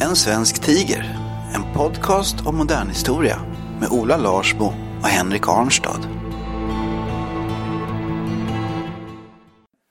En 0.00 0.16
svensk 0.16 0.62
tiger. 0.62 1.18
En 1.54 1.74
podcast 1.74 2.46
om 2.46 2.56
modern 2.56 2.88
historia 2.88 3.40
med 3.80 3.88
Ola 3.90 4.16
Larsbo 4.16 4.64
och 5.02 5.08
Henrik 5.08 5.48
Arnstad. 5.48 6.00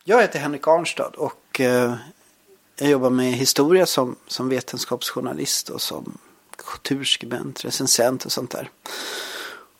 Jag 0.03 0.22
heter 0.22 0.39
Henrik 0.39 0.67
Arnstad 0.67 1.11
och 1.17 1.61
eh, 1.61 1.94
jag 2.80 2.89
jobbar 2.89 3.09
med 3.09 3.33
historia 3.33 3.85
som, 3.85 4.16
som 4.28 4.50
vetenskapsjournalist 4.50 5.69
och 5.69 5.81
som 5.81 6.17
kulturskribent, 6.58 7.66
recensent 7.66 8.25
och 8.25 8.31
sånt 8.31 8.52
där. 8.52 8.69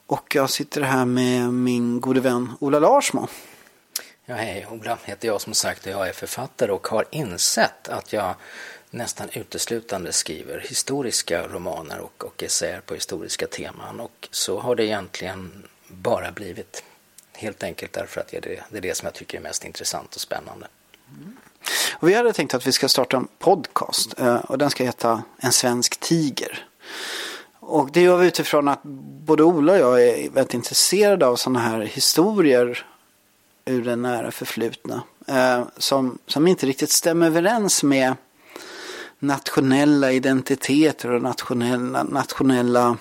Och 0.08 0.36
jag 0.36 0.50
sitter 0.50 0.82
här 0.82 1.06
med 1.06 1.54
min 1.54 2.02
gode 2.02 2.20
vän 2.20 2.52
Ola 2.60 2.80
Larsmo. 2.80 3.28
Ja, 4.26 4.36
hej, 4.36 4.68
Ola 4.72 4.98
heter 5.04 5.28
jag 5.28 5.42
som 5.42 5.54
sagt 5.54 5.86
och 5.86 5.92
jag 5.92 6.10
är 6.10 6.14
författare 6.14 6.72
och 6.72 6.88
har 6.88 7.06
insett 7.12 7.90
att 7.90 8.14
jag 8.14 8.36
nästan 8.98 9.30
uteslutande 9.34 10.14
skriver 10.14 10.60
historiska 10.60 11.48
romaner 11.48 12.00
och, 12.00 12.24
och 12.26 12.44
essäer 12.44 12.82
på 12.82 12.94
historiska 12.94 13.48
teman 13.48 14.00
och 14.00 14.28
så 14.32 14.60
har 14.60 14.76
det 14.76 14.86
egentligen 14.86 15.64
bara 15.88 16.32
blivit. 16.32 16.84
Helt 17.34 17.64
enkelt 17.64 17.94
därför 17.94 18.22
att 18.22 18.28
det 18.28 18.38
är 18.38 18.42
det, 18.42 18.64
det, 18.70 18.78
är 18.78 18.82
det 18.82 18.98
som 18.98 19.06
jag 19.06 19.14
tycker 19.14 19.38
är 19.38 19.42
mest 19.42 19.66
intressant 19.66 20.16
och 20.16 20.22
spännande. 20.22 20.68
Mm. 21.10 21.38
Och 21.94 22.10
vi 22.10 22.14
hade 22.14 22.34
tänkt 22.34 22.54
att 22.54 22.68
vi 22.68 22.72
ska 22.72 22.90
starta 22.90 23.18
en 23.18 23.28
podcast 23.40 24.20
eh, 24.20 24.36
och 24.36 24.58
den 24.58 24.70
ska 24.70 24.84
heta 24.84 25.24
En 25.38 25.52
svensk 25.52 26.00
tiger. 26.00 26.68
Och 27.60 27.92
det 27.92 28.02
gör 28.02 28.18
vi 28.18 28.28
utifrån 28.28 28.68
att 28.68 28.84
både 29.26 29.44
Ola 29.44 29.74
och 29.74 29.80
jag 29.80 30.04
är 30.04 30.30
väldigt 30.30 30.54
intresserade 30.54 31.28
av 31.28 31.36
sådana 31.36 31.60
här 31.60 31.82
historier 31.82 32.86
ur 33.66 33.84
det 33.84 33.96
nära 33.96 34.32
förflutna. 34.32 35.04
Eh, 35.28 35.64
som, 35.78 36.18
som 36.28 36.48
inte 36.48 36.66
riktigt 36.66 36.92
stämmer 36.92 37.28
överens 37.28 37.84
med 37.84 38.14
nationella 39.20 40.12
identiteter 40.12 41.12
och 41.12 41.22
nationella, 41.22 42.04
nationella 42.04 42.98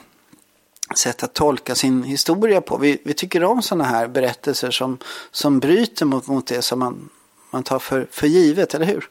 sätt 0.95 1.23
att 1.23 1.35
tolka 1.35 1.75
sin 1.75 2.03
historia 2.03 2.61
på. 2.61 2.77
Vi, 2.77 2.99
vi 3.05 3.15
tycker 3.15 3.45
om 3.45 3.63
sådana 3.63 3.85
här 3.85 4.09
berättelser 4.09 4.71
som, 4.71 4.99
som 5.31 5.61
bryter 5.61 6.07
mot, 6.07 6.27
mot 6.27 6.47
det 6.47 6.63
som 6.63 6.79
man, 6.79 7.09
man 7.51 7.63
tar 7.63 7.79
för, 7.79 8.07
för 8.11 8.27
givet, 8.27 8.75
eller 8.75 8.87
hur? 8.87 9.09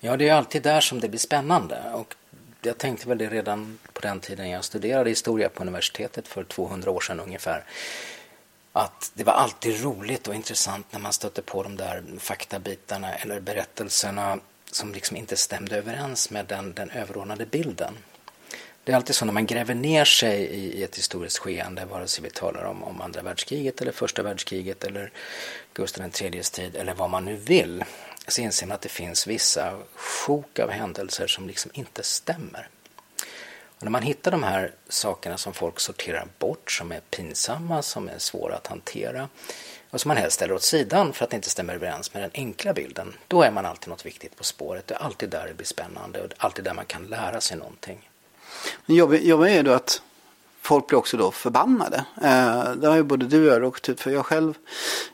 Ja, 0.00 0.16
det 0.16 0.28
är 0.28 0.34
alltid 0.34 0.62
där 0.62 0.80
som 0.80 1.00
det 1.00 1.08
blir 1.08 1.20
spännande. 1.20 1.82
Och 1.94 2.14
jag 2.62 2.78
tänkte 2.78 3.08
väl 3.08 3.18
det 3.18 3.28
redan 3.28 3.78
på 3.92 4.00
den 4.00 4.20
tiden 4.20 4.50
jag 4.50 4.64
studerade 4.64 5.10
historia 5.10 5.48
på 5.48 5.62
universitetet 5.62 6.28
för 6.28 6.44
200 6.44 6.90
år 6.90 7.00
sedan 7.00 7.20
ungefär. 7.20 7.64
Att 8.72 9.10
det 9.14 9.24
var 9.24 9.32
alltid 9.32 9.82
roligt 9.82 10.28
och 10.28 10.34
intressant 10.34 10.86
när 10.90 11.00
man 11.00 11.12
stötte 11.12 11.42
på 11.42 11.62
de 11.62 11.76
där 11.76 12.02
faktabitarna 12.18 13.14
eller 13.14 13.40
berättelserna 13.40 14.38
som 14.74 14.92
liksom 14.92 15.16
inte 15.16 15.36
stämde 15.36 15.76
överens 15.76 16.30
med 16.30 16.46
den, 16.46 16.72
den 16.74 16.90
överordnade 16.90 17.46
bilden. 17.46 17.94
Det 18.84 18.92
är 18.92 18.96
alltid 18.96 19.16
så 19.16 19.24
när 19.24 19.32
man 19.32 19.46
gräver 19.46 19.74
ner 19.74 20.04
sig 20.04 20.40
i, 20.40 20.78
i 20.78 20.82
ett 20.82 20.98
historiskt 20.98 21.38
skeende, 21.38 21.84
vare 21.84 22.08
sig 22.08 22.24
vi 22.24 22.30
talar 22.30 22.64
om, 22.64 22.84
om 22.84 23.00
andra 23.00 23.22
världskriget 23.22 23.80
eller 23.80 23.92
första 23.92 24.22
världskriget 24.22 24.84
eller 24.84 25.12
Gustav 25.74 26.10
IIIs 26.20 26.50
tid 26.50 26.76
eller 26.76 26.94
vad 26.94 27.10
man 27.10 27.24
nu 27.24 27.36
vill, 27.36 27.84
så 28.28 28.40
inser 28.40 28.66
man 28.66 28.74
att 28.74 28.80
det 28.80 28.88
finns 28.88 29.26
vissa 29.26 29.78
sjok 29.94 30.58
av 30.58 30.70
händelser 30.70 31.26
som 31.26 31.46
liksom 31.46 31.70
inte 31.74 32.02
stämmer. 32.02 32.68
Och 33.76 33.82
när 33.82 33.90
man 33.90 34.02
hittar 34.02 34.30
de 34.30 34.42
här 34.42 34.72
sakerna 34.88 35.38
som 35.38 35.54
folk 35.54 35.80
sorterar 35.80 36.26
bort, 36.38 36.70
som 36.70 36.92
är 36.92 37.00
pinsamma, 37.00 37.82
som 37.82 38.08
är 38.08 38.18
svåra 38.18 38.56
att 38.56 38.66
hantera, 38.66 39.28
och 39.94 40.00
som 40.00 40.08
man 40.08 40.16
helst 40.16 40.34
ställer 40.34 40.54
åt 40.54 40.62
sidan 40.62 41.12
för 41.12 41.24
att 41.24 41.30
det 41.30 41.36
inte 41.36 41.50
stämmer 41.50 41.74
överens 41.74 42.14
med 42.14 42.22
den 42.22 42.30
enkla 42.34 42.72
bilden, 42.72 43.14
då 43.28 43.42
är 43.42 43.50
man 43.50 43.66
alltid 43.66 43.88
något 43.88 44.06
viktigt 44.06 44.36
på 44.36 44.44
spåret. 44.44 44.86
Det 44.86 44.94
är 44.94 44.98
alltid 44.98 45.30
där 45.30 45.46
det 45.48 45.54
blir 45.54 45.66
spännande 45.66 46.22
och 46.22 46.30
alltid 46.38 46.64
där 46.64 46.74
man 46.74 46.84
kan 46.84 47.06
lära 47.06 47.40
sig 47.40 47.56
någonting. 47.56 48.10
Men 48.86 48.96
jobbigt 48.96 49.22
är 49.24 49.48
ju 49.48 49.62
då 49.62 49.72
att 49.72 50.02
folk 50.60 50.86
blir 50.86 50.98
också 50.98 51.16
då 51.16 51.30
förbannade. 51.30 52.04
Eh, 52.22 52.72
det 52.72 52.88
har 52.88 52.96
ju 52.96 53.02
både 53.02 53.26
du 53.26 53.48
och 53.48 53.54
jag 53.54 53.62
råkat 53.62 53.88
ut 53.88 54.00
för. 54.00 54.10
Jag 54.10 54.26
själv 54.26 54.54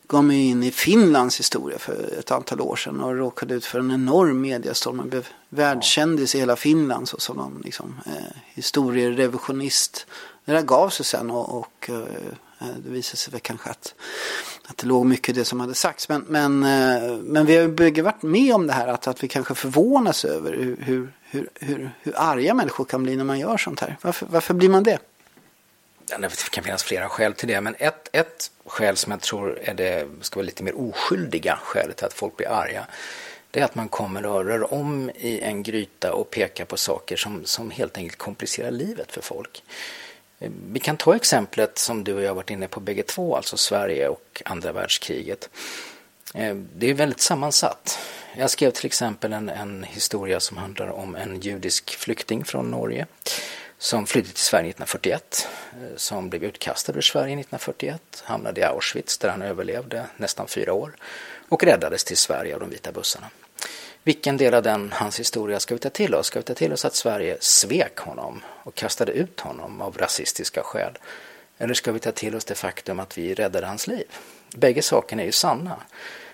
gav 0.08 0.24
mig 0.24 0.48
in 0.48 0.62
i 0.62 0.70
Finlands 0.70 1.38
historia 1.38 1.78
för 1.78 2.18
ett 2.18 2.30
antal 2.30 2.60
år 2.60 2.76
sedan 2.76 3.00
och 3.00 3.16
råkade 3.16 3.54
ut 3.54 3.64
för 3.64 3.78
en 3.78 3.90
enorm 3.90 4.40
mediestorm. 4.40 4.96
Man 4.96 5.08
blev 5.08 5.28
världskändis 5.48 6.34
i 6.34 6.38
hela 6.38 6.56
Finland 6.56 7.08
så 7.08 7.20
som 7.20 7.36
någon 7.36 7.62
liksom, 7.64 8.00
eh, 8.06 8.36
historierevisionist. 8.54 10.06
Det 10.44 10.52
där 10.52 10.62
gav 10.62 10.88
sig 10.88 11.06
sen 11.06 11.30
och, 11.30 11.58
och 11.58 11.90
Eh, 12.60 12.68
det 12.84 12.90
visade 12.90 13.16
sig 13.16 13.32
väl 13.32 13.40
kanske 13.40 13.70
att, 13.70 13.94
att 14.70 14.76
det 14.76 14.86
låg 14.86 15.06
mycket 15.06 15.28
i 15.28 15.32
det 15.32 15.44
som 15.44 15.60
hade 15.60 15.74
sagts. 15.74 16.08
Men, 16.08 16.24
men, 16.28 16.62
eh, 16.62 17.16
men 17.16 17.46
vi 17.46 17.56
har 17.56 17.68
bägge 17.68 18.02
varit 18.02 18.22
med 18.22 18.54
om 18.54 18.66
det 18.66 18.72
här 18.72 18.88
att, 18.88 19.06
att 19.06 19.24
vi 19.24 19.28
kanske 19.28 19.54
förvånas 19.54 20.24
över 20.24 20.52
hur, 20.52 20.76
hur, 20.80 21.12
hur, 21.22 21.48
hur, 21.60 21.90
hur 22.02 22.14
arga 22.16 22.54
människor 22.54 22.84
kan 22.84 23.02
bli 23.02 23.16
när 23.16 23.24
man 23.24 23.38
gör 23.38 23.56
sånt 23.56 23.80
här. 23.80 23.96
Varför, 24.00 24.26
varför 24.30 24.54
blir 24.54 24.68
man 24.68 24.82
det? 24.82 24.98
Det 26.18 26.50
kan 26.50 26.64
finnas 26.64 26.82
flera 26.82 27.08
skäl 27.08 27.34
till 27.34 27.48
det, 27.48 27.60
men 27.60 27.74
ett, 27.78 28.08
ett 28.12 28.50
skäl 28.66 28.96
som 28.96 29.12
jag 29.12 29.20
tror 29.20 29.58
är 29.62 29.74
det, 29.74 30.08
ska 30.20 30.36
vara 30.36 30.46
lite 30.46 30.62
mer 30.62 30.80
oskyldiga 30.80 31.58
skälet 31.62 31.96
till 31.96 32.06
att 32.06 32.12
folk 32.12 32.36
blir 32.36 32.48
arga, 32.48 32.86
det 33.50 33.60
är 33.60 33.64
att 33.64 33.74
man 33.74 33.88
kommer 33.88 34.26
och 34.26 34.44
rör 34.44 34.74
om 34.74 35.10
i 35.14 35.40
en 35.40 35.62
gryta 35.62 36.12
och 36.12 36.30
pekar 36.30 36.64
på 36.64 36.76
saker 36.76 37.16
som, 37.16 37.44
som 37.44 37.70
helt 37.70 37.96
enkelt 37.96 38.18
komplicerar 38.18 38.70
livet 38.70 39.12
för 39.12 39.20
folk. 39.20 39.62
Vi 40.48 40.80
kan 40.80 40.96
ta 40.96 41.16
exemplet 41.16 41.78
som 41.78 42.04
du 42.04 42.14
och 42.14 42.22
jag 42.22 42.34
varit 42.34 42.50
inne 42.50 42.68
på 42.68 42.80
bägge 42.80 43.02
två, 43.02 43.36
alltså 43.36 43.56
Sverige 43.56 44.08
och 44.08 44.42
andra 44.44 44.72
världskriget. 44.72 45.50
Eh, 46.34 46.54
det 46.54 46.90
är 46.90 46.94
väldigt 46.94 47.20
sammansatt. 47.20 47.98
Jag 48.36 48.50
skrev 48.50 48.70
till 48.70 48.86
exempel 48.86 49.32
en, 49.32 49.48
en 49.48 49.82
historia 49.82 50.40
som 50.40 50.56
handlar 50.56 50.88
om 50.88 51.14
en 51.14 51.40
judisk 51.40 51.90
flykting 51.90 52.44
från 52.44 52.70
Norge 52.70 53.06
som 53.78 54.06
flydde 54.06 54.28
till 54.28 54.44
Sverige 54.44 54.70
1941, 54.70 55.48
eh, 55.72 55.96
som 55.96 56.30
blev 56.30 56.44
utkastad 56.44 56.92
ur 56.92 57.00
Sverige 57.00 57.40
1941, 57.40 58.22
hamnade 58.24 58.60
i 58.60 58.64
Auschwitz 58.64 59.18
där 59.18 59.28
han 59.28 59.42
överlevde 59.42 60.06
nästan 60.16 60.48
fyra 60.48 60.72
år 60.72 60.96
och 61.48 61.64
räddades 61.64 62.04
till 62.04 62.16
Sverige 62.16 62.54
av 62.54 62.60
de 62.60 62.70
vita 62.70 62.92
bussarna. 62.92 63.26
Vilken 64.04 64.36
del 64.36 64.54
av 64.54 64.62
den, 64.62 64.92
hans 64.92 65.20
historia 65.20 65.60
ska 65.60 65.74
vi 65.74 65.80
ta 65.80 65.90
till 65.90 66.14
oss? 66.14 66.26
Ska 66.26 66.38
vi 66.38 66.42
ta 66.42 66.54
till 66.54 66.72
oss 66.72 66.84
att 66.84 66.94
Sverige 66.94 67.36
svek 67.40 67.98
honom 67.98 68.42
och 68.46 68.74
kastade 68.74 69.12
ut 69.12 69.40
honom 69.40 69.80
av 69.80 69.98
rasistiska 69.98 70.62
skäl? 70.62 70.98
Eller 71.58 71.74
ska 71.74 71.92
vi 71.92 71.98
ta 71.98 72.12
till 72.12 72.36
oss 72.36 72.44
det 72.44 72.54
faktum 72.54 73.00
att 73.00 73.18
vi 73.18 73.34
räddade 73.34 73.66
hans 73.66 73.86
liv? 73.86 74.06
Bägge 74.56 74.82
sakerna 74.82 75.22
är 75.22 75.26
ju 75.26 75.32
sanna. 75.32 75.76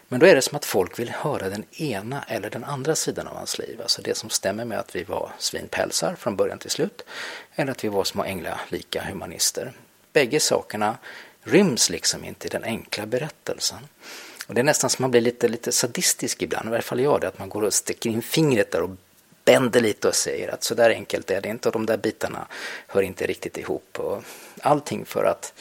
Men 0.09 0.21
då 0.21 0.27
är 0.27 0.35
det 0.35 0.43
som 0.43 0.57
att 0.57 0.65
folk 0.65 0.99
vill 0.99 1.11
höra 1.11 1.49
den 1.49 1.65
ena 1.71 2.25
eller 2.29 2.51
den 2.51 2.65
andra 2.65 2.95
sidan 2.95 3.27
av 3.27 3.37
hans 3.37 3.59
liv. 3.59 3.81
Alltså 3.83 4.03
det 4.03 4.17
som 4.17 4.31
stämmer 4.31 4.65
med 4.65 4.79
att 4.79 4.97
vi 4.97 5.05
var 5.05 5.33
svinpälsar 5.39 6.15
från 6.15 6.37
början 6.37 6.59
till 6.59 6.71
slut. 6.71 7.03
Eller 7.55 7.73
att 7.73 7.85
vi 7.85 7.89
var 7.89 8.05
små 8.05 8.25
änglalika 8.25 9.03
humanister. 9.03 9.73
Bägge 10.13 10.41
sakerna 10.41 10.99
ryms 11.43 11.91
liksom 11.91 12.25
inte 12.25 12.47
i 12.47 12.51
den 12.51 12.65
enkla 12.65 13.07
berättelsen. 13.07 13.89
Och 14.47 14.55
det 14.55 14.61
är 14.61 14.65
nästan 14.65 14.91
som 14.91 15.03
man 15.03 15.11
blir 15.11 15.21
lite, 15.21 15.49
lite 15.49 15.73
sadistisk 15.73 16.43
ibland, 16.43 16.67
i 16.67 16.71
varje 16.71 16.83
fall 16.83 17.01
jag 17.01 17.21
det, 17.21 17.29
att 17.29 17.39
man 17.39 17.49
går 17.49 17.63
och 17.63 17.75
sticker 17.75 18.11
in 18.11 18.23
fingret 18.23 18.71
där 18.71 18.83
och 18.83 18.91
bänder 19.45 19.81
lite 19.81 20.09
och 20.09 20.15
säger 20.15 20.49
att 20.49 20.65
så 20.65 20.75
där 20.75 20.91
enkelt 20.91 21.31
är 21.31 21.41
det 21.41 21.49
inte 21.49 21.69
och 21.69 21.73
de 21.73 21.87
där 21.87 21.97
bitarna 21.97 22.47
hör 22.87 23.03
inte 23.03 23.27
riktigt 23.27 23.59
ihop. 23.59 23.99
Och 23.99 24.23
allting 24.61 25.05
för 25.05 25.25
att 25.25 25.53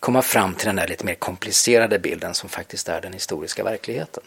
komma 0.00 0.22
fram 0.22 0.54
till 0.54 0.66
den 0.66 0.76
där 0.76 0.88
lite 0.88 1.04
mer 1.04 1.14
komplicerade 1.14 1.98
bilden 1.98 2.34
som 2.34 2.48
faktiskt 2.48 2.88
är 2.88 3.00
den 3.00 3.12
historiska 3.12 3.64
verkligheten. 3.64 4.22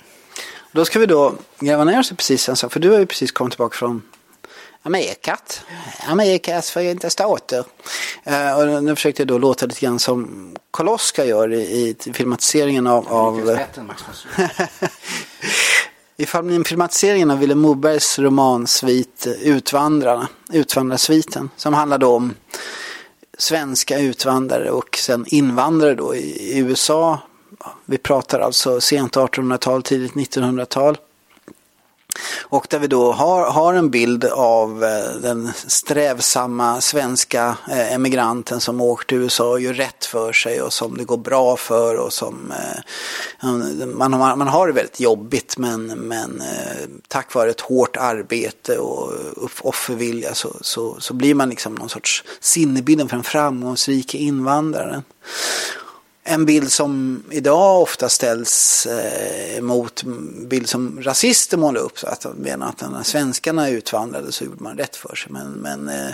Då 0.71 0.85
ska 0.85 0.99
vi 0.99 1.05
då 1.05 1.35
gräva 1.59 1.83
ner 1.83 1.99
oss 1.99 2.09
precis 2.09 2.49
en 2.49 2.55
sak, 2.55 2.73
för 2.73 2.79
du 2.79 2.89
har 2.89 2.99
ju 2.99 3.05
precis 3.05 3.31
kommit 3.31 3.53
tillbaka 3.53 3.77
från 3.77 4.01
Amerikat, 4.81 5.61
Amerikas 6.07 6.71
förenta 6.71 7.09
stater. 7.09 7.63
Uh, 8.27 8.59
och 8.59 8.83
nu 8.83 8.95
försökte 8.95 9.21
jag 9.21 9.27
då 9.27 9.37
låta 9.37 9.65
lite 9.65 9.79
grann 9.79 9.99
som 9.99 10.55
Karl 10.71 10.87
Oskar 10.87 11.25
gör 11.25 11.53
i, 11.53 11.95
i 12.05 12.13
filmatiseringen 12.13 12.87
av... 12.87 13.07
av 13.07 13.57
I 16.17 16.25
filmatiseringen 16.65 17.31
av 17.31 17.39
Vilhelm 17.39 17.59
Mobergs 17.59 18.19
romansvit 18.19 19.27
Utvandrarna, 19.41 20.27
Utvandrarsviten, 20.51 21.49
som 21.55 21.73
handlar 21.73 22.03
om 22.03 22.33
svenska 23.37 23.99
utvandrare 23.99 24.71
och 24.71 24.97
sen 24.97 25.25
invandrare 25.27 25.95
då 25.95 26.15
i, 26.15 26.19
i 26.19 26.57
USA. 26.57 27.19
Vi 27.85 27.97
pratar 27.97 28.39
alltså 28.39 28.81
sent 28.81 29.15
1800-tal, 29.15 29.83
tidigt 29.83 30.13
1900-tal. 30.13 30.97
Och 32.41 32.67
där 32.69 32.79
vi 32.79 32.87
då 32.87 33.11
har, 33.11 33.51
har 33.51 33.73
en 33.73 33.89
bild 33.89 34.25
av 34.25 34.83
eh, 34.83 35.21
den 35.21 35.51
strävsamma 35.67 36.81
svenska 36.81 37.57
eh, 37.71 37.93
emigranten 37.93 38.59
som 38.59 38.81
åker 38.81 39.05
till 39.05 39.17
USA 39.17 39.49
och 39.49 39.59
gör 39.59 39.73
rätt 39.73 40.05
för 40.05 40.33
sig 40.33 40.61
och 40.61 40.73
som 40.73 40.97
det 40.97 41.03
går 41.03 41.17
bra 41.17 41.57
för 41.57 41.95
och 41.95 42.13
som 42.13 42.51
eh, 42.51 43.85
man, 43.85 44.13
har, 44.13 44.35
man 44.35 44.47
har 44.47 44.67
det 44.67 44.73
väldigt 44.73 44.99
jobbigt 44.99 45.57
men, 45.57 45.85
men 45.85 46.43
tack 47.07 47.33
vare 47.33 47.49
ett 47.49 47.61
hårt 47.61 47.97
arbete 47.97 48.77
och 48.77 49.13
offervilja 49.61 50.33
så, 50.33 50.55
så, 50.61 50.95
så 50.99 51.13
blir 51.13 51.35
man 51.35 51.49
liksom 51.49 51.75
någon 51.75 51.89
sorts 51.89 52.23
sinnebilden 52.39 53.09
för 53.09 53.15
den 53.15 53.23
framgångsrik 53.23 54.15
invandraren 54.15 55.03
en 56.29 56.45
bild 56.45 56.71
som 56.71 57.23
idag 57.31 57.81
ofta 57.81 58.09
ställs 58.09 58.85
eh, 58.85 59.61
mot 59.61 60.03
mm, 60.03 60.47
bild 60.47 60.69
som 60.69 61.01
rasister 61.01 61.57
målar 61.57 61.81
upp. 61.81 61.99
Så 61.99 62.07
att 62.07 62.21
de 62.21 62.33
menar 62.37 62.69
att 62.69 62.91
när 62.91 63.03
svenskarna 63.03 63.69
utvandrade 63.69 64.31
så 64.31 64.43
gjorde 64.43 64.63
man 64.63 64.77
rätt 64.77 64.95
för 64.95 65.15
sig. 65.15 65.31
Men, 65.31 65.51
men 65.51 65.89
eh, 65.89 66.11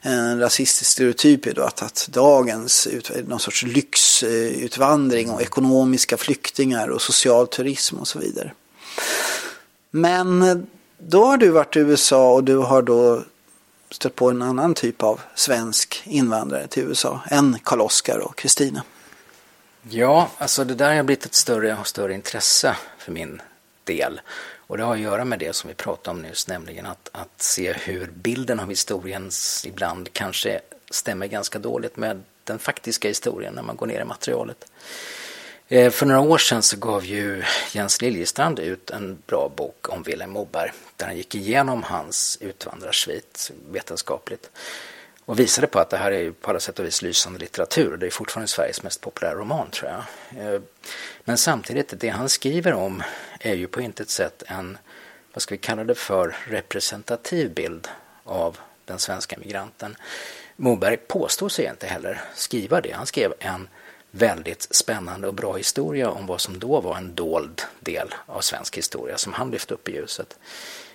en 0.00 0.40
rasistisk 0.40 0.90
stereotyp 0.90 1.46
är 1.46 1.54
då 1.54 1.62
att, 1.62 1.82
att 1.82 2.08
dagens 2.12 2.86
ut, 2.86 3.10
någon 3.28 3.40
sorts 3.40 3.62
lyxutvandring 3.62 5.30
och 5.30 5.42
ekonomiska 5.42 6.16
flyktingar 6.16 6.88
och 6.88 7.02
social 7.02 7.48
turism 7.48 7.96
och 7.96 8.08
så 8.08 8.18
vidare. 8.18 8.52
Men 9.90 10.42
eh, 10.42 10.56
då 10.98 11.24
har 11.24 11.36
du 11.36 11.48
varit 11.48 11.76
i 11.76 11.78
USA 11.78 12.32
och 12.32 12.44
du 12.44 12.56
har 12.56 12.82
då 12.82 13.22
stött 13.90 14.14
på 14.14 14.30
en 14.30 14.42
annan 14.42 14.74
typ 14.74 15.02
av 15.02 15.20
svensk 15.34 16.02
invandrare 16.04 16.66
till 16.66 16.82
USA 16.82 17.20
än 17.30 17.58
Karl-Oskar 17.62 18.18
och 18.18 18.36
Kristina. 18.36 18.82
Ja, 19.90 20.30
alltså 20.38 20.64
det 20.64 20.74
där 20.74 20.96
har 20.96 21.02
blivit 21.02 21.24
ett 21.24 21.34
större 21.34 21.76
och 21.80 21.86
större 21.86 22.14
intresse 22.14 22.76
för 22.98 23.12
min 23.12 23.42
del. 23.84 24.20
Och 24.56 24.76
det 24.76 24.84
har 24.84 24.94
att 24.94 25.00
göra 25.00 25.24
med 25.24 25.38
det 25.38 25.52
som 25.52 25.68
vi 25.68 25.74
pratade 25.74 26.16
om 26.16 26.22
nyss, 26.22 26.48
nämligen 26.48 26.86
att, 26.86 27.08
att 27.12 27.42
se 27.42 27.72
hur 27.72 28.06
bilden 28.06 28.60
av 28.60 28.68
historien 28.68 29.30
ibland 29.64 30.12
kanske 30.12 30.60
stämmer 30.90 31.26
ganska 31.26 31.58
dåligt 31.58 31.96
med 31.96 32.22
den 32.44 32.58
faktiska 32.58 33.08
historien 33.08 33.54
när 33.54 33.62
man 33.62 33.76
går 33.76 33.86
ner 33.86 34.00
i 34.00 34.04
materialet. 34.04 34.64
Eh, 35.68 35.90
för 35.90 36.06
några 36.06 36.20
år 36.20 36.38
sedan 36.38 36.62
så 36.62 36.76
gav 36.76 37.04
ju 37.04 37.42
Jens 37.72 38.02
Liljestrand 38.02 38.58
ut 38.58 38.90
en 38.90 39.18
bra 39.26 39.52
bok 39.56 39.88
om 39.88 40.02
Vilhelm 40.02 40.30
Moberg 40.30 40.72
där 40.96 41.06
han 41.06 41.16
gick 41.16 41.34
igenom 41.34 41.82
hans 41.82 42.38
utvandrarsvit 42.40 43.50
vetenskapligt 43.70 44.50
och 45.32 45.38
visade 45.38 45.66
på 45.66 45.78
att 45.78 45.90
det 45.90 45.96
här 45.96 46.12
är 46.12 46.30
på 46.30 46.50
alla 46.50 46.60
sätt 46.60 46.78
och 46.78 46.84
vis 46.84 47.02
lysande 47.02 47.38
litteratur. 47.38 47.96
Det 47.96 48.06
är 48.06 48.10
fortfarande 48.10 48.48
Sveriges 48.48 48.82
mest 48.82 49.00
populära 49.00 49.34
roman 49.34 49.70
tror 49.70 49.90
jag. 49.90 50.54
Eh, 50.54 50.60
men 51.24 51.38
samtidigt, 51.38 52.00
det 52.00 52.08
han 52.08 52.28
skriver 52.28 52.72
om 52.72 53.02
är 53.40 53.54
ju 53.54 53.66
på 53.66 53.80
intet 53.80 54.10
sätt 54.10 54.42
en, 54.46 54.78
vad 55.32 55.42
ska 55.42 55.54
vi 55.54 55.58
kalla 55.58 55.84
det 55.84 55.94
för, 55.94 56.36
representativ 56.44 57.54
bild 57.54 57.88
av 58.24 58.58
den 58.84 58.98
svenska 58.98 59.36
migranten. 59.38 59.96
Moberg 60.56 60.96
påstår 60.96 61.48
sig 61.48 61.66
inte 61.66 61.86
heller 61.86 62.20
skriva 62.34 62.80
det. 62.80 62.92
Han 62.92 63.06
skrev 63.06 63.34
en 63.38 63.68
väldigt 64.10 64.68
spännande 64.70 65.28
och 65.28 65.34
bra 65.34 65.56
historia 65.56 66.10
om 66.10 66.26
vad 66.26 66.40
som 66.40 66.58
då 66.58 66.80
var 66.80 66.96
en 66.96 67.14
dold 67.14 67.62
del 67.80 68.14
av 68.26 68.40
svensk 68.40 68.78
historia 68.78 69.18
som 69.18 69.32
han 69.32 69.50
lyfte 69.50 69.74
upp 69.74 69.88
i 69.88 69.92
ljuset. 69.92 70.38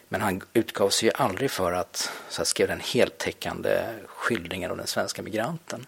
Men 0.09 0.21
han 0.21 0.42
utgav 0.54 0.89
sig 0.89 1.09
ju 1.09 1.13
aldrig 1.15 1.51
för 1.51 1.71
att, 1.71 2.12
så 2.30 2.42
att 2.42 2.48
skriva 2.48 2.68
den 2.68 2.80
heltäckande 2.80 3.83
skildringen 4.07 4.71
av 4.71 4.77
den 4.77 4.88
svenska 4.88 5.21
migranten. 5.21 5.86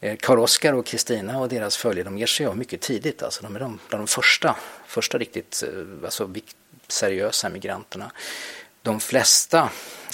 Eh, 0.00 0.16
Karl-Oskar 0.16 0.72
och 0.72 0.86
Kristina 0.86 1.38
och 1.38 1.48
deras 1.48 1.76
följe 1.76 2.04
de 2.04 2.18
ger 2.18 2.26
sig 2.26 2.46
av 2.46 2.56
mycket 2.56 2.80
tidigt. 2.80 3.22
Alltså 3.22 3.42
de 3.42 3.56
är 3.56 3.60
de, 3.60 3.78
bland 3.88 4.02
de 4.02 4.06
första, 4.06 4.56
första 4.86 5.18
riktigt 5.18 5.62
eh, 5.66 6.04
alltså, 6.04 6.30
seriösa 6.88 7.48
migranterna. 7.48 8.12
De 8.82 9.00
flesta 9.00 9.70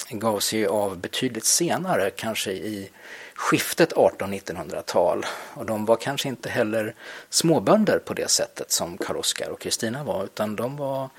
gav 0.09 0.39
sig 0.39 0.65
av 0.65 0.97
betydligt 0.97 1.45
senare, 1.45 2.09
kanske 2.09 2.51
i 2.51 2.89
skiftet 3.33 3.93
1800-1900-tal. 3.93 5.25
Och 5.53 5.65
de 5.65 5.85
var 5.85 5.95
kanske 5.95 6.27
inte 6.27 6.49
heller 6.49 6.95
småbönder 7.29 7.99
på 7.99 8.13
det 8.13 8.29
sättet 8.29 8.71
som 8.71 8.97
Karl-Oskar 8.97 9.49
och 9.49 9.59
Kristina 9.59 10.03
var, 10.03 10.23
utan 10.23 10.55
de 10.55 10.77
var 10.77 11.09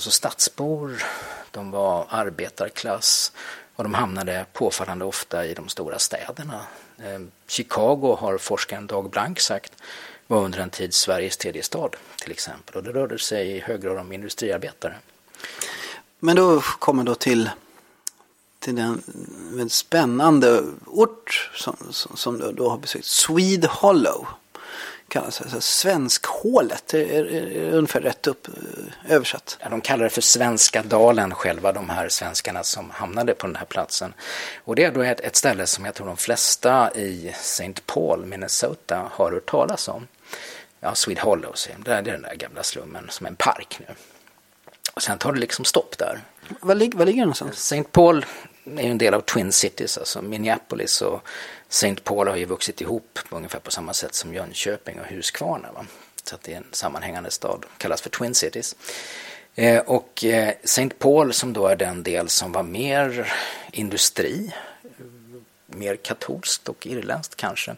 alltså 0.00 0.10
stadsbor, 0.10 1.02
de 1.50 1.70
var 1.70 2.06
arbetarklass 2.08 3.32
och 3.76 3.84
de 3.84 3.94
hamnade 3.94 4.46
påfallande 4.52 5.04
ofta 5.04 5.46
i 5.46 5.54
de 5.54 5.68
stora 5.68 5.98
städerna. 5.98 6.60
Eh, 6.98 7.20
Chicago 7.46 8.16
har 8.20 8.38
forskaren 8.38 8.86
Dag 8.86 9.10
Blank 9.10 9.40
sagt 9.40 9.72
var 10.26 10.44
under 10.44 10.58
en 10.58 10.70
tid 10.70 10.94
Sveriges 10.94 11.36
tredje 11.36 11.62
stad 11.62 11.96
till 12.22 12.30
exempel 12.30 12.76
och 12.76 12.82
det 12.82 12.92
rörde 12.92 13.18
sig 13.18 13.50
i 13.50 13.60
hög 13.60 13.82
grad 13.82 13.98
om 13.98 14.12
industriarbetare. 14.12 14.96
Men 16.18 16.36
då 16.36 16.60
kommer 16.60 17.04
då 17.04 17.14
till, 17.14 17.50
till 18.58 18.76
den 18.76 19.02
väldigt 19.52 19.72
spännande 19.72 20.62
ort 20.86 21.50
som, 21.54 21.76
som, 21.90 22.16
som 22.16 22.38
du 22.38 22.52
då 22.52 22.70
har 22.70 22.78
besökt, 22.78 23.04
Swede 23.04 23.68
Hollow 23.68 24.26
kallas 25.10 25.38
det, 25.38 25.60
svenskhålet, 25.60 26.94
är, 26.94 26.98
är, 26.98 27.56
är 27.56 27.72
ungefär 27.72 28.00
rätt 28.00 28.26
upp 28.26 28.48
eh, 28.48 29.14
översatt. 29.14 29.58
Ja, 29.60 29.68
de 29.68 29.80
kallar 29.80 30.04
det 30.04 30.10
för 30.10 30.20
Svenska 30.20 30.82
dalen 30.82 31.34
själva, 31.34 31.72
de 31.72 31.90
här 31.90 32.08
svenskarna 32.08 32.64
som 32.64 32.90
hamnade 32.90 33.34
på 33.34 33.46
den 33.46 33.56
här 33.56 33.64
platsen. 33.64 34.14
Och 34.64 34.76
det 34.76 34.84
är 34.84 34.92
då 34.92 35.02
ett, 35.02 35.20
ett 35.20 35.36
ställe 35.36 35.66
som 35.66 35.84
jag 35.84 35.94
tror 35.94 36.06
de 36.06 36.16
flesta 36.16 36.90
i 36.94 37.28
St. 37.28 37.74
Paul, 37.86 38.26
Minnesota 38.26 39.10
har 39.12 39.32
hört 39.32 39.50
talas 39.50 39.88
om. 39.88 40.06
Ja, 40.80 40.94
Swede 40.94 41.20
Hollow, 41.20 41.54
det 41.84 41.90
är 41.90 42.02
den 42.02 42.22
där 42.22 42.34
gamla 42.34 42.62
slummen 42.62 43.06
som 43.10 43.26
är 43.26 43.30
en 43.30 43.36
park 43.36 43.80
nu. 43.80 43.94
Och 44.94 45.02
sen 45.02 45.18
tar 45.18 45.32
det 45.32 45.40
liksom 45.40 45.64
stopp 45.64 45.98
där. 45.98 46.20
Var, 46.60 46.74
lig, 46.74 46.94
var 46.94 47.06
ligger 47.06 47.20
det 47.20 47.24
någonstans? 47.24 47.72
St. 47.72 47.84
Paul 47.92 48.26
är 48.64 48.82
ju 48.82 48.90
en 48.90 48.98
del 48.98 49.14
av 49.14 49.20
Twin 49.20 49.52
Cities, 49.52 49.98
alltså 49.98 50.22
Minneapolis 50.22 51.02
och 51.02 51.22
Saint 51.72 52.04
Paul 52.04 52.28
har 52.28 52.36
ju 52.36 52.44
vuxit 52.44 52.80
ihop 52.80 53.18
på 53.28 53.36
ungefär 53.36 53.58
på 53.58 53.70
samma 53.70 53.92
sätt 53.92 54.14
som 54.14 54.34
Jönköping 54.34 55.00
och 55.00 55.06
Huskvarna. 55.06 55.72
Va? 55.72 55.86
Så 56.24 56.34
att 56.34 56.42
det 56.42 56.52
är 56.52 56.56
en 56.56 56.66
sammanhängande 56.72 57.30
stad, 57.30 57.66
kallas 57.78 58.02
för 58.02 58.10
Twin 58.10 58.34
Cities. 58.34 58.76
Eh, 59.54 59.80
och 59.80 60.24
eh, 60.24 60.54
Paul 60.98 61.32
som 61.32 61.52
då 61.52 61.66
är 61.66 61.76
den 61.76 62.02
del 62.02 62.28
som 62.28 62.52
var 62.52 62.62
mer 62.62 63.32
industri, 63.72 64.52
mer 65.66 65.96
katolskt 65.96 66.68
och 66.68 66.86
irländskt 66.86 67.36
kanske, 67.36 67.76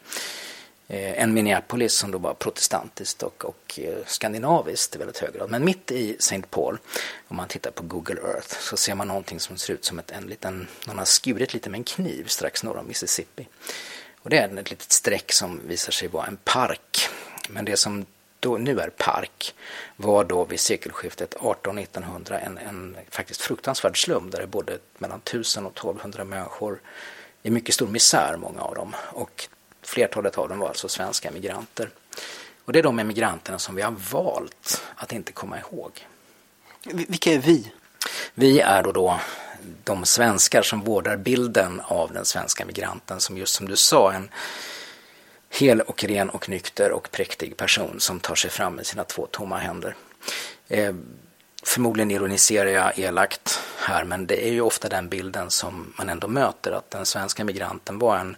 Eh, 0.93 1.23
än 1.23 1.35
Minneapolis 1.35 1.93
som 1.93 2.11
då 2.11 2.19
var 2.19 2.35
protestantiskt 2.35 3.23
och, 3.23 3.45
och 3.45 3.79
eh, 3.83 3.97
skandinaviskt 4.07 4.95
i 4.95 4.99
väldigt 4.99 5.19
hög 5.19 5.35
grad. 5.35 5.51
Men 5.51 5.65
mitt 5.65 5.91
i 5.91 6.17
St. 6.19 6.43
Paul, 6.51 6.79
om 7.29 7.37
man 7.37 7.49
tittar 7.49 7.71
på 7.71 7.83
Google 7.83 8.21
Earth, 8.21 8.61
så 8.61 8.77
ser 8.77 8.95
man 8.95 9.09
någonting 9.09 9.41
som 9.41 9.57
ser 9.57 9.75
ut 9.75 9.85
som 9.85 9.99
ett, 9.99 10.11
en 10.11 10.27
liten, 10.27 10.69
någon 10.87 10.99
har 10.99 11.05
skurit 11.05 11.55
lite 11.55 11.71
med 11.71 11.79
en 11.79 11.85
kniv 11.85 12.27
strax 12.27 12.63
norr 12.63 12.77
om 12.77 12.89
Mississippi. 12.89 13.49
Och 14.19 14.31
det 14.31 14.39
är 14.39 14.59
ett 14.59 14.71
litet 14.71 14.93
streck 14.93 15.33
som 15.33 15.61
visar 15.67 15.93
sig 15.93 16.09
vara 16.09 16.27
en 16.27 16.37
park. 16.37 17.09
Men 17.49 17.65
det 17.65 17.77
som 17.77 18.07
då, 18.41 18.57
nu 18.57 18.81
är 18.81 18.91
park 18.91 19.55
var 19.97 20.25
då 20.25 20.45
vid 20.45 20.61
sekelskiftet 20.61 21.35
1800-1900 21.35 22.47
en, 22.47 22.59
en 22.59 22.97
faktiskt 23.11 23.41
fruktansvärd 23.41 24.05
slum 24.05 24.31
där 24.31 24.41
det 24.41 24.47
bodde 24.47 24.79
mellan 24.99 25.19
1000 25.19 25.67
och 25.67 25.73
1200 25.73 26.25
människor 26.25 26.81
i 27.43 27.51
mycket 27.51 27.75
stor 27.75 27.87
misär, 27.87 28.37
många 28.37 28.63
av 28.63 28.75
dem. 28.75 28.95
Och 29.13 29.49
flertalet 29.93 30.39
av 30.39 30.49
dem 30.49 30.59
var 30.59 30.69
alltså 30.69 30.89
svenska 30.89 31.29
emigranter. 31.29 31.91
Och 32.65 32.73
det 32.73 32.79
är 32.79 32.83
de 32.83 32.99
emigranterna 32.99 33.59
som 33.59 33.75
vi 33.75 33.83
har 33.83 33.95
valt 34.13 34.83
att 34.95 35.13
inte 35.13 35.33
komma 35.33 35.59
ihåg. 35.59 36.07
Vilka 36.85 37.33
är 37.33 37.39
vi? 37.39 37.73
Vi 38.35 38.61
är 38.61 38.83
då, 38.83 38.93
då 38.93 39.21
de 39.85 40.05
svenskar 40.05 40.63
som 40.63 40.81
vårdar 40.81 41.17
bilden 41.17 41.81
av 41.85 42.13
den 42.13 42.25
svenska 42.25 42.65
migranten 42.65 43.21
som 43.21 43.39
just 43.39 43.55
som 43.55 43.69
du 43.69 43.77
sa 43.77 44.13
en 44.13 44.31
hel 45.51 45.81
och 45.81 46.05
ren 46.05 46.31
och 46.31 46.49
nykter 46.49 46.93
och 46.93 47.11
präktig 47.11 47.57
person 47.57 48.01
som 48.01 48.21
tar 48.21 48.35
sig 48.35 48.51
fram 48.51 48.75
med 48.75 48.87
sina 48.87 49.05
två 49.05 49.27
tomma 49.27 49.59
händer. 49.59 49.95
Eh, 50.69 50.95
förmodligen 51.63 52.11
ironiserar 52.11 52.71
jag 52.71 52.99
elakt 52.99 53.61
här 53.79 54.05
men 54.05 54.27
det 54.27 54.49
är 54.49 54.53
ju 54.53 54.61
ofta 54.61 54.89
den 54.89 55.09
bilden 55.09 55.51
som 55.51 55.95
man 55.99 56.09
ändå 56.09 56.29
möter 56.29 56.73
att 56.73 56.91
den 56.91 57.07
svenska 57.07 57.45
migranten 57.45 57.99
var 57.99 58.19
en 58.19 58.37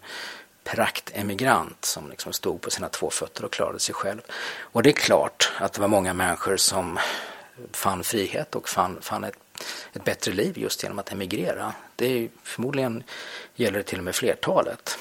praktemigrant 0.65 1.85
som 1.85 2.11
liksom 2.11 2.33
stod 2.33 2.61
på 2.61 2.71
sina 2.71 2.89
två 2.89 3.11
fötter 3.11 3.45
och 3.45 3.53
klarade 3.53 3.79
sig 3.79 3.95
själv. 3.95 4.21
Och 4.59 4.83
det 4.83 4.91
är 4.91 4.93
klart 4.93 5.53
att 5.59 5.73
det 5.73 5.81
var 5.81 5.89
många 5.89 6.15
människor 6.15 6.57
som 6.57 6.99
fann 7.73 8.05
frihet 8.05 8.55
och 8.55 8.69
fann, 8.69 8.99
fann 9.01 9.25
ett, 9.25 9.39
ett 9.93 10.05
bättre 10.05 10.33
liv 10.33 10.59
just 10.59 10.83
genom 10.83 10.99
att 10.99 11.13
emigrera. 11.13 11.75
Det 11.97 12.07
är, 12.07 12.29
förmodligen 12.43 13.03
gäller 13.55 13.79
det 13.79 13.85
till 13.85 13.99
och 13.99 14.05
med 14.05 14.15
flertalet. 14.15 14.99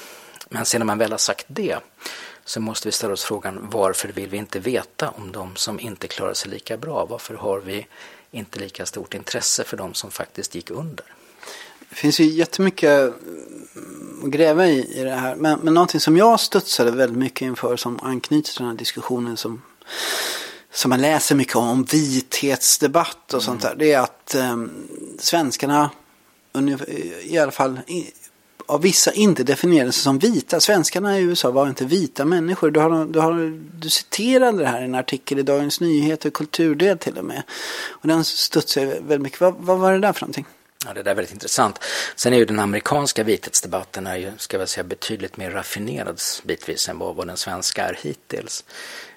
Men 0.48 0.64
sen 0.64 0.78
när 0.78 0.86
man 0.86 0.98
väl 0.98 1.10
har 1.10 1.18
sagt 1.18 1.46
det 1.48 1.78
så 2.44 2.60
måste 2.60 2.88
vi 2.88 2.92
ställa 2.92 3.12
oss 3.12 3.24
frågan 3.24 3.68
varför 3.70 4.08
vill 4.08 4.28
vi 4.28 4.36
inte 4.36 4.58
veta 4.58 5.10
om 5.10 5.32
de 5.32 5.56
som 5.56 5.80
inte 5.80 6.08
klarar 6.08 6.34
sig 6.34 6.50
lika 6.50 6.76
bra? 6.76 7.06
Varför 7.06 7.34
har 7.34 7.60
vi 7.60 7.86
inte 8.30 8.58
lika 8.58 8.86
stort 8.86 9.14
intresse 9.14 9.64
för 9.64 9.76
de 9.76 9.94
som 9.94 10.10
faktiskt 10.10 10.54
gick 10.54 10.70
under? 10.70 11.04
Det 11.88 11.94
finns 11.94 12.20
ju 12.20 12.24
jättemycket 12.24 13.14
att 14.24 14.30
gräva 14.30 14.66
i, 14.66 15.00
i 15.00 15.02
det 15.02 15.10
här. 15.10 15.36
Men, 15.36 15.58
men 15.62 15.74
någonting 15.74 16.00
som 16.00 16.16
jag 16.16 16.40
studsade 16.40 16.90
väldigt 16.90 17.18
mycket 17.18 17.42
inför 17.42 17.76
som 17.76 18.00
anknyter 18.02 18.52
till 18.52 18.58
den 18.58 18.68
här 18.68 18.78
diskussionen 18.78 19.36
som, 19.36 19.62
som 20.72 20.88
man 20.88 21.00
läser 21.00 21.34
mycket 21.34 21.56
om, 21.56 21.84
vithetsdebatt 21.84 23.34
och 23.34 23.42
mm. 23.42 23.44
sånt 23.44 23.62
där. 23.62 23.74
Det 23.78 23.92
är 23.92 24.00
att 24.00 24.34
eh, 24.34 24.56
svenskarna, 25.18 25.90
i 27.22 27.38
alla 27.38 27.52
fall 27.52 27.80
av 28.66 28.82
vissa 28.82 29.12
inte 29.12 29.44
definierades 29.44 29.96
som 29.96 30.18
vita. 30.18 30.60
Svenskarna 30.60 31.18
i 31.18 31.22
USA 31.22 31.50
var 31.50 31.68
inte 31.68 31.84
vita 31.84 32.24
människor. 32.24 32.70
Du, 32.70 32.80
har, 32.80 33.04
du, 33.04 33.20
har, 33.20 33.60
du 33.80 33.90
citerade 33.90 34.58
det 34.58 34.66
här 34.66 34.80
i 34.80 34.84
en 34.84 34.94
artikel 34.94 35.38
i 35.38 35.42
Dagens 35.42 35.80
Nyheter, 35.80 36.30
kulturdel 36.30 36.98
till 36.98 37.18
och 37.18 37.24
med. 37.24 37.42
Och 37.90 38.08
den 38.08 38.24
studsade 38.24 38.86
väldigt 38.86 39.20
mycket. 39.20 39.40
Vad, 39.40 39.54
vad 39.58 39.78
var 39.78 39.92
det 39.92 39.98
där 39.98 40.12
för 40.12 40.20
någonting? 40.20 40.46
Ja, 40.86 40.94
det 40.94 41.02
där 41.02 41.10
är 41.10 41.14
väldigt 41.14 41.32
intressant. 41.32 41.78
Sen 42.16 42.32
är 42.32 42.36
ju 42.36 42.44
den 42.44 42.58
amerikanska 42.58 43.24
vithetsdebatten 43.24 44.06
är 44.06 44.16
ju, 44.16 44.32
ska 44.38 44.58
jag 44.58 44.68
säga, 44.68 44.84
betydligt 44.84 45.36
mer 45.36 45.50
raffinerad 45.50 46.20
bitvis 46.44 46.88
än 46.88 46.98
vad, 46.98 47.16
vad 47.16 47.26
den 47.26 47.36
svenska 47.36 47.84
är 47.84 47.98
hittills. 48.02 48.64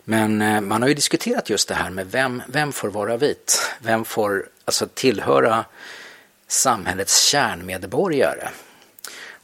Men 0.03 0.41
eh, 0.41 0.61
man 0.61 0.81
har 0.81 0.89
ju 0.89 0.95
diskuterat 0.95 1.49
just 1.49 1.67
det 1.67 1.75
här 1.75 1.89
med 1.89 2.11
vem, 2.11 2.43
vem 2.47 2.71
får 2.71 2.89
vara 2.89 3.17
vit? 3.17 3.71
Vem 3.79 4.05
får 4.05 4.49
alltså 4.65 4.87
tillhöra 4.93 5.65
samhällets 6.47 7.23
kärnmedborgare? 7.23 8.49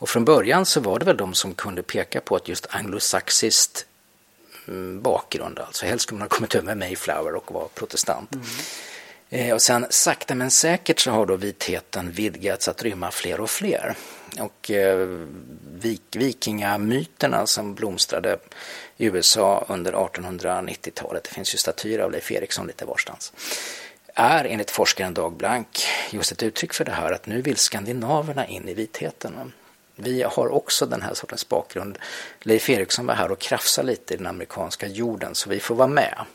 Och 0.03 0.10
från 0.10 0.25
början 0.25 0.65
så 0.65 0.80
var 0.80 1.00
det 1.00 1.06
väl 1.06 1.18
de 1.18 1.34
som 1.34 1.53
kunde 1.53 1.84
peka 1.84 2.22
på 2.22 2.36
att 2.36 2.48
just 2.48 2.68
anglosaxiskt 2.70 3.86
mm, 4.68 5.01
bakgrund, 5.01 5.60
alltså 5.60 5.86
helst 5.86 6.03
skulle 6.03 6.20
man 6.20 6.27
ha 6.30 6.38
kommit 6.38 6.56
över 6.56 6.75
Mayflower 6.75 7.36
och 7.36 7.51
var 7.51 7.68
protestant. 7.75 8.34
Mm. 8.34 8.46
Eh, 9.33 9.53
och 9.53 9.61
sen 9.61 9.85
sakta 9.89 10.35
men 10.35 10.51
säkert 10.51 10.99
så 10.99 11.11
har 11.11 11.25
då 11.25 11.35
vitheten 11.35 12.11
vidgats 12.11 12.67
att 12.67 12.83
rymma 12.83 13.11
fler 13.11 13.39
och 13.39 13.49
fler. 13.49 13.95
Och 14.39 14.71
eh, 14.71 15.07
vik 15.73 16.01
vikingamyterna 16.11 17.47
som 17.47 17.75
blomstrade 17.75 18.37
i 18.97 19.05
USA 19.05 19.65
under 19.67 19.93
1890-talet, 19.93 21.23
det 21.23 21.29
finns 21.29 21.53
ju 21.53 21.57
statyer 21.57 21.99
av 21.99 22.11
Leif 22.11 22.31
Eriksson 22.31 22.67
lite 22.67 22.85
varstans, 22.85 23.33
är 24.13 24.45
enligt 24.45 24.71
forskaren 24.71 25.13
Dag 25.13 25.33
Blank 25.33 25.85
just 26.11 26.31
ett 26.31 26.43
uttryck 26.43 26.73
för 26.73 26.85
det 26.85 26.91
här 26.91 27.11
att 27.11 27.25
nu 27.25 27.41
vill 27.41 27.57
skandinaverna 27.57 28.47
in 28.47 28.69
i 28.69 28.73
vitheten. 28.73 29.53
Vi 29.95 30.23
har 30.23 30.47
också 30.53 30.85
den 30.85 31.01
här 31.01 31.13
sortens 31.13 31.49
bakgrund. 31.49 31.97
Leif 32.39 32.69
Eriksson 32.69 33.05
var 33.05 33.15
här 33.15 33.31
och 33.31 33.39
krafsade 33.39 33.87
lite 33.87 34.13
i 34.13 34.17
den 34.17 34.27
amerikanska 34.27 34.87
jorden 34.87 35.35
så 35.35 35.49
vi 35.49 35.59
får 35.59 35.75
vara 35.75 35.87
med. 35.87 36.25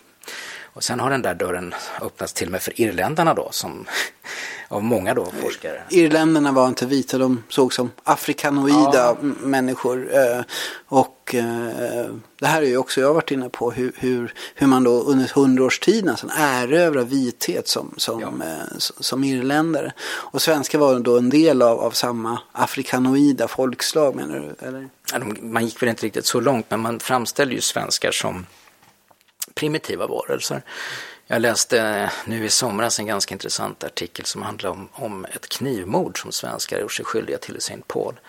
Och 0.72 0.84
sen 0.84 1.00
har 1.00 1.10
den 1.10 1.22
där 1.22 1.34
dörren 1.34 1.74
öppnats 2.02 2.32
till 2.32 2.48
och 2.48 2.52
med 2.52 2.62
för 2.62 2.80
irländarna 2.80 3.34
då 3.34 3.48
som 3.50 3.86
av 4.68 4.82
många 4.84 5.14
då 5.14 5.26
forskare. 5.42 5.82
Irländarna 5.90 6.52
var 6.52 6.68
inte 6.68 6.86
vita, 6.86 7.18
de 7.18 7.42
såg 7.48 7.74
som 7.74 7.90
afrikanoida 8.04 8.98
ja. 8.98 9.16
människor. 9.40 10.08
Eh, 10.14 10.42
och 10.86 11.34
eh, 11.34 12.06
det 12.40 12.46
här 12.46 12.62
är 12.62 12.66
ju 12.66 12.76
också 12.76 13.00
jag 13.00 13.14
varit 13.14 13.30
inne 13.30 13.48
på 13.48 13.70
hur, 13.70 13.92
hur, 13.96 14.34
hur 14.54 14.66
man 14.66 14.84
då 14.84 15.02
under 15.02 15.28
hundra 15.34 15.64
års 15.64 15.78
tid 15.78 16.04
nästan 16.04 16.30
erövrar 16.36 17.04
vithet 17.04 17.68
som, 17.68 17.94
som, 17.96 18.20
ja. 18.20 18.46
Eh, 18.46 18.78
som 18.78 19.24
irländare. 19.24 19.92
Och 20.08 20.42
svenskar 20.42 20.78
var 20.78 20.98
då 21.00 21.18
en 21.18 21.30
del 21.30 21.62
av, 21.62 21.80
av 21.80 21.90
samma 21.90 22.38
afrikanoida 22.52 23.48
folkslag 23.48 24.16
menar 24.16 24.54
du? 24.58 24.66
Eller? 24.66 24.88
Man 25.42 25.64
gick 25.64 25.82
väl 25.82 25.88
inte 25.88 26.06
riktigt 26.06 26.26
så 26.26 26.40
långt 26.40 26.66
men 26.70 26.80
man 26.80 27.00
framställde 27.00 27.54
ju 27.54 27.60
svenskar 27.60 28.10
som 28.12 28.46
primitiva 29.58 30.06
varelser. 30.06 30.62
Jag 31.26 31.42
läste 31.42 32.10
nu 32.24 32.44
i 32.44 32.50
somras 32.50 32.98
en 32.98 33.06
ganska 33.06 33.34
intressant 33.34 33.84
artikel 33.84 34.24
som 34.24 34.42
handlar 34.42 34.70
om, 34.70 34.88
om 34.92 35.24
ett 35.24 35.48
knivmord 35.48 36.22
som 36.22 36.32
svenskar 36.32 36.80
gjort 36.80 36.92
sig 36.92 37.04
skyldiga 37.04 37.38
till 37.38 37.54
i 37.54 37.58
St. 37.58 37.78
Paul. 37.86 38.20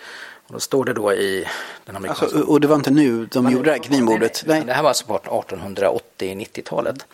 Och 0.47 0.53
då 0.53 0.59
står 0.59 0.85
det 0.85 0.93
då 0.93 1.13
i 1.13 1.47
den 1.85 1.95
amerikanska... 1.95 2.25
Alltså, 2.25 2.51
och 2.51 2.61
det 2.61 2.67
var 2.67 2.75
inte 2.75 2.91
nu 2.91 3.25
de 3.25 3.51
gjorde 3.51 3.65
det 3.65 3.71
här 3.71 3.83
knivmordet? 3.83 4.43
Nej, 4.45 4.57
nej. 4.57 4.65
Det 4.65 4.73
här 4.73 4.81
var 4.81 4.89
alltså 4.89 5.05
på 5.05 5.17
1880-90-talet. 5.17 7.05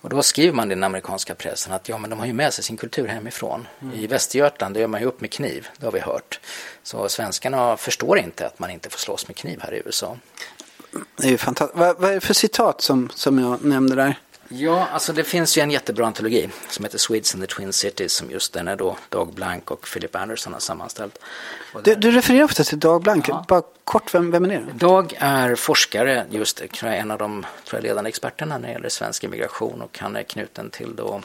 Och 0.00 0.10
då 0.10 0.22
skriver 0.22 0.52
man 0.52 0.70
i 0.70 0.74
den 0.74 0.84
amerikanska 0.84 1.34
pressen 1.34 1.72
att 1.72 1.88
ja, 1.88 1.98
men 1.98 2.10
de 2.10 2.18
har 2.18 2.26
ju 2.26 2.32
med 2.32 2.54
sig 2.54 2.64
sin 2.64 2.76
kultur 2.76 3.06
hemifrån. 3.06 3.68
Mm. 3.82 3.94
I 3.94 4.06
Västergötland 4.06 4.76
gör 4.76 4.86
man 4.86 5.00
ju 5.00 5.06
upp 5.06 5.20
med 5.20 5.30
kniv, 5.30 5.68
det 5.78 5.86
har 5.86 5.92
vi 5.92 6.00
hört. 6.00 6.40
Så 6.82 7.08
svenskarna 7.08 7.76
förstår 7.76 8.18
inte 8.18 8.46
att 8.46 8.58
man 8.58 8.70
inte 8.70 8.90
får 8.90 8.98
slåss 8.98 9.28
med 9.28 9.36
kniv 9.36 9.60
här 9.62 9.74
i 9.74 9.82
USA. 9.86 10.16
Det 11.16 11.26
är 11.26 11.30
ju 11.30 11.38
fantastiskt. 11.38 11.78
Vad, 11.78 12.00
vad 12.00 12.10
är 12.10 12.14
det 12.14 12.20
för 12.20 12.34
citat 12.34 12.80
som, 12.80 13.10
som 13.14 13.38
jag 13.38 13.64
nämnde 13.64 13.94
där? 13.94 14.18
Ja, 14.48 14.86
alltså 14.92 15.12
det 15.12 15.24
finns 15.24 15.58
ju 15.58 15.62
en 15.62 15.70
jättebra 15.70 16.06
antologi 16.06 16.48
som 16.68 16.84
heter 16.84 16.98
Swedes 16.98 17.34
in 17.34 17.40
the 17.40 17.46
Twin 17.46 17.72
Cities 17.72 18.12
som 18.12 18.30
just 18.30 18.52
den 18.52 18.68
är 18.68 18.76
då 18.76 18.96
Dag 19.08 19.32
Blank 19.32 19.70
och 19.70 19.88
Philip 19.92 20.16
Anderson 20.16 20.52
har 20.52 20.60
sammanställt. 20.60 21.18
Du, 21.84 21.94
du, 21.94 22.10
refererar 22.10 22.44
ofta 22.44 22.64
till 22.64 22.78
Dag 22.78 23.02
Blank. 23.02 23.28
Ja. 23.28 23.44
Bara 23.48 23.62
kort, 23.84 24.14
vem, 24.14 24.30
vem 24.30 24.44
är 24.44 24.48
det? 24.48 24.64
Dag 24.72 25.16
är 25.18 25.54
forskare, 25.54 26.26
just 26.30 26.62
en 26.82 27.10
av 27.10 27.18
de 27.18 27.46
tror 27.64 27.78
jag, 27.78 27.82
ledande 27.82 28.08
experterna 28.08 28.58
när 28.58 28.68
det 28.68 28.72
gäller 28.72 28.88
svensk 28.88 29.24
immigration 29.24 29.82
och 29.82 29.98
han 29.98 30.16
är 30.16 30.22
knuten 30.22 30.70
till 30.70 30.96
då 30.96 31.22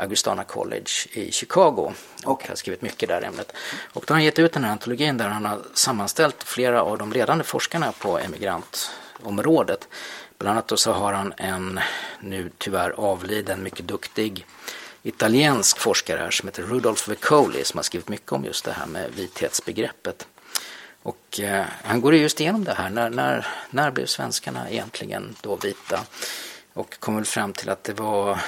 Augustana 0.00 0.44
College 0.44 0.90
i 1.12 1.32
Chicago 1.32 1.92
och 2.24 2.30
okay. 2.30 2.48
har 2.48 2.56
skrivit 2.56 2.82
mycket 2.82 3.08
där 3.08 3.22
ämnet. 3.22 3.52
Och 3.92 4.04
då 4.06 4.12
har 4.12 4.16
han 4.16 4.24
gett 4.24 4.38
ut 4.38 4.52
den 4.52 4.64
här 4.64 4.72
antologin 4.72 5.16
där 5.16 5.28
han 5.28 5.44
har 5.44 5.58
sammanställt 5.74 6.42
flera 6.42 6.82
av 6.82 6.98
de 6.98 7.12
ledande 7.12 7.44
forskarna 7.44 7.92
på 7.92 8.18
emigrantområdet. 8.18 9.88
Bland 10.38 10.58
annat 10.58 10.78
så 10.78 10.92
har 10.92 11.12
han 11.12 11.32
en 11.36 11.80
nu 12.20 12.50
tyvärr 12.58 12.90
avliden 12.90 13.62
mycket 13.62 13.88
duktig 13.88 14.46
italiensk 15.02 15.78
forskare 15.78 16.18
här 16.18 16.30
som 16.30 16.48
heter 16.48 16.62
Rudolf 16.62 17.08
Vecoli 17.08 17.64
som 17.64 17.78
har 17.78 17.82
skrivit 17.82 18.08
mycket 18.08 18.32
om 18.32 18.44
just 18.44 18.64
det 18.64 18.72
här 18.72 18.86
med 18.86 19.10
vithetsbegreppet. 19.14 20.26
Och 21.02 21.40
eh, 21.40 21.64
han 21.84 22.00
går 22.00 22.14
just 22.14 22.40
igenom 22.40 22.64
det 22.64 22.74
här, 22.74 22.90
när, 22.90 23.10
när, 23.10 23.46
när 23.70 23.90
blev 23.90 24.06
svenskarna 24.06 24.70
egentligen 24.70 25.36
då 25.40 25.56
vita? 25.56 26.00
Och 26.72 27.00
kom 27.00 27.16
väl 27.16 27.24
fram 27.24 27.52
till 27.52 27.68
att 27.68 27.84
det 27.84 27.92
var, 27.92 28.38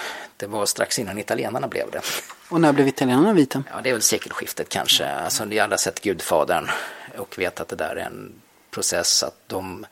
det 0.42 0.48
var 0.48 0.66
strax 0.66 0.98
innan 0.98 1.18
italienarna 1.18 1.68
blev 1.68 1.90
det. 1.90 2.00
Och 2.48 2.60
när 2.60 2.72
blev 2.72 2.88
italienarna 2.88 3.32
vita? 3.32 3.64
Ja, 3.70 3.80
det 3.82 3.88
är 3.88 3.92
väl 3.92 4.02
sekelskiftet 4.02 4.68
kanske. 4.68 5.06
Alltså, 5.06 5.44
ni 5.44 5.58
har 5.58 5.64
alla 5.64 5.78
sett 5.78 6.00
Gudfadern 6.00 6.70
och 7.18 7.38
vet 7.38 7.60
att 7.60 7.68
det 7.68 7.76
där 7.76 7.96
är 7.96 8.06
en 8.06 8.32
process 8.70 9.22
att 9.22 9.36
de 9.46 9.86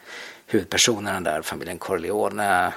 huvudpersonerna 0.46 1.20
där, 1.20 1.42
familjen 1.42 1.78
Corleone, 1.78 2.72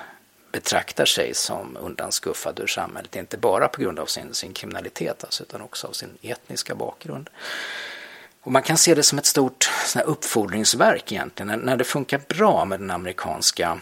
betraktar 0.51 1.05
sig 1.05 1.33
som 1.33 1.77
undanskuffade 1.81 2.61
ur 2.63 2.67
samhället, 2.67 3.15
inte 3.15 3.37
bara 3.37 3.67
på 3.67 3.81
grund 3.81 3.99
av 3.99 4.05
sin, 4.05 4.33
sin 4.33 4.53
kriminalitet 4.53 5.23
alltså, 5.23 5.43
utan 5.43 5.61
också 5.61 5.87
av 5.87 5.91
sin 5.91 6.17
etniska 6.21 6.75
bakgrund. 6.75 7.29
Och 8.41 8.51
man 8.51 8.63
kan 8.63 8.77
se 8.77 8.95
det 8.95 9.03
som 9.03 9.17
ett 9.17 9.25
stort 9.25 9.69
uppfordringsverk 10.05 11.11
egentligen, 11.11 11.47
när, 11.47 11.57
när 11.57 11.77
det 11.77 11.83
funkar 11.83 12.21
bra 12.27 12.65
med 12.65 12.79
den 12.79 12.91
amerikanska 12.91 13.79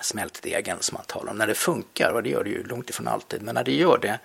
smältdegen 0.00 0.76
som 0.80 0.96
man 0.96 1.04
talar 1.04 1.32
om. 1.32 1.38
När 1.38 1.46
det 1.46 1.54
funkar, 1.54 2.12
och 2.12 2.22
det 2.22 2.30
gör 2.30 2.44
det 2.44 2.50
ju 2.50 2.62
långt 2.62 2.90
ifrån 2.90 3.08
alltid, 3.08 3.42
men 3.42 3.54
när 3.54 3.64
det 3.64 3.72
gör 3.72 3.98
det 3.98 4.18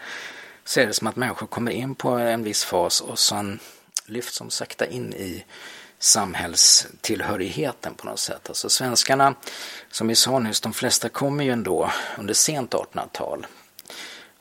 så 0.63 0.79
är 0.79 0.87
det 0.87 0.93
som 0.93 1.07
att 1.07 1.15
människor 1.15 1.47
kommer 1.47 1.71
in 1.71 1.95
på 1.95 2.09
en 2.09 2.43
viss 2.43 2.63
fas 2.63 3.01
och 3.01 3.19
sen 3.19 3.59
lyfts 4.05 4.39
de 4.39 4.49
sakta 4.49 4.85
in 4.85 5.13
i 5.13 5.45
samhällstillhörigheten 5.99 7.93
på 7.93 8.05
något 8.05 8.19
sätt. 8.19 8.49
Alltså 8.49 8.69
svenskarna, 8.69 9.35
som 9.91 10.07
vi 10.07 10.15
sa 10.15 10.39
nyss, 10.39 10.61
de 10.61 10.73
flesta 10.73 11.09
kommer 11.09 11.43
ju 11.43 11.51
ändå 11.51 11.91
under 12.17 12.33
sent 12.33 12.73
1800-tal. 12.73 13.47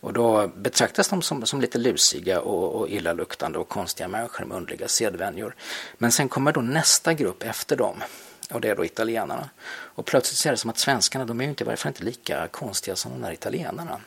Och 0.01 0.13
då 0.13 0.49
betraktas 0.49 1.09
de 1.09 1.23
som, 1.23 1.47
som 1.47 1.61
lite 1.61 1.79
lusiga 1.79 2.41
och, 2.41 2.81
och 2.81 2.89
illaluktande 2.89 3.59
och 3.59 3.69
konstiga 3.69 4.09
människor 4.09 4.45
med 4.45 4.57
underliga 4.57 4.89
sedvänjor. 4.89 5.57
Men 5.99 6.13
sen 6.13 6.29
kommer 6.29 6.53
då 6.53 6.61
nästa 6.61 7.15
grupp 7.15 7.43
efter 7.43 7.77
dem 7.77 8.03
och 8.51 8.61
det 8.61 8.69
är 8.69 8.77
då 8.77 8.85
italienarna. 8.85 9.51
Och 9.69 10.07
plötsligt 10.07 10.39
ser 10.39 10.51
det 10.51 10.57
som 10.57 10.71
att 10.71 10.79
svenskarna, 10.79 11.25
de 11.25 11.41
är 11.41 11.45
ju 11.45 11.51
inte, 11.51 11.77
fall 11.77 11.91
inte 11.91 12.05
lika 12.05 12.49
konstiga 12.49 12.97
som 12.97 13.13
de 13.13 13.23
där 13.23 13.33
italienarna. 13.33 14.01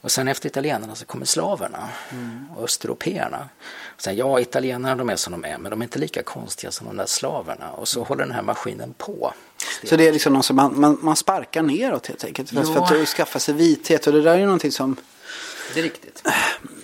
Och 0.00 0.12
sen 0.12 0.28
efter 0.28 0.48
italienarna 0.48 0.94
så 0.94 1.04
kommer 1.04 1.26
slaverna 1.26 1.88
mm. 2.10 2.44
och 2.56 2.64
östeuropeerna. 2.64 3.48
sen, 3.96 4.16
ja, 4.16 4.40
italienarna 4.40 4.96
de 4.96 5.10
är 5.10 5.16
som 5.16 5.32
de 5.32 5.44
är, 5.44 5.58
men 5.58 5.70
de 5.70 5.80
är 5.80 5.84
inte 5.84 5.98
lika 5.98 6.22
konstiga 6.22 6.70
som 6.70 6.86
de 6.86 6.96
där 6.96 7.06
slaverna. 7.06 7.70
Och 7.70 7.88
så 7.88 8.02
håller 8.02 8.24
den 8.24 8.34
här 8.34 8.42
maskinen 8.42 8.94
på. 8.98 9.32
Så 9.84 9.96
det 9.96 10.08
är 10.08 10.12
liksom 10.12 10.32
någon 10.32 10.42
som 10.42 10.56
man, 10.56 10.80
man, 10.80 10.98
man 11.02 11.16
sparkar 11.16 11.62
neråt 11.62 12.06
helt 12.06 12.24
enkelt. 12.24 12.52
Ja. 12.52 12.86
För 12.86 13.02
att 13.02 13.08
skaffa 13.08 13.38
sig 13.38 13.54
vithet. 13.54 14.06
Och 14.06 14.12
det 14.12 14.22
där 14.22 14.34
är 14.34 14.38
ju 14.38 14.44
någonting 14.44 14.72
som... 14.72 14.96
Det 15.74 15.80
är 15.80 15.82
riktigt. 15.82 16.22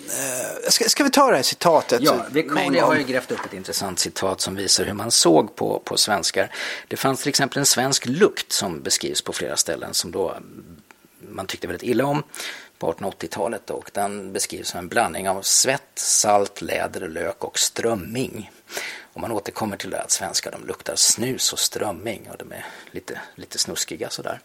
Eh, 0.09 0.69
ska, 0.69 0.89
ska 0.89 1.03
vi 1.03 1.09
ta 1.09 1.29
det 1.29 1.35
här 1.35 1.43
citatet? 1.43 2.01
Ja, 2.01 2.25
Vicalia 2.31 2.85
har 2.85 2.95
ju 2.95 3.03
grävt 3.03 3.31
upp 3.31 3.45
ett 3.45 3.53
intressant 3.53 3.99
citat 3.99 4.41
som 4.41 4.55
visar 4.55 4.85
hur 4.85 4.93
man 4.93 5.11
såg 5.11 5.55
på, 5.55 5.81
på 5.85 5.97
svenskar. 5.97 6.51
Det 6.87 6.97
fanns 6.97 7.21
till 7.21 7.29
exempel 7.29 7.59
en 7.59 7.65
svensk 7.65 8.05
lukt 8.05 8.51
som 8.51 8.81
beskrivs 8.81 9.21
på 9.21 9.33
flera 9.33 9.57
ställen 9.57 9.93
som 9.93 10.11
då 10.11 10.35
man 11.29 11.47
tyckte 11.47 11.67
väldigt 11.67 11.89
illa 11.89 12.05
om 12.05 12.23
på 12.79 12.93
1880-talet 12.93 13.69
och 13.69 13.91
den 13.93 14.33
beskrivs 14.33 14.67
som 14.69 14.79
en 14.79 14.87
blandning 14.87 15.29
av 15.29 15.41
svett, 15.41 15.91
salt, 15.95 16.61
läder, 16.61 17.09
lök 17.09 17.43
och 17.43 17.59
strömming. 17.59 18.51
Och 19.13 19.21
man 19.21 19.31
återkommer 19.31 19.77
till 19.77 19.89
det 19.89 20.01
att 20.01 20.11
svenskar 20.11 20.51
de 20.51 20.67
luktar 20.67 20.95
snus 20.95 21.53
och 21.53 21.59
strömming 21.59 22.27
och 22.31 22.37
de 22.37 22.51
är 22.51 22.65
lite, 22.91 23.21
lite 23.35 23.57
snuskiga 23.57 24.09
sådär. 24.09 24.39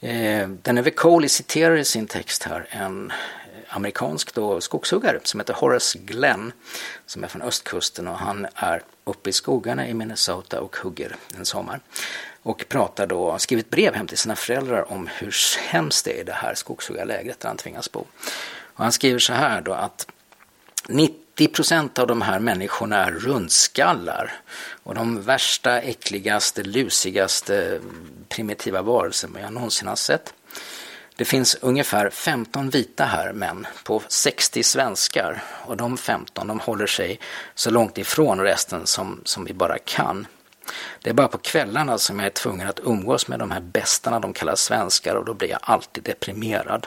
Eh, 0.00 0.48
Deneve 0.48 0.90
Coley 0.90 1.28
citerar 1.28 1.76
i 1.76 1.84
sin 1.84 2.06
text 2.06 2.42
här 2.42 2.66
en 2.70 3.12
amerikansk 3.68 4.34
då 4.34 4.60
skogshuggare 4.60 5.20
som 5.22 5.40
heter 5.40 5.54
Horace 5.54 5.98
Glenn 5.98 6.52
som 7.06 7.24
är 7.24 7.28
från 7.28 7.42
östkusten 7.42 8.08
och 8.08 8.18
han 8.18 8.46
är 8.54 8.82
uppe 9.04 9.30
i 9.30 9.32
skogarna 9.32 9.88
i 9.88 9.94
Minnesota 9.94 10.60
och 10.60 10.76
hugger 10.76 11.16
en 11.36 11.46
sommar. 11.46 11.80
Och 12.42 12.64
pratar 12.68 13.06
då, 13.06 13.38
skrivit 13.38 13.70
brev 13.70 13.94
hem 13.94 14.06
till 14.06 14.18
sina 14.18 14.36
föräldrar 14.36 14.92
om 14.92 15.06
hur 15.06 15.34
hemskt 15.68 16.04
det 16.04 16.16
är 16.16 16.20
i 16.20 16.24
det 16.24 16.32
här 16.32 16.54
skogshuggarlägret 16.54 17.40
där 17.40 17.48
han 17.48 17.56
tvingas 17.56 17.92
bo. 17.92 18.00
Och 18.76 18.84
han 18.84 18.92
skriver 18.92 19.18
så 19.18 19.32
här 19.32 19.60
då 19.60 19.72
att 19.72 20.06
90 20.88 21.48
procent 21.48 21.98
av 21.98 22.06
de 22.06 22.22
här 22.22 22.40
människorna 22.40 23.04
är 23.04 23.10
rundskallar 23.10 24.32
och 24.82 24.94
de 24.94 25.22
värsta, 25.22 25.80
äckligaste, 25.80 26.62
lusigaste 26.62 27.80
primitiva 28.28 28.82
varelser 28.82 29.30
jag 29.40 29.52
någonsin 29.52 29.88
har 29.88 29.96
sett. 29.96 30.34
Det 31.16 31.24
finns 31.24 31.56
ungefär 31.60 32.10
15 32.10 32.70
vita 32.70 33.04
här 33.04 33.32
män 33.32 33.66
på 33.84 34.02
60 34.08 34.62
svenskar 34.62 35.42
och 35.66 35.76
de 35.76 35.96
15 35.96 36.46
de 36.46 36.60
håller 36.60 36.86
sig 36.86 37.20
så 37.54 37.70
långt 37.70 37.98
ifrån 37.98 38.40
resten 38.40 38.86
som, 38.86 39.20
som 39.24 39.44
vi 39.44 39.54
bara 39.54 39.78
kan. 39.78 40.26
Det 41.02 41.10
är 41.10 41.14
bara 41.14 41.28
på 41.28 41.38
kvällarna 41.38 41.98
som 41.98 42.18
jag 42.18 42.26
är 42.26 42.30
tvungen 42.30 42.68
att 42.68 42.80
umgås 42.84 43.28
med 43.28 43.38
de 43.38 43.50
här 43.50 43.60
bästarna 43.60 44.20
de 44.20 44.32
kallar 44.32 44.54
svenskar 44.54 45.14
och 45.14 45.24
då 45.24 45.34
blir 45.34 45.50
jag 45.50 45.60
alltid 45.62 46.04
deprimerad. 46.04 46.86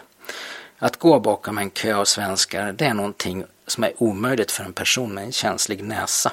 Att 0.79 0.98
gå 0.98 1.19
bakom 1.19 1.57
en 1.57 1.69
kö 1.69 1.95
av 1.95 2.05
svenskar 2.05 2.71
det 2.71 2.86
är 2.86 2.93
någonting 2.93 3.43
som 3.67 3.83
är 3.83 3.93
omöjligt 3.98 4.51
för 4.51 4.63
en 4.63 4.74
person 4.74 5.13
med 5.13 5.24
en 5.24 5.31
känslig 5.31 5.83
näsa. 5.83 6.31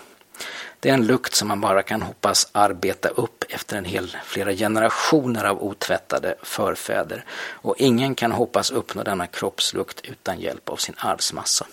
Det 0.80 0.88
är 0.88 0.94
en 0.94 1.06
lukt 1.06 1.34
som 1.34 1.48
man 1.48 1.60
bara 1.60 1.82
kan 1.82 2.02
hoppas 2.02 2.48
arbeta 2.52 3.08
upp 3.08 3.44
efter 3.48 3.76
en 3.76 3.84
hel 3.84 4.16
flera 4.24 4.52
generationer 4.52 5.44
av 5.44 5.62
otvättade 5.62 6.34
förfäder. 6.42 7.24
Och 7.38 7.74
ingen 7.78 8.14
kan 8.14 8.32
hoppas 8.32 8.70
uppnå 8.70 9.02
denna 9.02 9.26
kroppslukt 9.26 10.00
utan 10.04 10.40
hjälp 10.40 10.68
av 10.68 10.76
sin 10.76 10.94
arvsmassa. 10.98 11.66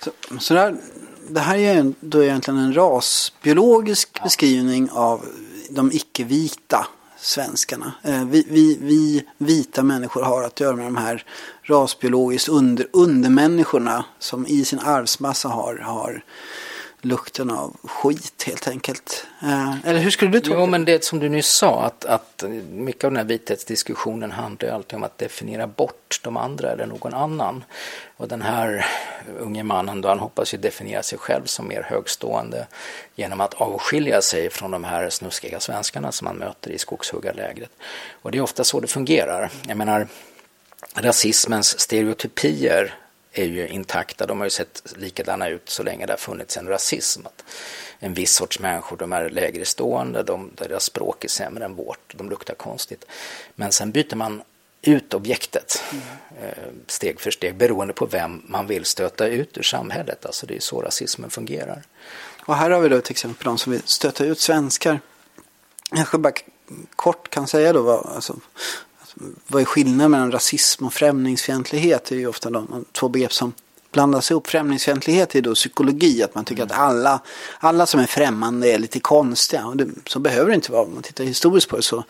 Så, 0.00 0.10
så 0.38 0.54
där, 0.54 0.76
det 1.28 1.40
här 1.40 1.56
är 1.56 1.92
då 2.00 2.24
egentligen 2.24 2.60
en 2.60 2.76
rasbiologisk 2.76 4.10
ja. 4.12 4.24
beskrivning 4.24 4.90
av 4.90 5.26
de 5.70 5.92
icke-vita 5.92 6.86
svenskarna. 7.24 7.92
Eh, 8.02 8.24
vi, 8.24 8.46
vi, 8.48 8.78
vi, 8.80 9.24
vita 9.38 9.82
människor 9.82 10.22
har 10.22 10.42
att 10.42 10.60
göra 10.60 10.76
med 10.76 10.86
de 10.86 10.96
här 10.96 11.24
rasbiologiskt 11.62 12.48
under, 12.48 12.86
undermänniskorna 12.92 14.04
som 14.18 14.46
i 14.46 14.64
sin 14.64 14.78
arvsmassa 14.78 15.48
har, 15.48 15.76
har 15.76 16.24
lukten 17.04 17.50
av 17.50 17.76
skit 17.82 18.44
helt 18.46 18.68
enkelt. 18.68 19.26
Eh, 19.42 19.76
eller 19.84 20.00
hur 20.00 20.10
skulle 20.10 20.30
du 20.30 20.40
tolka 20.40 20.58
Jo, 20.58 20.66
men 20.66 20.84
det 20.84 21.04
som 21.04 21.18
du 21.18 21.28
nyss 21.28 21.46
sa, 21.46 21.82
att, 21.82 22.04
att 22.04 22.44
mycket 22.70 23.04
av 23.04 23.10
den 23.10 23.16
här 23.16 23.24
vithetsdiskussionen 23.24 24.30
handlar 24.30 24.68
ju 24.68 24.74
alltid 24.74 24.96
om 24.96 25.02
att 25.02 25.18
definiera 25.18 25.66
bort 25.66 26.20
de 26.22 26.36
andra 26.36 26.70
eller 26.70 26.86
någon 26.86 27.14
annan. 27.14 27.64
Och 28.16 28.28
den 28.28 28.42
här 28.42 28.86
unge 29.38 29.62
mannen 29.62 30.00
då, 30.00 30.08
han 30.08 30.18
hoppas 30.18 30.54
ju 30.54 30.58
definiera 30.58 31.02
sig 31.02 31.18
själv 31.18 31.44
som 31.44 31.68
mer 31.68 31.82
högstående 31.82 32.66
genom 33.14 33.40
att 33.40 33.54
avskilja 33.54 34.22
sig 34.22 34.50
från 34.50 34.70
de 34.70 34.84
här 34.84 35.10
snuskiga 35.10 35.60
svenskarna 35.60 36.12
som 36.12 36.24
man 36.24 36.36
möter 36.36 36.70
i 36.70 36.78
skogshuggarlägret. 36.78 37.70
Och 38.22 38.30
det 38.30 38.38
är 38.38 38.42
ofta 38.42 38.64
så 38.64 38.80
det 38.80 38.86
fungerar. 38.86 39.50
Jag 39.68 39.76
menar, 39.76 40.08
rasismens 40.94 41.80
stereotypier 41.80 42.94
är 43.34 43.44
ju 43.44 43.68
intakta. 43.68 44.26
De 44.26 44.38
har 44.38 44.46
ju 44.46 44.50
sett 44.50 44.94
likadana 44.96 45.48
ut 45.48 45.68
så 45.68 45.82
länge 45.82 46.06
det 46.06 46.12
har 46.12 46.18
funnits 46.18 46.56
en 46.56 46.68
rasism. 46.68 47.26
Att 47.26 47.44
en 47.98 48.14
viss 48.14 48.34
sorts 48.34 48.60
människor 48.60 48.96
de 48.96 49.12
är 49.12 49.30
lägre 49.30 49.64
stående, 49.64 50.22
de, 50.22 50.50
deras 50.54 50.84
språk 50.84 51.24
är 51.24 51.28
sämre 51.28 51.64
än 51.64 51.74
vårt, 51.74 52.14
de 52.14 52.30
luktar 52.30 52.54
konstigt. 52.54 53.04
Men 53.54 53.72
sen 53.72 53.90
byter 53.90 54.16
man 54.16 54.42
ut 54.82 55.14
objektet 55.14 55.82
mm. 55.92 56.02
steg 56.86 57.20
för 57.20 57.30
steg 57.30 57.56
beroende 57.56 57.94
på 57.94 58.06
vem 58.06 58.42
man 58.46 58.66
vill 58.66 58.84
stöta 58.84 59.26
ut 59.26 59.58
ur 59.58 59.62
samhället. 59.62 60.26
Alltså 60.26 60.46
det 60.46 60.56
är 60.56 60.60
så 60.60 60.80
rasismen 60.80 61.30
fungerar. 61.30 61.82
Och 62.46 62.56
här 62.56 62.70
har 62.70 62.80
vi 62.80 62.88
då 62.88 62.96
ett 62.96 63.10
exempel 63.10 63.44
på 63.44 63.44
de 63.44 63.58
som 63.58 63.72
vill 63.72 63.82
stöta 63.84 64.24
ut 64.24 64.40
svenskar. 64.40 65.00
Jag 65.90 66.20
bara 66.20 66.32
kort 66.96 67.30
kan 67.30 67.46
säga 67.46 67.72
då 67.72 67.82
vad, 67.82 68.06
alltså, 68.06 68.36
vad 69.46 69.62
är 69.62 69.66
skillnaden 69.66 70.10
mellan 70.10 70.32
rasism 70.32 70.86
och 70.86 70.92
främlingsfientlighet? 70.92 72.04
Det 72.04 72.14
är 72.14 72.18
ju 72.18 72.26
ofta 72.26 72.50
de 72.50 72.84
två 72.92 73.08
begrepp 73.08 73.32
som 73.32 73.52
blandas 73.94 74.30
ihop. 74.30 74.46
Främlingsfientlighet 74.46 75.34
är 75.34 75.42
då 75.42 75.54
psykologi, 75.54 76.22
att 76.22 76.34
man 76.34 76.44
tycker 76.44 76.62
mm. 76.62 76.72
att 76.72 76.80
alla, 76.80 77.20
alla 77.58 77.86
som 77.86 78.00
är 78.00 78.06
främmande 78.06 78.72
är 78.72 78.78
lite 78.78 79.00
konstiga. 79.00 79.66
Och 79.66 79.76
det, 79.76 79.88
så 80.06 80.18
behöver 80.18 80.48
det 80.48 80.54
inte 80.54 80.72
vara. 80.72 80.82
Om 80.82 80.94
man 80.94 81.02
tittar 81.02 81.24
historiskt 81.24 81.68
på 81.68 81.76
det 81.76 81.82
så 81.82 82.04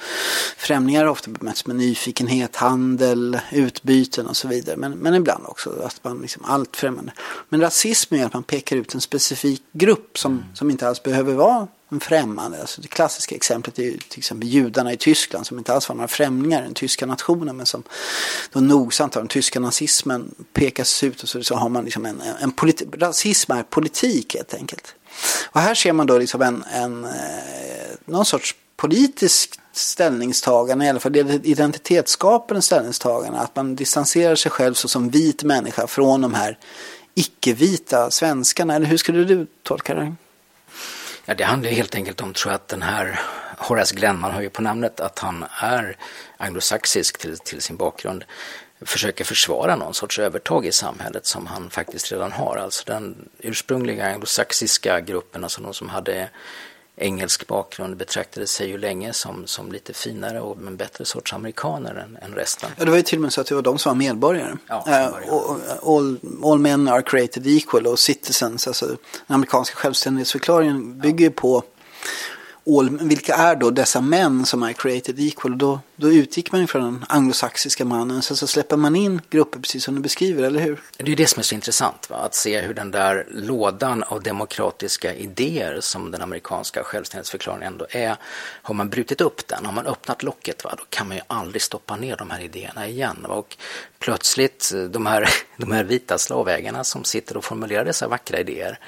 främlingar 0.56 1.04
har 1.04 1.10
ofta 1.10 1.30
bemötts 1.30 1.66
med 1.66 1.76
nyfikenhet, 1.76 2.56
handel, 2.56 3.38
utbyten 3.52 4.26
och 4.26 4.36
så 4.36 4.48
vidare. 4.48 4.76
Men, 4.76 4.92
men 4.92 5.14
ibland 5.14 5.44
också 5.46 5.70
att 5.84 6.04
man 6.04 6.18
liksom 6.18 6.42
allt 6.44 6.76
främmande. 6.76 7.12
Men 7.48 7.60
rasism 7.60 8.14
är 8.14 8.26
att 8.26 8.32
man 8.32 8.42
pekar 8.42 8.76
ut 8.76 8.94
en 8.94 9.00
specifik 9.00 9.62
grupp 9.72 10.18
som, 10.18 10.32
mm. 10.32 10.44
som 10.54 10.70
inte 10.70 10.88
alls 10.88 11.02
behöver 11.02 11.34
vara 11.34 11.68
en 11.88 12.00
främmande. 12.00 12.60
Alltså 12.60 12.80
det 12.80 12.88
klassiska 12.88 13.34
exemplet 13.34 13.78
är 13.78 13.82
ju 13.82 13.96
till 13.96 14.18
exempel 14.18 14.48
judarna 14.48 14.92
i 14.92 14.96
Tyskland 14.96 15.46
som 15.46 15.58
inte 15.58 15.72
alls 15.72 15.88
var 15.88 15.96
några 15.96 16.08
främlingar 16.08 16.62
i 16.62 16.64
den 16.64 16.74
tyska 16.74 17.06
nationen 17.06 17.56
men 17.56 17.66
som 17.66 17.82
då 18.52 18.60
nogsamt 18.60 19.16
av 19.16 19.22
den 19.22 19.28
tyska 19.28 19.60
nazismen 19.60 20.34
pekas 20.52 21.04
ut 21.04 21.22
och 21.22 21.28
så, 21.28 21.44
så 21.44 21.54
har 21.54 21.68
man 21.68 21.84
liksom 21.84 22.06
en, 22.06 22.22
en 22.40 22.52
politi- 22.52 23.00
rasism 23.00 23.52
är 23.52 23.62
politik 23.62 24.34
helt 24.34 24.54
enkelt. 24.54 24.94
Och 25.50 25.60
här 25.60 25.74
ser 25.74 25.92
man 25.92 26.06
då 26.06 26.18
liksom 26.18 26.42
en, 26.42 26.64
en 26.72 27.04
eh, 27.04 27.10
någon 28.04 28.24
sorts 28.24 28.54
politisk 28.76 29.60
ställningstagande, 29.72 30.84
i 30.84 30.88
alla 30.88 31.00
fall 31.00 31.16
identitetsskapande 31.16 32.62
ställningstagande, 32.62 33.38
att 33.38 33.56
man 33.56 33.76
distanserar 33.76 34.36
sig 34.36 34.50
själv 34.50 34.74
som 34.74 35.10
vit 35.10 35.42
människa 35.42 35.86
från 35.86 36.20
de 36.20 36.34
här 36.34 36.58
icke-vita 37.14 38.10
svenskarna. 38.10 38.74
Eller 38.74 38.86
hur 38.86 38.96
skulle 38.96 39.24
du 39.24 39.46
tolka 39.62 39.94
det? 39.94 40.14
Ja, 41.26 41.34
det 41.34 41.44
handlar 41.44 41.70
helt 41.70 41.94
enkelt 41.94 42.20
om, 42.20 42.32
tror 42.32 42.52
jag, 42.52 42.54
att 42.54 42.68
den 42.68 42.82
här 42.82 43.20
Horace 43.58 43.94
Glenn, 43.94 44.20
man 44.20 44.32
hör 44.32 44.40
ju 44.40 44.50
på 44.50 44.62
namnet 44.62 45.00
att 45.00 45.18
han 45.18 45.44
är 45.60 45.96
anglosaxisk 46.36 47.18
till, 47.18 47.38
till 47.38 47.62
sin 47.62 47.76
bakgrund, 47.76 48.24
försöker 48.80 49.24
försvara 49.24 49.76
någon 49.76 49.94
sorts 49.94 50.18
övertag 50.18 50.66
i 50.66 50.72
samhället 50.72 51.26
som 51.26 51.46
han 51.46 51.70
faktiskt 51.70 52.12
redan 52.12 52.32
har. 52.32 52.56
Alltså 52.56 52.84
den 52.86 53.28
ursprungliga 53.38 54.06
anglosaxiska 54.06 55.00
gruppen, 55.00 55.44
alltså 55.44 55.62
de 55.62 55.74
som 55.74 55.88
hade 55.88 56.28
engelsk 56.96 57.46
bakgrund 57.46 57.96
betraktade 57.96 58.46
sig 58.46 58.68
ju 58.68 58.78
länge 58.78 59.12
som, 59.12 59.46
som 59.46 59.72
lite 59.72 59.92
finare 59.92 60.40
och 60.40 60.56
en 60.66 60.76
bättre 60.76 61.04
sorts 61.04 61.32
amerikaner 61.32 61.94
än, 61.94 62.18
än 62.22 62.34
resten. 62.34 62.70
Ja, 62.76 62.84
det 62.84 62.90
var 62.90 62.96
ju 62.96 63.02
till 63.02 63.18
och 63.18 63.22
med 63.22 63.32
så 63.32 63.40
att 63.40 63.46
det 63.46 63.54
var 63.54 63.62
de 63.62 63.78
som 63.78 63.90
var 63.90 63.96
medborgare. 63.96 64.56
Ja. 64.66 64.84
Uh, 64.88 65.88
all, 65.88 66.18
all, 66.44 66.58
men 66.58 66.88
are 66.88 67.02
created 67.02 67.46
equal 67.46 67.86
och 67.86 67.98
citizens, 67.98 68.68
alltså 68.68 68.86
den 68.86 68.96
amerikanska 69.26 69.76
självständighetsförklaringen 69.76 71.00
bygger 71.00 71.24
ju 71.24 71.30
på 71.30 71.62
all, 72.66 72.98
vilka 72.98 73.34
är 73.34 73.56
då 73.56 73.70
dessa 73.70 74.00
män 74.00 74.46
som 74.46 74.62
är 74.62 74.72
created 74.72 75.20
equal? 75.20 75.58
Då, 75.58 75.80
då 75.96 76.12
utgick 76.12 76.52
man 76.52 76.68
från 76.68 76.82
den 76.82 77.04
anglosaxiska 77.08 77.84
mannen. 77.84 78.22
Sen 78.22 78.36
så 78.36 78.46
släpper 78.46 78.76
man 78.76 78.96
in 78.96 79.22
grupper 79.30 79.60
precis 79.60 79.84
som 79.84 79.94
du 79.94 80.00
beskriver, 80.00 80.42
eller 80.42 80.60
hur? 80.60 80.80
Det 80.96 81.12
är 81.12 81.16
det 81.16 81.26
som 81.26 81.40
är 81.40 81.44
så 81.44 81.54
intressant, 81.54 82.10
va? 82.10 82.16
att 82.16 82.34
se 82.34 82.60
hur 82.60 82.74
den 82.74 82.90
där 82.90 83.26
lådan 83.30 84.02
av 84.02 84.22
demokratiska 84.22 85.14
idéer 85.14 85.80
som 85.80 86.10
den 86.10 86.22
amerikanska 86.22 86.82
självständighetsförklaringen 86.84 87.72
ändå 87.72 87.86
är, 87.90 88.16
har 88.62 88.74
man 88.74 88.88
brutit 88.88 89.20
upp 89.20 89.48
den, 89.48 89.66
har 89.66 89.72
man 89.72 89.86
öppnat 89.86 90.22
locket, 90.22 90.64
va? 90.64 90.74
då 90.78 90.84
kan 90.90 91.08
man 91.08 91.16
ju 91.16 91.22
aldrig 91.26 91.62
stoppa 91.62 91.96
ner 91.96 92.16
de 92.16 92.30
här 92.30 92.40
idéerna 92.40 92.88
igen. 92.88 93.16
Va? 93.28 93.34
Och 93.34 93.56
plötsligt, 93.98 94.72
eh, 94.74 94.82
de 94.82 95.06
här, 95.06 95.28
de 95.56 95.72
här 95.72 95.84
vita 95.84 96.18
slavägarna 96.18 96.84
som 96.84 97.04
sitter 97.04 97.36
och 97.36 97.44
formulerar 97.44 97.84
dessa 97.84 98.08
vackra 98.08 98.40
idéer, 98.40 98.78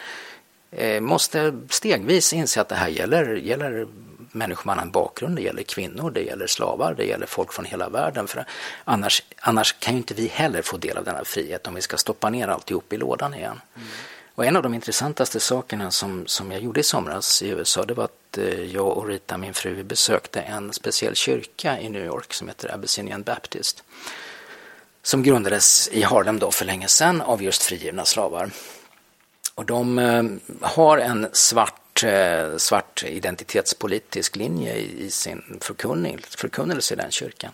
Eh, 0.77 1.01
måste 1.01 1.61
stegvis 1.71 2.33
inse 2.33 2.61
att 2.61 2.69
det 2.69 2.75
här 2.75 2.89
gäller, 2.89 3.35
gäller 3.35 3.87
människor 4.33 4.67
med 4.67 4.73
annan 4.73 4.91
bakgrund, 4.91 5.37
det 5.37 5.43
gäller 5.43 5.63
kvinnor, 5.63 6.11
det 6.11 6.21
gäller 6.21 6.47
slavar, 6.47 6.95
det 6.95 7.05
gäller 7.05 7.27
folk 7.27 7.53
från 7.53 7.65
hela 7.65 7.89
världen. 7.89 8.27
För 8.27 8.45
annars, 8.85 9.23
annars 9.41 9.73
kan 9.79 9.95
ju 9.95 9.99
inte 9.99 10.15
vi 10.15 10.27
heller 10.27 10.63
få 10.63 10.77
del 10.77 10.97
av 10.97 11.05
denna 11.05 11.25
frihet 11.25 11.67
om 11.67 11.75
vi 11.75 11.81
ska 11.81 11.97
stoppa 11.97 12.31
ner 12.31 12.49
alltihop 12.49 12.93
i 12.93 12.97
lådan 12.97 13.35
igen. 13.35 13.61
Mm. 13.77 13.89
Och 14.35 14.47
en 14.47 14.57
av 14.57 14.63
de 14.63 14.75
intressantaste 14.75 15.41
sakerna 15.41 15.91
som, 15.91 16.27
som 16.27 16.53
jag 16.53 16.61
gjorde 16.61 16.81
i 16.81 16.83
somras 16.83 17.43
i 17.43 17.49
USA 17.49 17.85
det 17.85 17.95
var 17.95 18.05
att 18.05 18.39
eh, 18.39 18.63
jag 18.65 18.99
och 18.99 19.07
Rita, 19.07 19.39
min 19.39 19.55
fru, 19.55 19.83
besökte 19.83 20.41
en 20.41 20.73
speciell 20.73 21.15
kyrka 21.15 21.81
i 21.81 21.89
New 21.89 22.05
York 22.05 22.35
som 22.35 22.49
heter 22.49 22.75
Abyssinian 22.75 23.23
Baptist 23.23 23.85
som 25.03 25.23
grundades 25.23 25.89
i 25.89 26.03
Harlem 26.03 26.39
då 26.39 26.51
för 26.51 26.65
länge 26.65 26.89
sedan 26.89 27.21
av 27.21 27.43
just 27.43 27.63
frigivna 27.63 28.05
slavar. 28.05 28.51
Och 29.57 29.65
de 29.67 29.99
eh, 29.99 30.25
har 30.61 30.99
en 30.99 31.29
svart, 31.33 32.03
eh, 32.05 32.57
svart 32.57 33.05
identitetspolitisk 33.07 34.37
linje 34.37 34.75
i, 34.75 35.11
sin 35.11 35.59
förkunnelse 35.61 36.95
i 36.95 36.97
den 36.97 37.11
kyrkan 37.11 37.53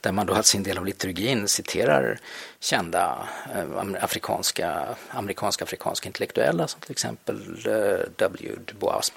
där 0.00 0.12
man 0.12 0.26
då 0.26 0.34
har 0.34 0.42
sin 0.42 0.62
del 0.62 0.78
av 0.78 0.86
liturgin 0.86 1.48
citerar 1.48 2.18
kända 2.60 3.28
eh, 3.54 4.02
afrikanska, 4.04 4.96
amerikanska 5.10 5.64
afrikanska 5.64 6.08
intellektuella 6.08 6.68
som 6.68 6.80
till 6.80 6.90
exempel 6.90 7.36
W. 8.16 8.50
Du 8.64 8.74
Bois. 8.74 9.12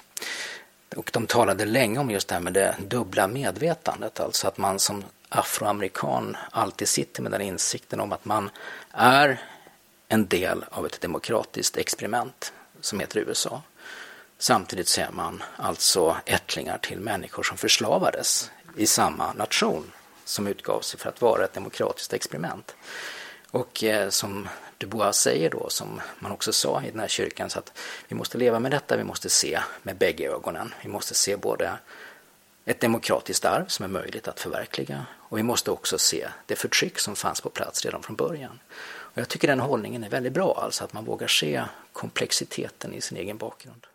Och 0.96 1.10
de 1.12 1.26
talade 1.26 1.64
länge 1.64 1.98
om 1.98 2.10
just 2.10 2.28
det 2.28 2.34
här 2.34 2.42
med 2.42 2.52
det 2.52 2.76
dubbla 2.88 3.28
medvetandet, 3.28 4.20
alltså 4.20 4.48
att 4.48 4.58
man 4.58 4.78
som 4.78 5.04
afroamerikan 5.28 6.36
alltid 6.50 6.88
sitter 6.88 7.22
med 7.22 7.32
den 7.32 7.40
insikten 7.40 8.00
om 8.00 8.12
att 8.12 8.24
man 8.24 8.50
är 8.92 9.40
en 10.08 10.26
del 10.26 10.64
av 10.70 10.86
ett 10.86 11.00
demokratiskt 11.00 11.76
experiment 11.76 12.52
som 12.80 13.00
heter 13.00 13.20
USA. 13.20 13.62
Samtidigt 14.38 14.88
ser 14.88 15.10
man 15.10 15.42
alltså 15.56 16.16
ättlingar 16.26 16.78
till 16.78 17.00
människor 17.00 17.42
som 17.42 17.56
förslavades 17.56 18.50
i 18.76 18.86
samma 18.86 19.32
nation 19.32 19.92
som 20.24 20.46
utgav 20.46 20.80
sig 20.80 21.00
för 21.00 21.08
att 21.08 21.20
vara 21.20 21.44
ett 21.44 21.52
demokratiskt 21.52 22.12
experiment. 22.12 22.76
Och 23.50 23.84
eh, 23.84 24.08
som 24.08 24.48
Dubois 24.78 25.16
säger 25.16 25.50
då, 25.50 25.68
som 25.68 26.00
man 26.18 26.32
också 26.32 26.52
sa 26.52 26.82
i 26.82 26.90
den 26.90 27.00
här 27.00 27.08
kyrkan, 27.08 27.50
så 27.50 27.58
att 27.58 27.78
vi 28.08 28.16
måste 28.16 28.38
leva 28.38 28.58
med 28.58 28.70
detta, 28.70 28.96
vi 28.96 29.04
måste 29.04 29.28
se 29.28 29.60
med 29.82 29.96
bägge 29.96 30.28
ögonen. 30.30 30.74
Vi 30.82 30.88
måste 30.88 31.14
se 31.14 31.36
både 31.36 31.78
ett 32.64 32.80
demokratiskt 32.80 33.44
arv 33.44 33.66
som 33.66 33.84
är 33.84 33.88
möjligt 33.88 34.28
att 34.28 34.40
förverkliga 34.40 35.06
och 35.18 35.38
vi 35.38 35.42
måste 35.42 35.70
också 35.70 35.98
se 35.98 36.28
det 36.46 36.56
förtryck 36.56 36.98
som 36.98 37.16
fanns 37.16 37.40
på 37.40 37.50
plats 37.50 37.84
redan 37.84 38.02
från 38.02 38.16
början. 38.16 38.58
Och 39.14 39.20
jag 39.20 39.28
tycker 39.28 39.48
den 39.48 39.60
hållningen 39.60 40.04
är 40.04 40.08
väldigt 40.08 40.32
bra, 40.32 40.60
alltså 40.62 40.84
att 40.84 40.92
man 40.92 41.04
vågar 41.04 41.26
se 41.26 41.64
komplexiteten 41.92 42.94
i 42.94 43.00
sin 43.00 43.18
egen 43.18 43.38
bakgrund. 43.38 43.86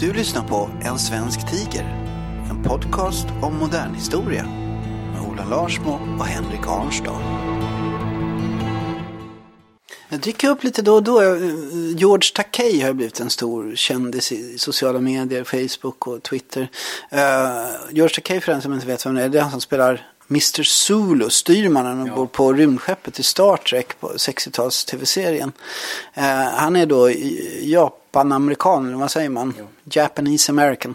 Du 0.00 0.12
lyssnar 0.12 0.48
på 0.48 0.70
En 0.82 0.98
svensk 0.98 1.50
tiger. 1.50 1.84
En 2.50 2.62
podcast 2.62 3.26
om 3.42 3.58
modern 3.58 3.94
historia 3.94 4.44
med 5.12 5.20
Ola 5.30 5.44
Larsmo 5.44 5.92
och 6.18 6.26
Henrik 6.26 6.66
Arnstad. 6.66 7.57
Jag 10.08 10.20
dyker 10.20 10.48
upp 10.48 10.64
lite 10.64 10.82
då 10.82 10.94
och 10.94 11.02
då. 11.02 11.22
George 11.96 12.30
Takei 12.34 12.80
har 12.80 12.92
blivit 12.92 13.20
en 13.20 13.30
stor 13.30 13.74
kändis 13.74 14.32
i 14.32 14.58
sociala 14.58 15.00
medier, 15.00 15.44
Facebook 15.44 16.06
och 16.06 16.22
Twitter. 16.22 16.60
Uh, 17.12 17.18
George 17.90 18.14
Takei 18.14 18.40
för 18.40 18.52
den 18.52 18.62
som 18.62 18.72
inte 18.72 18.86
vet 18.86 19.06
vem 19.06 19.14
det 19.14 19.22
är, 19.22 19.28
det 19.28 19.38
är 19.38 19.42
han 19.42 19.50
som 19.50 19.60
spelar 19.60 20.06
Mr 20.30 20.62
Zulu, 20.62 21.30
styrmannen 21.30 22.06
ja. 22.06 22.26
på 22.26 22.52
rymdskeppet 22.52 23.18
i 23.18 23.22
Star 23.22 23.56
Trek 23.56 24.00
på 24.00 24.08
60-tals 24.08 24.84
tv-serien. 24.84 25.52
Uh, 26.18 26.24
han 26.54 26.76
är 26.76 26.86
då 26.86 27.10
Japan-amerikan, 27.60 28.86
eller 28.86 28.96
vad 28.96 29.10
säger 29.10 29.28
man? 29.28 29.54
Ja. 29.58 29.64
Japanese 29.84 30.52
American. 30.52 30.94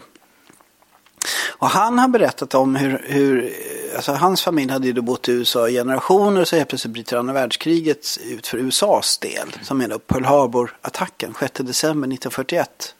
Och 1.58 1.68
han 1.68 1.98
har 1.98 2.08
berättat 2.08 2.54
om 2.54 2.76
hur, 2.76 3.04
hur 3.08 3.54
alltså 3.96 4.12
hans 4.12 4.42
familj 4.42 4.72
hade 4.72 4.86
ju 4.86 4.92
då 4.92 5.02
bott 5.02 5.28
i 5.28 5.32
USA 5.32 5.68
i 5.68 5.72
generationer 5.72 6.40
och 6.40 6.48
så 6.48 6.56
helt 6.56 6.68
plötsligt 6.68 6.92
bryter 6.92 7.16
andra 7.16 7.32
världskriget 7.32 8.18
ut 8.24 8.46
för 8.46 8.58
USAs 8.58 9.18
del. 9.18 9.56
Som 9.62 9.80
är 9.80 9.88
då 9.88 9.98
Pearl 9.98 10.24
Harbor-attacken 10.24 11.34
6 11.40 11.52
december 11.54 12.08
1941. 12.08 12.94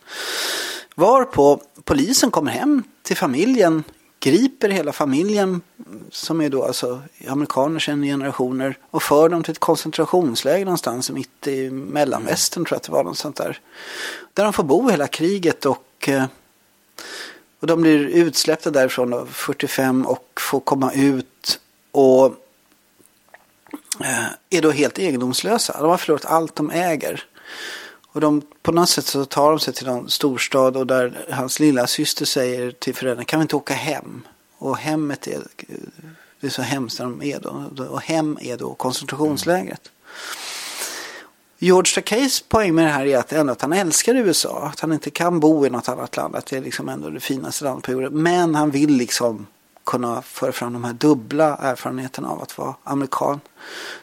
Varpå 0.94 1.60
polisen 1.84 2.30
kommer 2.30 2.50
hem 2.50 2.82
till 3.02 3.16
familjen 3.16 3.84
griper 4.24 4.68
hela 4.68 4.92
familjen 4.92 5.60
som 6.10 6.40
är 6.40 6.48
då 6.48 6.64
alltså 6.64 7.02
amerikaner 7.28 7.78
sedan 7.78 8.02
generationer 8.02 8.78
och 8.90 9.02
för 9.02 9.28
dem 9.28 9.42
till 9.42 9.52
ett 9.52 9.58
koncentrationsläger 9.58 10.64
någonstans 10.64 11.10
mitt 11.10 11.46
i 11.46 11.70
mellanvästern 11.70 12.64
tror 12.64 12.74
jag 12.74 12.76
att 12.76 12.82
det 12.82 12.92
var 12.92 13.04
något 13.04 13.18
sånt 13.18 13.36
där. 13.36 13.60
Där 14.32 14.44
de 14.44 14.52
får 14.52 14.64
bo 14.64 14.88
hela 14.88 15.06
kriget 15.06 15.66
och, 15.66 16.08
eh, 16.08 16.24
och 17.64 17.68
de 17.68 17.82
blir 17.82 17.98
utsläppta 17.98 18.70
därifrån 18.70 19.10
då, 19.10 19.26
45 19.26 20.06
och 20.06 20.40
får 20.40 20.60
komma 20.60 20.92
ut 20.92 21.60
och 21.92 22.26
eh, 24.00 24.26
är 24.50 24.62
då 24.62 24.70
helt 24.70 24.98
egendomslösa. 24.98 25.76
De 25.80 25.90
har 25.90 25.96
förlorat 25.96 26.24
allt 26.24 26.56
de 26.56 26.70
äger. 26.70 27.24
Och 28.12 28.20
de, 28.20 28.42
på 28.62 28.72
något 28.72 28.88
sätt 28.88 29.06
så 29.06 29.24
tar 29.24 29.50
de 29.50 29.60
sig 29.60 29.74
till 29.74 29.86
någon 29.86 30.10
storstad 30.10 30.76
och 30.76 30.86
där 30.86 31.26
hans 31.30 31.60
lilla 31.60 31.86
syster 31.86 32.24
säger 32.24 32.70
till 32.70 32.94
föräldrarna 32.94 33.24
kan 33.24 33.40
vi 33.40 33.42
inte 33.42 33.56
åka 33.56 33.74
hem? 33.74 34.22
Och 34.58 34.78
hemmet 34.78 35.26
är, 35.26 35.42
det 36.40 36.46
är 36.46 36.50
så 36.50 36.62
hemskt 36.62 36.98
där 36.98 37.04
de 37.04 37.22
är 37.22 37.40
då. 37.40 37.84
Och 37.84 38.02
hem 38.02 38.38
är 38.40 38.56
då 38.56 38.74
koncentrationslägret. 38.74 39.90
Mm. 39.90 40.53
George 41.58 41.94
Takeys 41.94 42.40
poäng 42.40 42.74
med 42.74 42.84
det 42.84 42.90
här 42.90 43.06
är 43.06 43.18
att, 43.18 43.32
ändå 43.32 43.52
att 43.52 43.62
han 43.62 43.72
älskar 43.72 44.14
USA. 44.14 44.66
Att 44.66 44.80
han 44.80 44.92
inte 44.92 45.10
kan 45.10 45.40
bo 45.40 45.66
i 45.66 45.70
något 45.70 45.88
annat 45.88 46.16
land. 46.16 46.36
Att 46.36 46.46
det 46.46 46.56
är 46.56 46.60
liksom 46.60 46.88
ändå 46.88 47.10
det 47.10 47.20
finaste 47.20 47.64
landet 47.64 47.84
på 47.84 47.92
jorden. 47.92 48.22
Men 48.22 48.54
han 48.54 48.70
vill 48.70 48.96
liksom 48.96 49.46
kunna 49.84 50.22
föra 50.22 50.52
fram 50.52 50.72
de 50.72 50.84
här 50.84 50.92
dubbla 50.92 51.56
erfarenheterna 51.56 52.28
av 52.28 52.42
att 52.42 52.58
vara 52.58 52.74
amerikan. 52.84 53.40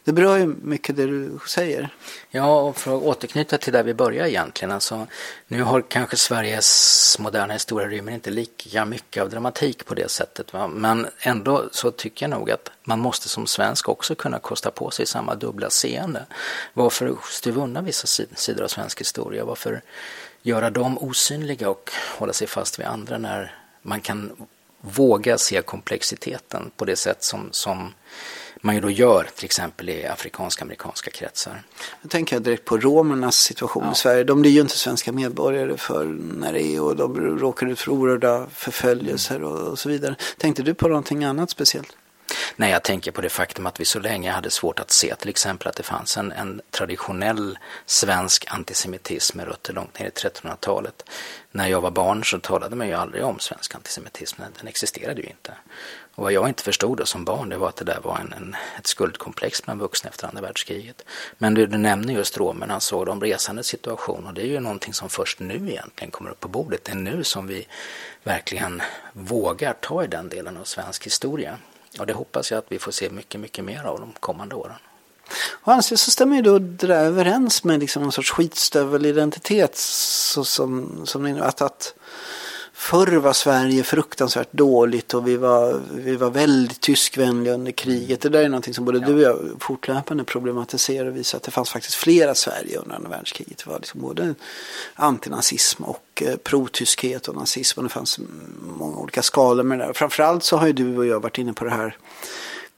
Det 0.04 0.14
berör 0.14 0.38
ju 0.38 0.46
mycket 0.46 0.96
det 0.96 1.06
du 1.06 1.40
säger. 1.48 1.90
Ja, 2.30 2.62
och 2.62 2.78
för 2.78 2.98
att 2.98 3.04
återknyta 3.04 3.58
till 3.58 3.74
där 3.74 3.84
vi 3.84 3.94
började 3.94 4.32
egentligen. 4.32 4.72
Alltså, 4.72 5.08
nu 5.48 5.64
har 5.64 5.82
kanske 5.82 6.18
Sveriges 6.18 7.18
moderna 7.20 7.54
historia 7.54 7.88
rymmer 7.88 8.12
inte 8.12 8.30
lika 8.30 8.86
mycket 8.86 9.24
av 9.24 9.30
dramatik 9.30 9.86
på 9.86 9.94
det 9.94 10.12
sättet. 10.12 10.54
Va? 10.54 10.68
Men 10.68 11.08
ändå 11.20 11.70
så 11.72 11.92
tycker 11.92 12.26
jag 12.26 12.30
nog 12.40 12.52
att 12.52 12.72
man 12.84 13.00
måste 13.00 13.30
som 13.30 13.48
svensk 13.48 13.90
också 13.90 14.16
kunna 14.16 14.40
kosta 14.40 14.72
på 14.72 14.92
sig 14.92 15.06
samma 15.06 15.36
dubbla 15.36 15.70
seende. 15.70 16.26
Varför 16.74 17.16
stuva 17.30 17.64
undan 17.64 17.86
vissa 17.86 18.26
sidor 18.36 18.64
av 18.64 18.68
svensk 18.68 19.00
historia? 19.00 19.46
Varför 19.46 19.82
göra 20.42 20.70
dem 20.70 20.98
osynliga 20.98 21.70
och 21.70 21.92
hålla 22.18 22.34
sig 22.34 22.48
fast 22.48 22.80
vid 22.80 22.86
andra 22.86 23.18
när 23.18 23.56
man 23.82 24.02
kan 24.02 24.32
våga 24.82 25.38
se 25.38 25.62
komplexiteten 25.62 26.72
på 26.78 26.86
det 26.86 26.96
sätt 26.96 27.24
som, 27.24 27.50
som 27.52 27.94
man 28.62 28.76
ju 28.76 28.82
då 28.82 28.90
gör 28.90 29.28
till 29.36 29.46
exempel 29.46 29.90
i 29.90 30.06
afrikanska 30.06 30.64
amerikanska 30.64 31.12
kretsar. 31.12 31.64
Nu 32.02 32.10
tänker 32.10 32.36
jag 32.36 32.44
direkt 32.44 32.66
på 32.66 32.78
romernas 32.78 33.36
situation 33.36 33.84
ja. 33.86 33.92
i 33.92 33.96
Sverige. 33.96 34.24
De 34.24 34.42
blir 34.42 34.52
ju 34.52 34.62
inte 34.62 34.78
svenska 34.78 35.12
medborgare 35.12 35.78
för 35.78 36.06
när 36.40 36.54
det 36.54 36.64
är 36.64 36.82
och 36.82 36.96
de 36.96 37.38
råkar 37.40 37.68
ut 37.68 37.80
för 37.80 37.92
oerhörda 37.92 38.48
förföljelser 38.54 39.44
och, 39.44 39.68
och 39.68 39.80
så 39.80 39.90
vidare. 39.90 40.16
Tänkte 40.38 40.64
du 40.64 40.74
på 40.74 40.88
någonting 40.88 41.24
annat 41.24 41.50
speciellt? 41.50 41.96
När 42.56 42.70
jag 42.70 42.84
tänker 42.84 43.12
på 43.12 43.22
det 43.22 43.30
faktum 43.30 43.66
att 43.68 43.80
vi 43.80 43.86
så 43.86 44.00
länge 44.00 44.32
hade 44.32 44.50
svårt 44.50 44.80
att 44.80 44.92
se 44.92 45.16
till 45.16 45.30
exempel 45.30 45.68
att 45.68 45.76
det 45.76 45.84
fanns 45.84 46.18
en, 46.18 46.32
en 46.32 46.62
traditionell 46.72 47.60
svensk 47.86 48.46
antisemitism 48.48 49.38
med 49.38 49.48
rötter 49.48 49.74
långt 49.74 50.00
ner 50.00 50.06
i 50.06 50.10
1300-talet. 50.10 51.10
När 51.52 51.68
jag 51.68 51.82
var 51.82 51.92
barn 51.92 52.24
så 52.26 52.40
talade 52.40 52.76
man 52.76 52.88
ju 52.88 52.94
aldrig 52.94 53.24
om 53.24 53.40
svensk 53.40 53.76
antisemitism, 53.76 54.42
den 54.60 54.68
existerade 54.68 55.22
ju 55.22 55.28
inte. 55.28 55.54
Och 56.16 56.24
vad 56.24 56.34
jag 56.34 56.48
inte 56.48 56.64
förstod 56.64 56.98
då 56.98 57.06
som 57.06 57.26
barn 57.26 57.50
det 57.50 57.58
var 57.58 57.70
att 57.70 57.76
det 57.76 57.86
där 57.86 58.00
var 58.04 58.18
en, 58.18 58.34
en 58.34 58.56
ett 58.78 58.88
skuldkomplex 58.88 59.64
bland 59.64 59.82
vuxna 59.82 60.10
efter 60.10 60.28
andra 60.28 60.42
världskriget. 60.42 61.06
Men 61.38 61.54
du, 61.54 61.66
du 61.68 61.78
nämner 61.78 62.14
just 62.14 62.38
romerna, 62.38 62.80
så 62.80 63.06
de 63.06 63.22
resandes 63.22 63.68
situation 63.68 64.28
och 64.28 64.34
det 64.34 64.42
är 64.42 64.48
ju 64.48 64.60
någonting 64.60 64.94
som 64.94 65.10
först 65.10 65.40
nu 65.40 65.56
egentligen 65.56 66.12
kommer 66.12 66.30
upp 66.30 66.40
på 66.40 66.48
bordet. 66.48 66.84
Det 66.84 66.92
är 66.92 66.96
nu 66.96 67.24
som 67.24 67.48
vi 67.48 67.68
verkligen 68.24 68.82
vågar 69.14 69.74
ta 69.74 70.04
i 70.04 70.08
den 70.08 70.30
delen 70.30 70.58
av 70.58 70.64
svensk 70.64 71.06
historia. 71.06 71.58
Och 72.00 72.06
det 72.06 72.14
hoppas 72.14 72.52
jag 72.52 72.58
att 72.58 72.66
vi 72.72 72.80
får 72.80 72.92
se 72.92 73.10
mycket, 73.10 73.42
mycket 73.42 73.66
mer 73.66 73.84
av 73.84 74.00
de 74.00 74.12
kommande 74.20 74.56
åren. 74.56 74.76
Och 75.50 75.74
anses 75.74 76.02
så 76.02 76.12
stämmer 76.12 76.36
ju 76.36 76.42
då 76.42 76.60
det 76.60 76.88
där 76.88 77.06
överens 77.06 77.64
med 77.64 77.80
liksom 77.80 78.04
någon 78.04 78.12
sorts 78.12 78.32
skitstövelidentitet. 78.32 79.78
Så 79.78 80.44
som, 80.44 81.02
som 81.06 81.42
att, 81.42 81.62
att 81.62 81.94
Förr 82.82 83.18
var 83.18 83.34
Sverige 83.34 83.84
fruktansvärt 83.84 84.52
dåligt 84.52 85.14
och 85.14 85.28
vi 85.28 85.38
var, 85.38 85.82
vi 85.92 86.16
var 86.16 86.30
väldigt 86.30 86.80
tyskvänliga 86.80 87.54
under 87.54 87.72
kriget. 87.72 88.22
Det 88.22 88.30
där 88.30 88.44
är 88.44 88.50
någonting 88.50 88.74
som 88.74 88.86
både 88.86 89.00
ja. 89.00 89.08
du 89.08 89.14
och 89.14 89.22
jag 89.22 89.52
fortlöpande 89.60 90.24
problematiserar 90.24 91.08
och 91.08 91.16
visar 91.16 91.38
att 91.38 91.44
det 91.44 91.52
fanns 91.52 91.70
faktiskt 91.70 91.96
flera 91.96 92.36
Sverige 92.36 92.78
under 92.78 92.96
andra 92.96 93.10
världskriget. 93.10 93.58
Det 93.58 93.70
var 93.70 93.80
liksom 93.80 94.02
både 94.02 94.36
antinazism 94.96 95.84
och 95.84 96.24
eh, 96.26 96.36
protyskhet 96.36 97.28
och 97.28 97.36
nazism 97.36 97.80
och 97.80 97.84
det 97.84 97.90
fanns 97.90 98.20
många 98.78 98.98
olika 98.98 99.22
skalor 99.22 99.64
med 99.64 99.80
det 99.80 99.86
där. 99.86 99.94
Framförallt 99.94 100.44
så 100.44 100.58
har 100.58 100.68
ju 100.68 100.74
du 100.74 100.98
och 100.98 101.06
jag 101.06 101.20
varit 101.20 101.38
inne 101.38 101.54
på 101.54 101.64
det 101.64 101.72
här 101.72 101.98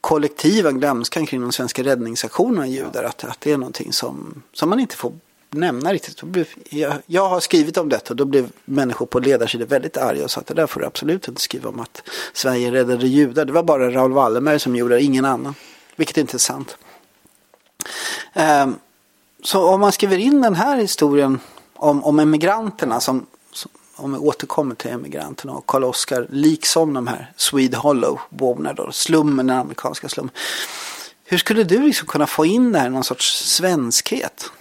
kollektiva 0.01 0.71
glömskan 0.71 1.25
kring 1.25 1.41
de 1.41 1.51
svenska 1.51 1.83
räddningsaktionerna 1.83 2.67
judar. 2.67 3.03
Att, 3.03 3.23
att 3.23 3.41
det 3.41 3.51
är 3.51 3.57
någonting 3.57 3.93
som, 3.93 4.43
som 4.53 4.69
man 4.69 4.79
inte 4.79 4.95
får 4.95 5.13
nämna 5.53 5.93
riktigt. 5.93 6.23
Jag, 6.69 6.93
jag 7.05 7.29
har 7.29 7.39
skrivit 7.39 7.77
om 7.77 7.89
detta 7.89 8.13
och 8.13 8.15
då 8.15 8.25
blev 8.25 8.51
människor 8.65 9.05
på 9.05 9.19
ledarsidor 9.19 9.65
väldigt 9.65 9.97
arga 9.97 10.23
och 10.23 10.31
sa 10.31 10.41
att 10.41 10.47
det 10.47 10.53
där 10.53 10.67
får 10.67 10.79
du 10.79 10.85
absolut 10.85 11.27
inte 11.27 11.41
skriva 11.41 11.69
om 11.69 11.79
att 11.79 12.09
Sverige 12.33 12.71
räddade 12.71 13.07
judar. 13.07 13.45
Det 13.45 13.53
var 13.53 13.63
bara 13.63 13.91
Raoul 13.91 14.11
Wallenberg 14.11 14.59
som 14.59 14.75
gjorde 14.75 14.95
det, 14.95 15.01
ingen 15.01 15.25
annan. 15.25 15.55
Vilket 15.95 16.17
inte 16.17 16.37
är 16.37 16.39
sant. 16.39 16.77
Ehm, 18.33 18.75
så 19.43 19.67
om 19.67 19.81
man 19.81 19.91
skriver 19.91 20.17
in 20.17 20.41
den 20.41 20.55
här 20.55 20.77
historien 20.77 21.39
om, 21.73 22.03
om 22.03 22.19
emigranterna 22.19 22.99
som, 22.99 23.25
som 23.51 23.71
om 23.95 24.13
vi 24.13 24.17
återkommer 24.17 24.75
till 24.75 24.91
emigranterna 24.91 25.53
och 25.53 25.65
Karl 25.65 25.83
Oskar, 25.83 26.27
liksom 26.29 26.93
de 26.93 27.07
här 27.07 27.31
Swede 27.35 27.77
Hollow-borna 27.77 28.73
då, 28.73 28.91
slummen, 28.91 29.47
den 29.47 29.57
amerikanska 29.57 30.09
slummen. 30.09 30.31
Hur 31.25 31.37
skulle 31.37 31.63
du 31.63 31.83
liksom 31.83 32.07
kunna 32.07 32.27
få 32.27 32.45
in 32.45 32.71
det 32.71 32.79
här 32.79 32.87
i 32.87 32.89
någon 32.89 33.03
sorts 33.03 33.55
svenskhet? 33.55 34.51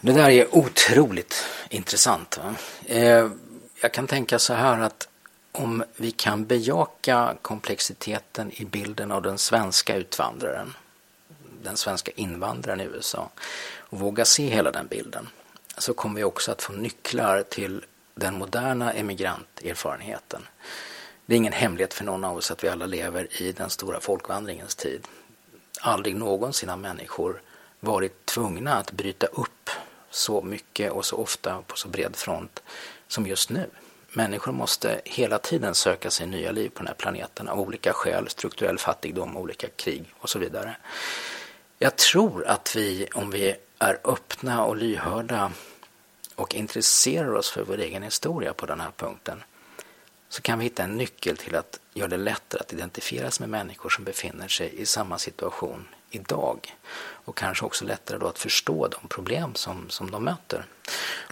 Det 0.00 0.12
där 0.12 0.30
är 0.30 0.56
otroligt 0.56 1.44
intressant. 1.68 2.40
Eh, 2.86 3.30
jag 3.82 3.92
kan 3.92 4.06
tänka 4.06 4.38
så 4.38 4.54
här 4.54 4.80
att 4.80 5.08
om 5.52 5.84
vi 5.96 6.10
kan 6.10 6.44
bejaka 6.44 7.36
komplexiteten 7.42 8.52
i 8.52 8.64
bilden 8.64 9.12
av 9.12 9.22
den 9.22 9.38
svenska 9.38 9.96
utvandraren, 9.96 10.74
den 11.62 11.76
svenska 11.76 12.10
invandraren 12.14 12.80
i 12.80 12.84
USA 12.84 13.30
och 13.78 13.98
våga 13.98 14.24
se 14.24 14.46
hela 14.46 14.70
den 14.70 14.86
bilden 14.86 15.28
så 15.78 15.94
kommer 15.94 16.16
vi 16.16 16.24
också 16.24 16.52
att 16.52 16.62
få 16.62 16.72
nycklar 16.72 17.42
till 17.42 17.84
den 18.14 18.38
moderna 18.38 18.92
emigranterfarenheten. 18.92 20.42
Det 21.26 21.34
är 21.34 21.36
ingen 21.36 21.52
hemlighet 21.52 21.94
för 21.94 22.04
någon 22.04 22.24
av 22.24 22.36
oss 22.36 22.50
att 22.50 22.64
vi 22.64 22.68
alla 22.68 22.86
lever 22.86 23.42
i 23.42 23.52
den 23.52 23.70
stora 23.70 24.00
folkvandringens 24.00 24.74
tid. 24.74 25.08
Aldrig 25.80 26.16
någonsin 26.16 26.68
har 26.68 26.76
människor 26.76 27.42
varit 27.80 28.26
tvungna 28.26 28.74
att 28.74 28.92
bryta 28.92 29.26
upp 29.26 29.70
så 30.16 30.42
mycket 30.42 30.92
och 30.92 31.04
så 31.04 31.16
ofta 31.16 31.62
på 31.66 31.76
så 31.76 31.88
bred 31.88 32.16
front 32.16 32.62
som 33.08 33.26
just 33.26 33.50
nu. 33.50 33.70
Människor 34.12 34.52
måste 34.52 35.00
hela 35.04 35.38
tiden 35.38 35.74
söka 35.74 36.10
sig 36.10 36.26
nya 36.26 36.52
liv 36.52 36.68
på 36.68 36.78
den 36.78 36.86
här 36.86 36.94
planeten 36.94 37.48
av 37.48 37.60
olika 37.60 37.92
skäl, 37.92 38.28
strukturell 38.28 38.78
fattigdom, 38.78 39.36
olika 39.36 39.68
krig 39.68 40.14
och 40.18 40.30
så 40.30 40.38
vidare. 40.38 40.76
Jag 41.78 41.96
tror 41.96 42.46
att 42.46 42.76
vi, 42.76 43.08
om 43.14 43.30
vi 43.30 43.54
är 43.78 43.98
öppna 44.04 44.64
och 44.64 44.76
lyhörda 44.76 45.52
och 46.34 46.54
intresserar 46.54 47.34
oss 47.34 47.50
för 47.50 47.64
vår 47.64 47.78
egen 47.78 48.02
historia 48.02 48.52
på 48.52 48.66
den 48.66 48.80
här 48.80 48.92
punkten 48.96 49.42
så 50.28 50.42
kan 50.42 50.58
vi 50.58 50.64
hitta 50.64 50.82
en 50.82 50.96
nyckel 50.96 51.36
till 51.36 51.54
att 51.54 51.80
göra 51.94 52.08
det 52.08 52.16
lättare 52.16 52.60
att 52.60 52.72
identifiera 52.72 53.30
sig 53.30 53.46
med 53.46 53.50
människor 53.58 53.90
som 53.90 54.04
befinner 54.04 54.48
sig 54.48 54.80
i 54.80 54.86
samma 54.86 55.18
situation 55.18 55.88
idag. 56.10 56.76
Och 57.26 57.36
kanske 57.36 57.64
också 57.64 57.84
lättare 57.84 58.18
då 58.18 58.26
att 58.26 58.38
förstå 58.38 58.88
de 58.88 59.08
problem 59.08 59.54
som, 59.54 59.90
som 59.90 60.10
de 60.10 60.24
möter. 60.24 60.66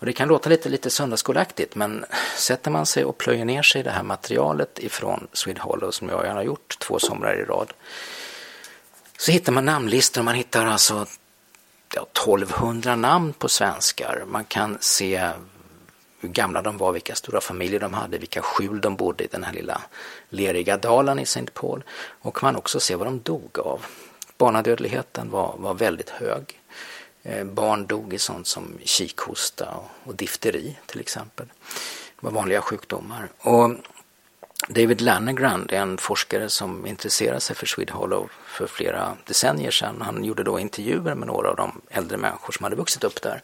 Och 0.00 0.07
det 0.07 0.12
kan 0.12 0.28
låta 0.28 0.50
lite, 0.50 0.68
lite 0.68 0.90
söndagsskoleaktigt 0.90 1.74
men 1.74 2.04
sätter 2.37 2.70
man 2.70 2.87
sig 2.87 3.04
och 3.04 3.18
plöjer 3.18 3.44
ner 3.44 3.62
sig 3.62 3.80
i 3.80 3.85
det 3.85 3.90
här 3.90 4.02
materialet 4.02 4.78
ifrån 4.78 5.26
Swede 5.33 5.61
Hollow 5.61 5.90
som 5.90 6.09
jag 6.09 6.16
har 6.16 6.42
gjort 6.42 6.78
två 6.78 6.98
somrar 6.98 7.35
i 7.40 7.44
rad 7.44 7.72
så 9.18 9.33
hittar 9.33 9.52
man 9.52 9.64
namnlistor 9.64 10.20
och 10.20 10.24
man 10.24 10.35
hittar 10.35 10.66
alltså 10.66 11.07
ja, 11.94 12.07
1200 12.12 12.96
namn 12.96 13.33
på 13.33 13.48
svenskar. 13.48 14.24
Man 14.26 14.44
kan 14.44 14.78
se 14.80 15.30
hur 16.20 16.28
gamla 16.28 16.62
de 16.62 16.78
var, 16.78 16.92
vilka 16.92 17.14
stora 17.14 17.40
familjer 17.40 17.80
de 17.80 17.94
hade, 17.94 18.18
vilka 18.18 18.42
skjul 18.42 18.80
de 18.80 18.96
bodde 18.96 19.24
i 19.24 19.26
den 19.26 19.44
här 19.44 19.52
lilla 19.52 19.80
leriga 20.28 20.76
dalen 20.76 21.18
i 21.18 21.22
St. 21.22 21.46
Paul. 21.54 21.85
Och 22.20 22.42
man 22.42 22.57
också 22.57 22.80
se 22.80 22.96
vad 22.96 23.07
de 23.07 23.20
dog 23.20 23.59
av. 23.59 23.87
Barnadödligheten 24.38 25.31
var, 25.31 25.55
var 25.59 25.75
väldigt 25.75 26.11
hög. 26.11 26.61
Eh, 27.23 27.44
barn 27.44 27.87
dog 27.87 28.14
i 28.14 28.18
sånt 28.18 28.47
som 28.47 28.79
kikhosta 28.85 29.70
och, 29.70 30.09
och 30.09 30.14
difteri 30.14 30.79
till 30.87 31.01
exempel. 31.01 31.47
Det 31.47 32.27
var 32.27 32.31
vanliga 32.31 32.61
sjukdomar. 32.61 33.29
Och 33.38 33.70
David 34.68 35.01
Lanegran 35.01 35.68
är 35.73 35.77
en 35.77 35.99
forskare 35.99 36.51
som 36.51 36.87
intresserade 36.87 37.40
sig 37.40 37.57
för 37.57 37.66
Swede 37.66 37.92
Hollow 37.92 38.31
för 38.47 38.66
flera 38.66 39.16
decennier 39.27 39.70
sedan. 39.70 40.03
Han 40.03 40.25
gjorde 40.25 40.42
då 40.42 40.59
intervjuer 40.59 41.14
med 41.14 41.29
några 41.29 41.51
av 41.51 41.57
de 41.57 41.81
äldre 41.90 42.16
människor 42.16 42.53
som 42.53 42.64
hade 42.64 42.77
vuxit 42.77 43.05
upp 43.05 43.23
där. 43.23 43.42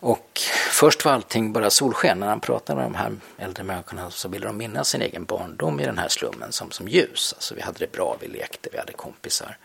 Och 0.00 0.40
först 0.70 1.04
var 1.04 1.12
allting 1.12 1.52
bara 1.52 1.70
solsken. 1.70 2.20
När 2.20 2.26
han 2.26 2.40
pratade 2.40 2.80
med 2.80 2.86
de 2.86 2.94
här 2.94 3.16
äldre 3.38 3.64
människorna 3.64 4.10
så 4.10 4.28
ville 4.28 4.46
de 4.46 4.56
minnas 4.56 4.88
sin 4.88 5.02
egen 5.02 5.24
barndom 5.24 5.80
i 5.80 5.84
den 5.84 5.98
här 5.98 6.08
slummen 6.08 6.52
som, 6.52 6.70
som 6.70 6.88
ljus. 6.88 7.32
Alltså 7.36 7.54
vi 7.54 7.60
hade 7.60 7.78
det 7.78 7.92
bra, 7.92 8.16
vi 8.20 8.28
lekte, 8.28 8.68
vi 8.72 8.78
hade 8.78 8.92
kompisar. 8.92 9.58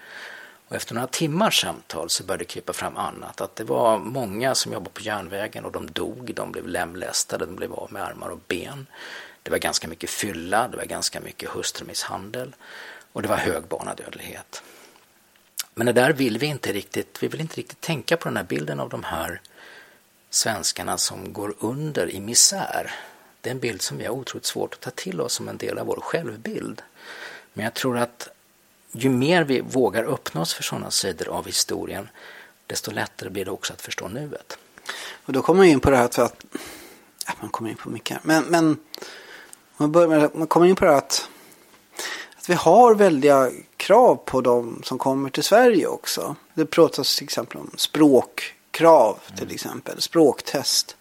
Och 0.68 0.76
efter 0.76 0.94
några 0.96 1.08
timmars 1.08 1.62
samtal 1.62 2.10
så 2.10 2.24
började 2.24 2.42
det 2.42 2.48
krypa 2.48 2.74
fram 2.74 2.98
annat. 2.98 3.42
Att 3.42 3.56
det 3.56 3.64
var 3.64 4.00
många 4.00 4.56
som 4.56 4.74
jobbade 4.74 4.94
på 4.94 5.02
järnvägen 5.02 5.66
och 5.66 5.72
de 5.72 5.92
dog, 5.92 6.32
de 6.36 6.52
blev 6.52 6.68
lemlästade, 6.68 7.46
de 7.46 7.56
blev 7.56 7.74
av 7.74 7.94
med 7.94 8.04
armar 8.04 8.30
och 8.30 8.40
ben. 8.48 8.88
Det 9.44 9.52
var 9.52 9.58
ganska 9.58 9.88
mycket 9.88 10.10
fylla, 10.10 10.68
det 10.68 10.78
var 10.78 10.86
ganska 10.86 11.20
mycket 11.20 11.50
hustrumisshandel 11.50 12.56
och 13.14 13.22
det 13.22 13.28
var 13.28 13.38
hög 13.38 13.64
barnadödlighet. 13.68 14.64
Men 15.74 15.86
det 15.86 15.94
där 15.94 16.14
vill 16.14 16.38
vi 16.38 16.46
inte 16.46 16.74
riktigt, 16.74 17.24
vi 17.24 17.28
vill 17.28 17.42
inte 17.42 17.56
riktigt 17.56 17.82
tänka 17.82 18.18
på 18.18 18.28
den 18.28 18.38
här 18.38 18.44
bilden 18.44 18.80
av 18.80 18.90
de 18.90 19.04
här 19.04 19.42
svenskarna 20.32 20.98
som 20.98 21.34
går 21.34 21.54
under 21.60 22.12
i 22.12 22.20
misär. 22.20 22.92
Det 23.42 23.50
är 23.50 23.52
en 23.52 23.60
bild 23.60 23.82
som 23.82 23.98
vi 23.98 24.06
har 24.06 24.14
otroligt 24.14 24.46
svårt 24.46 24.74
att 24.74 24.80
ta 24.80 24.90
till 24.90 25.22
oss 25.22 25.34
som 25.34 25.48
en 25.48 25.58
del 25.58 25.78
av 25.78 25.88
vår 25.88 26.00
självbild. 26.02 26.82
Men 27.54 27.64
jag 27.64 27.74
tror 27.74 27.98
att 27.98 28.28
ju 28.92 29.10
mer 29.10 29.44
vi 29.44 29.62
vågar 29.62 30.04
öppna 30.04 30.42
oss 30.42 30.54
för 30.54 30.64
sådana 30.64 30.92
sidor 30.92 31.28
av 31.28 31.46
historien, 31.46 32.10
desto 32.68 32.92
lättare 32.92 33.30
blir 33.30 33.46
det 33.46 33.52
också 33.52 33.74
att 33.74 33.82
förstå 33.82 34.08
nuet. 34.08 34.58
Och 35.26 35.34
då 35.34 35.42
kommer 35.42 35.58
man 35.58 35.68
in 35.68 35.80
på 35.80 35.90
det 35.90 35.98
här 35.98 36.04
att, 36.04 36.18
ja, 36.18 37.34
man 37.42 37.50
kommer 37.50 37.70
in 37.70 37.76
på 37.76 37.90
mycket, 37.90 38.24
men, 38.24 38.44
men 38.44 38.78
man, 39.78 39.92
börjar 39.92 40.08
med, 40.08 40.30
man 40.36 40.48
kommer 40.48 40.66
in 40.66 40.76
på 40.76 40.86
det 40.86 40.92
här 40.92 40.98
att, 40.98 41.30
att 42.38 42.50
vi 42.50 42.54
har 42.54 42.96
väldiga 42.96 43.52
krav 43.78 44.16
på 44.16 44.42
de 44.42 44.82
som 44.84 44.98
kommer 44.98 45.30
till 45.30 45.44
Sverige 45.44 45.88
också. 45.88 46.36
Det 46.54 46.66
pratas 46.66 47.16
till 47.16 47.24
exempel 47.24 47.58
om 47.58 47.72
språk 47.76 48.56
Krav 48.72 49.20
till 49.36 49.44
mm. 49.44 49.54
exempel, 49.54 50.02
språktest. 50.02 50.96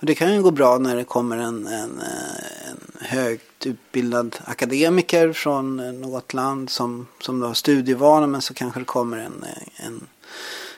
Och 0.00 0.06
det 0.06 0.14
kan 0.14 0.34
ju 0.34 0.42
gå 0.42 0.50
bra 0.50 0.78
när 0.78 0.96
det 0.96 1.04
kommer 1.04 1.36
en, 1.36 1.66
en, 1.66 2.00
eh, 2.00 2.70
en 2.70 3.06
högt 3.06 3.66
utbildad 3.66 4.36
akademiker 4.44 5.32
från 5.32 5.80
eh, 5.80 5.92
något 5.92 6.34
land 6.34 6.70
som, 6.70 7.06
som 7.20 7.42
har 7.42 7.54
studievana 7.54 8.26
men 8.26 8.42
så 8.42 8.54
kanske 8.54 8.80
det 8.80 8.84
kommer 8.84 9.18
en, 9.18 9.44
eh, 9.44 9.86
en, 9.86 10.06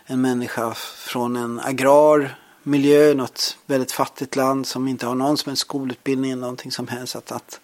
en 0.06 0.20
människa 0.20 0.74
från 0.96 1.36
en 1.36 1.60
agrar 1.60 2.38
miljö, 2.62 3.14
något 3.14 3.58
väldigt 3.66 3.92
fattigt 3.92 4.36
land 4.36 4.66
som 4.66 4.88
inte 4.88 5.06
har 5.06 5.14
någon 5.14 5.36
som 5.36 5.50
helst 5.50 5.60
skolutbildning 5.60 6.30
eller 6.30 6.40
någonting 6.40 6.72
som 6.72 6.88
helst. 6.88 7.16
Att, 7.16 7.32
att 7.32 7.60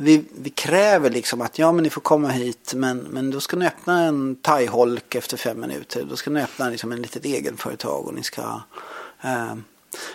vi, 0.00 0.24
vi 0.34 0.50
kräver 0.50 1.10
liksom 1.10 1.40
att 1.40 1.58
ja 1.58 1.72
men 1.72 1.84
ni 1.84 1.90
får 1.90 2.00
komma 2.00 2.28
hit 2.28 2.72
men, 2.76 2.98
men 2.98 3.30
då 3.30 3.40
ska 3.40 3.56
ni 3.56 3.66
öppna 3.66 4.02
en 4.02 4.36
thaiholk 4.36 5.14
efter 5.14 5.36
fem 5.36 5.60
minuter. 5.60 6.06
Då 6.10 6.16
ska 6.16 6.30
ni 6.30 6.42
öppna 6.42 6.68
liksom 6.68 6.92
en 6.92 7.02
litet 7.02 7.24
egenföretag 7.24 8.06
och 8.06 8.14
ni 8.14 8.22
ska 8.22 8.42
eh, 9.22 9.54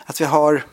att 0.06 0.22
vi 0.22 0.26
har 0.26 0.66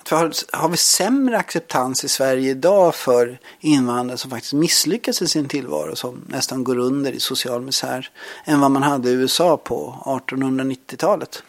att 0.00 0.12
vi 0.12 0.16
har, 0.16 0.32
har 0.52 0.68
vi 0.68 0.76
sämre 0.76 1.38
acceptans 1.38 2.04
i 2.04 2.08
Sverige 2.08 2.50
idag 2.50 2.94
för 2.94 3.38
invandrare 3.60 4.18
som 4.18 4.30
faktiskt 4.30 4.52
misslyckas 4.52 5.22
i 5.22 5.28
sin 5.28 5.48
tillvaro 5.48 5.96
som 5.96 6.24
nästan 6.28 6.64
går 6.64 6.78
under 6.78 7.12
i 7.12 7.20
social 7.20 7.62
misär 7.62 8.10
än 8.44 8.60
vad 8.60 8.70
man 8.70 8.82
hade 8.82 9.10
i 9.10 9.12
USA 9.12 9.56
på 9.56 9.98
1890-talet? 10.04 11.42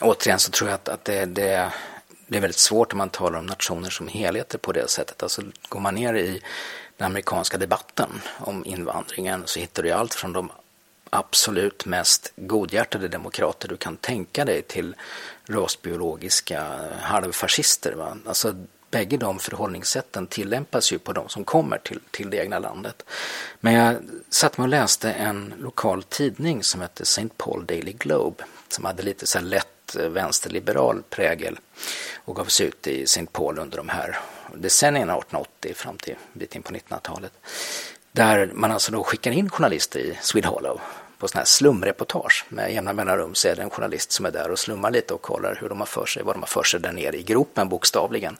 Återigen 0.00 0.38
så 0.38 0.50
tror 0.50 0.70
jag 0.70 0.74
att, 0.74 0.88
att 0.88 1.04
det, 1.04 1.24
det, 1.24 1.72
det 2.26 2.36
är 2.36 2.40
väldigt 2.40 2.58
svårt 2.58 2.92
om 2.92 2.98
man 2.98 3.10
talar 3.10 3.38
om 3.38 3.46
nationer 3.46 3.90
som 3.90 4.08
helheter 4.08 4.58
på 4.58 4.72
det 4.72 4.90
sättet. 4.90 5.22
Alltså 5.22 5.42
går 5.68 5.80
man 5.80 5.94
ner 5.94 6.14
i 6.14 6.42
den 6.96 7.06
amerikanska 7.06 7.58
debatten 7.58 8.10
om 8.38 8.64
invandringen 8.64 9.42
så 9.46 9.60
hittar 9.60 9.82
du 9.82 9.90
allt 9.90 10.14
från 10.14 10.32
de 10.32 10.50
absolut 11.10 11.86
mest 11.86 12.32
godhjärtade 12.36 13.08
demokrater 13.08 13.68
du 13.68 13.76
kan 13.76 13.96
tänka 13.96 14.44
dig 14.44 14.62
till 14.62 14.94
rasbiologiska 15.48 16.66
halvfascister. 17.00 17.92
Va? 17.92 18.16
Alltså, 18.26 18.54
bägge 18.90 19.16
de 19.16 19.38
förhållningssätten 19.38 20.26
tillämpas 20.26 20.92
ju 20.92 20.98
på 20.98 21.12
de 21.12 21.28
som 21.28 21.44
kommer 21.44 21.78
till, 21.78 22.00
till 22.10 22.30
det 22.30 22.36
egna 22.36 22.58
landet. 22.58 23.02
Men 23.60 23.74
jag 23.74 23.96
satt 24.30 24.58
mig 24.58 24.64
och 24.64 24.68
läste 24.68 25.12
en 25.12 25.54
lokal 25.58 26.02
tidning 26.02 26.62
som 26.62 26.80
hette 26.80 27.02
St. 27.02 27.28
Paul 27.36 27.66
Daily 27.66 27.92
Globe 27.92 28.44
som 28.68 28.84
hade 28.84 29.02
lite 29.02 29.26
så 29.26 29.40
lätt 29.40 29.75
vänsterliberal 29.94 31.02
prägel 31.10 31.58
och 32.24 32.36
gavs 32.36 32.60
ut 32.60 32.86
i 32.86 33.02
St. 33.02 33.26
Paul 33.32 33.58
under 33.58 33.76
de 33.76 33.88
här 33.88 34.18
decennierna 34.54 35.12
1880 35.12 35.74
fram 35.74 35.98
till 35.98 36.16
bit 36.32 36.54
in 36.54 36.62
på 36.62 36.72
1900-talet. 36.72 37.32
Där 38.12 38.50
man 38.54 38.72
alltså 38.72 38.92
då 38.92 39.04
skickar 39.04 39.30
in 39.30 39.50
journalister 39.50 39.98
i 39.98 40.18
Swede 40.22 40.48
Hollow 40.48 40.80
på 41.18 41.28
sådana 41.28 41.40
här 41.40 41.46
slumreportage. 41.46 42.44
Med 42.48 42.74
jämna 42.74 42.92
mellanrum 42.92 43.34
så 43.34 43.48
är 43.48 43.56
det 43.56 43.62
en 43.62 43.70
journalist 43.70 44.12
som 44.12 44.26
är 44.26 44.30
där 44.30 44.50
och 44.50 44.58
slummar 44.58 44.90
lite 44.90 45.14
och 45.14 45.22
kollar 45.22 45.58
hur 45.60 45.68
de 45.68 45.78
har 45.78 45.86
för 45.86 46.06
sig, 46.06 46.22
vad 46.22 46.34
de 46.34 46.40
har 46.40 46.46
för 46.46 46.62
sig 46.62 46.80
där 46.80 46.92
nere 46.92 47.16
i 47.16 47.22
gropen 47.22 47.68
bokstavligen. 47.68 48.36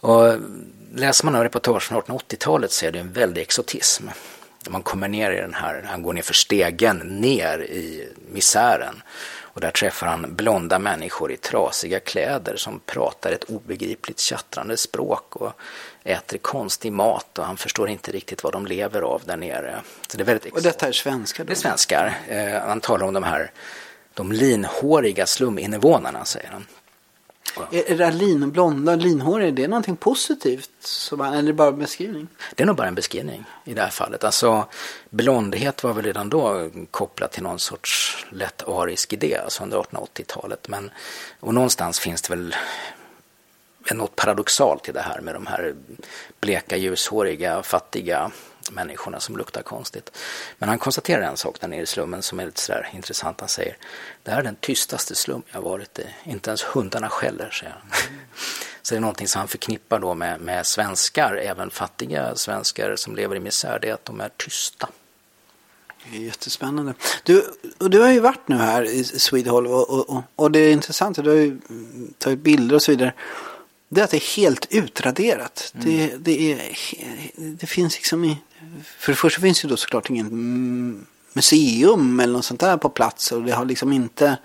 Och 0.00 0.34
läser 0.94 1.24
man 1.24 1.42
reportage 1.42 1.82
från 1.82 2.00
1880-talet 2.00 2.72
så 2.72 2.86
är 2.86 2.92
det 2.92 2.98
en 2.98 3.12
väldig 3.12 3.42
exotism. 3.42 4.08
Man 4.68 4.82
kommer 4.82 5.08
ner 5.08 5.30
i 5.32 5.40
den 5.40 5.54
här, 5.54 5.86
han 5.88 6.02
går 6.02 6.12
ner 6.12 6.22
för 6.22 6.34
stegen 6.34 6.96
ner 6.98 7.58
i 7.58 8.08
misären. 8.32 9.02
Och 9.52 9.60
där 9.60 9.70
träffar 9.70 10.06
han 10.06 10.34
blonda 10.34 10.78
människor 10.78 11.32
i 11.32 11.36
trasiga 11.36 12.00
kläder 12.00 12.56
som 12.56 12.80
pratar 12.86 13.32
ett 13.32 13.44
obegripligt 13.44 14.18
tjattrande 14.18 14.76
språk 14.76 15.36
och 15.36 15.52
äter 16.04 16.38
konstig 16.38 16.92
mat 16.92 17.38
och 17.38 17.44
han 17.44 17.56
förstår 17.56 17.88
inte 17.88 18.12
riktigt 18.12 18.44
vad 18.44 18.52
de 18.52 18.66
lever 18.66 19.02
av 19.02 19.22
där 19.24 19.36
nere. 19.36 19.80
Så 20.08 20.16
det 20.16 20.22
är 20.22 20.26
väldigt 20.26 20.52
och 20.52 20.62
detta 20.62 20.88
är 20.88 20.92
svenskar? 20.92 21.44
Då? 21.44 21.48
Det 21.48 21.52
är 21.52 21.56
svenskar. 21.56 22.18
Eh, 22.28 22.60
han 22.60 22.80
talar 22.80 23.06
om 23.06 23.14
de 23.14 23.22
här 23.22 23.50
de 24.14 24.32
linhåriga 24.32 25.26
sluminvånarna, 25.26 26.24
säger 26.24 26.48
han. 26.48 26.66
Är, 27.70 27.96
det 27.96 28.10
lin, 28.10 28.50
blonda 28.50 28.94
linhår, 28.94 29.42
är 29.42 29.52
det 29.52 29.68
någonting 29.68 29.96
positivt? 29.96 30.70
Som, 30.80 31.20
eller 31.20 31.38
är 31.38 31.42
det 31.42 31.52
bara 31.52 31.68
en 31.68 31.78
beskrivning? 31.78 32.28
Det 32.54 32.62
är 32.62 32.66
nog 32.66 32.76
bara 32.76 32.88
en 32.88 32.94
beskrivning 32.94 33.44
i 33.64 33.74
det 33.74 33.82
här 33.82 33.90
fallet. 33.90 34.24
Alltså 34.24 34.66
blondhet 35.10 35.84
var 35.84 35.92
väl 35.92 36.04
redan 36.04 36.30
då 36.30 36.70
kopplat 36.90 37.32
till 37.32 37.42
någon 37.42 37.58
sorts 37.58 38.26
lätt 38.30 38.68
arisk 38.68 39.12
idé, 39.12 39.36
alltså 39.36 39.62
under 39.62 39.78
1880-talet. 39.78 40.68
Men, 40.68 40.90
och 41.40 41.54
någonstans 41.54 42.00
finns 42.00 42.22
det 42.22 42.36
väl 42.36 42.54
något 43.94 44.16
paradoxalt 44.16 44.88
i 44.88 44.92
det 44.92 45.00
här 45.00 45.20
med 45.20 45.34
de 45.34 45.46
här 45.46 45.74
bleka, 46.40 46.76
ljushåriga, 46.76 47.62
fattiga 47.62 48.30
människorna 48.70 49.20
som 49.20 49.36
luktar 49.36 49.62
konstigt. 49.62 50.16
Men 50.58 50.68
han 50.68 50.78
konstaterar 50.78 51.22
en 51.22 51.36
sak 51.36 51.60
där 51.60 51.68
nere 51.68 51.82
i 51.82 51.86
slummen 51.86 52.22
som 52.22 52.40
är 52.40 52.46
lite 52.46 52.60
sådär 52.60 52.90
intressant. 52.94 53.40
Han 53.40 53.48
säger 53.48 53.76
det 54.22 54.30
här 54.30 54.38
är 54.38 54.44
den 54.44 54.56
tystaste 54.56 55.14
slum 55.14 55.42
jag 55.52 55.62
varit 55.62 55.98
i. 55.98 56.06
Inte 56.24 56.50
ens 56.50 56.62
hundarna 56.62 57.08
skäller, 57.08 57.50
säger 57.50 57.72
han. 57.72 57.90
Så 58.82 58.94
det 58.94 58.98
är 58.98 59.00
någonting 59.00 59.28
som 59.28 59.38
han 59.38 59.48
förknippar 59.48 59.98
då 59.98 60.14
med, 60.14 60.40
med 60.40 60.66
svenskar, 60.66 61.36
även 61.36 61.70
fattiga 61.70 62.36
svenskar 62.36 62.96
som 62.96 63.16
lever 63.16 63.36
i 63.36 63.40
misär, 63.40 63.78
det 63.82 63.88
är 63.88 63.94
att 63.94 64.04
de 64.04 64.20
är 64.20 64.30
tysta. 64.36 64.88
Det 66.04 66.16
är 66.16 66.20
jättespännande. 66.20 66.94
Du, 67.22 67.44
och 67.78 67.90
du 67.90 68.00
har 68.00 68.10
ju 68.10 68.20
varit 68.20 68.48
nu 68.48 68.56
här 68.56 68.84
i 68.84 69.04
Swedehall 69.04 69.66
och, 69.66 70.10
och, 70.10 70.22
och 70.36 70.50
det 70.50 70.58
är 70.58 70.72
intressant, 70.72 71.24
du 71.24 71.30
har 71.30 71.36
ju 71.36 71.60
tagit 72.18 72.38
bilder 72.38 72.76
och 72.76 72.82
så 72.82 72.90
vidare 72.90 73.14
det 73.92 74.00
är 74.00 74.04
att 74.04 74.10
det 74.10 74.16
är 74.16 74.36
helt 74.36 74.66
utraderat. 74.70 75.72
Mm. 75.74 75.86
Det, 75.86 76.16
det, 76.16 76.52
är, 76.52 76.76
det 77.36 77.66
finns 77.66 77.96
liksom 77.96 78.24
i, 78.24 78.38
för 78.98 79.12
det 79.12 79.16
första 79.16 79.40
finns 79.40 79.62
det 79.62 79.68
då 79.68 79.76
såklart 79.76 80.10
ingen 80.10 81.06
museum 81.32 82.20
eller 82.20 82.32
något 82.32 82.44
sånt 82.44 82.60
där 82.60 82.76
på 82.76 82.88
plats 82.88 83.32
och 83.32 83.42
det 83.42 83.52
har 83.52 83.64
liksom 83.64 83.92
inte 83.92 84.38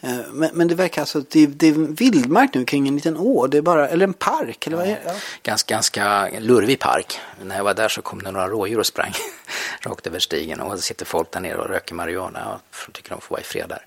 eh, 0.00 0.18
men, 0.32 0.50
men 0.52 0.68
det 0.68 0.74
verkar 0.74 1.02
alltså 1.02 1.20
det, 1.30 1.46
det 1.46 1.66
är 1.66 1.72
vildmark 1.72 2.54
nu 2.54 2.64
kring 2.64 2.88
en 2.88 2.94
liten 2.94 3.16
å, 3.16 3.46
det 3.46 3.58
är 3.58 3.62
bara, 3.62 3.88
eller 3.88 4.06
en 4.06 4.12
park 4.12 4.66
eller 4.66 4.76
vad 4.76 4.86
är 4.86 4.90
det? 4.90 5.02
Ja. 5.04 5.14
Ganska, 5.42 5.74
ganska 5.74 6.28
lurvig 6.40 6.78
park. 6.78 7.18
När 7.42 7.56
jag 7.56 7.64
var 7.64 7.74
där 7.74 7.88
så 7.88 8.02
kom 8.02 8.22
det 8.22 8.30
några 8.30 8.48
rådjur 8.48 8.78
och 8.78 8.86
sprang 8.86 9.12
rakt 9.80 10.06
över 10.06 10.18
stigen 10.18 10.60
och 10.60 10.76
det 10.76 10.82
sitter 10.82 11.06
folk 11.06 11.30
där 11.30 11.40
nere 11.40 11.56
och 11.56 11.68
röker 11.68 11.94
marijuana 11.94 12.54
och 12.54 12.92
tycker 12.92 13.10
de 13.10 13.20
får 13.20 13.34
vara 13.34 13.40
i 13.40 13.44
fred 13.44 13.68
där. 13.68 13.84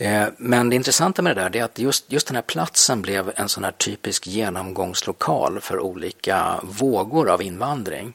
Eh, 0.00 0.28
men 0.36 0.70
det 0.70 0.76
intressanta 0.76 1.22
med 1.22 1.36
det 1.36 1.42
där 1.42 1.56
är 1.56 1.64
att 1.64 1.78
just, 1.78 2.12
just 2.12 2.26
den 2.26 2.34
här 2.34 2.42
platsen 2.42 3.02
blev 3.02 3.32
en 3.36 3.48
sån 3.48 3.64
här 3.64 3.72
typisk 3.72 4.26
genomgångslokal 4.26 5.60
för 5.60 5.80
olika 5.80 6.60
vågor 6.62 7.30
av 7.30 7.42
invandring. 7.42 8.12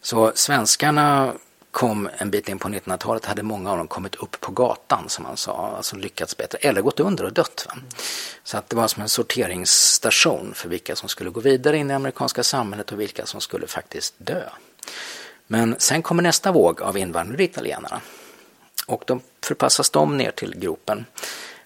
Så 0.00 0.32
svenskarna 0.34 1.32
kom 1.70 2.08
en 2.18 2.30
bit 2.30 2.48
in 2.48 2.58
på 2.58 2.68
1900-talet 2.68 3.24
hade 3.24 3.42
många 3.42 3.70
av 3.70 3.78
dem 3.78 3.88
kommit 3.88 4.14
upp 4.14 4.40
på 4.40 4.52
gatan 4.52 5.08
som 5.08 5.22
man 5.22 5.36
sa, 5.36 5.74
alltså 5.76 5.96
lyckats 5.96 6.36
bättre, 6.36 6.58
eller 6.58 6.82
gått 6.82 7.00
under 7.00 7.24
och 7.24 7.32
dött. 7.32 7.66
Va? 7.68 7.74
Så 8.44 8.58
att 8.58 8.68
det 8.68 8.76
var 8.76 8.88
som 8.88 9.02
en 9.02 9.08
sorteringsstation 9.08 10.52
för 10.54 10.68
vilka 10.68 10.96
som 10.96 11.08
skulle 11.08 11.30
gå 11.30 11.40
vidare 11.40 11.76
in 11.76 11.90
i 11.90 11.94
amerikanska 11.94 12.42
samhället 12.42 12.92
och 12.92 13.00
vilka 13.00 13.26
som 13.26 13.40
skulle 13.40 13.66
faktiskt 13.66 14.14
dö. 14.18 14.42
Men 15.46 15.76
sen 15.78 16.02
kommer 16.02 16.22
nästa 16.22 16.52
våg 16.52 16.82
av 16.82 16.98
invandrare, 16.98 17.44
italienarna. 17.44 18.00
Och 18.90 19.02
då 19.06 19.20
förpassas 19.44 19.90
de 19.90 20.16
ner 20.16 20.30
till 20.30 20.58
gropen. 20.58 21.04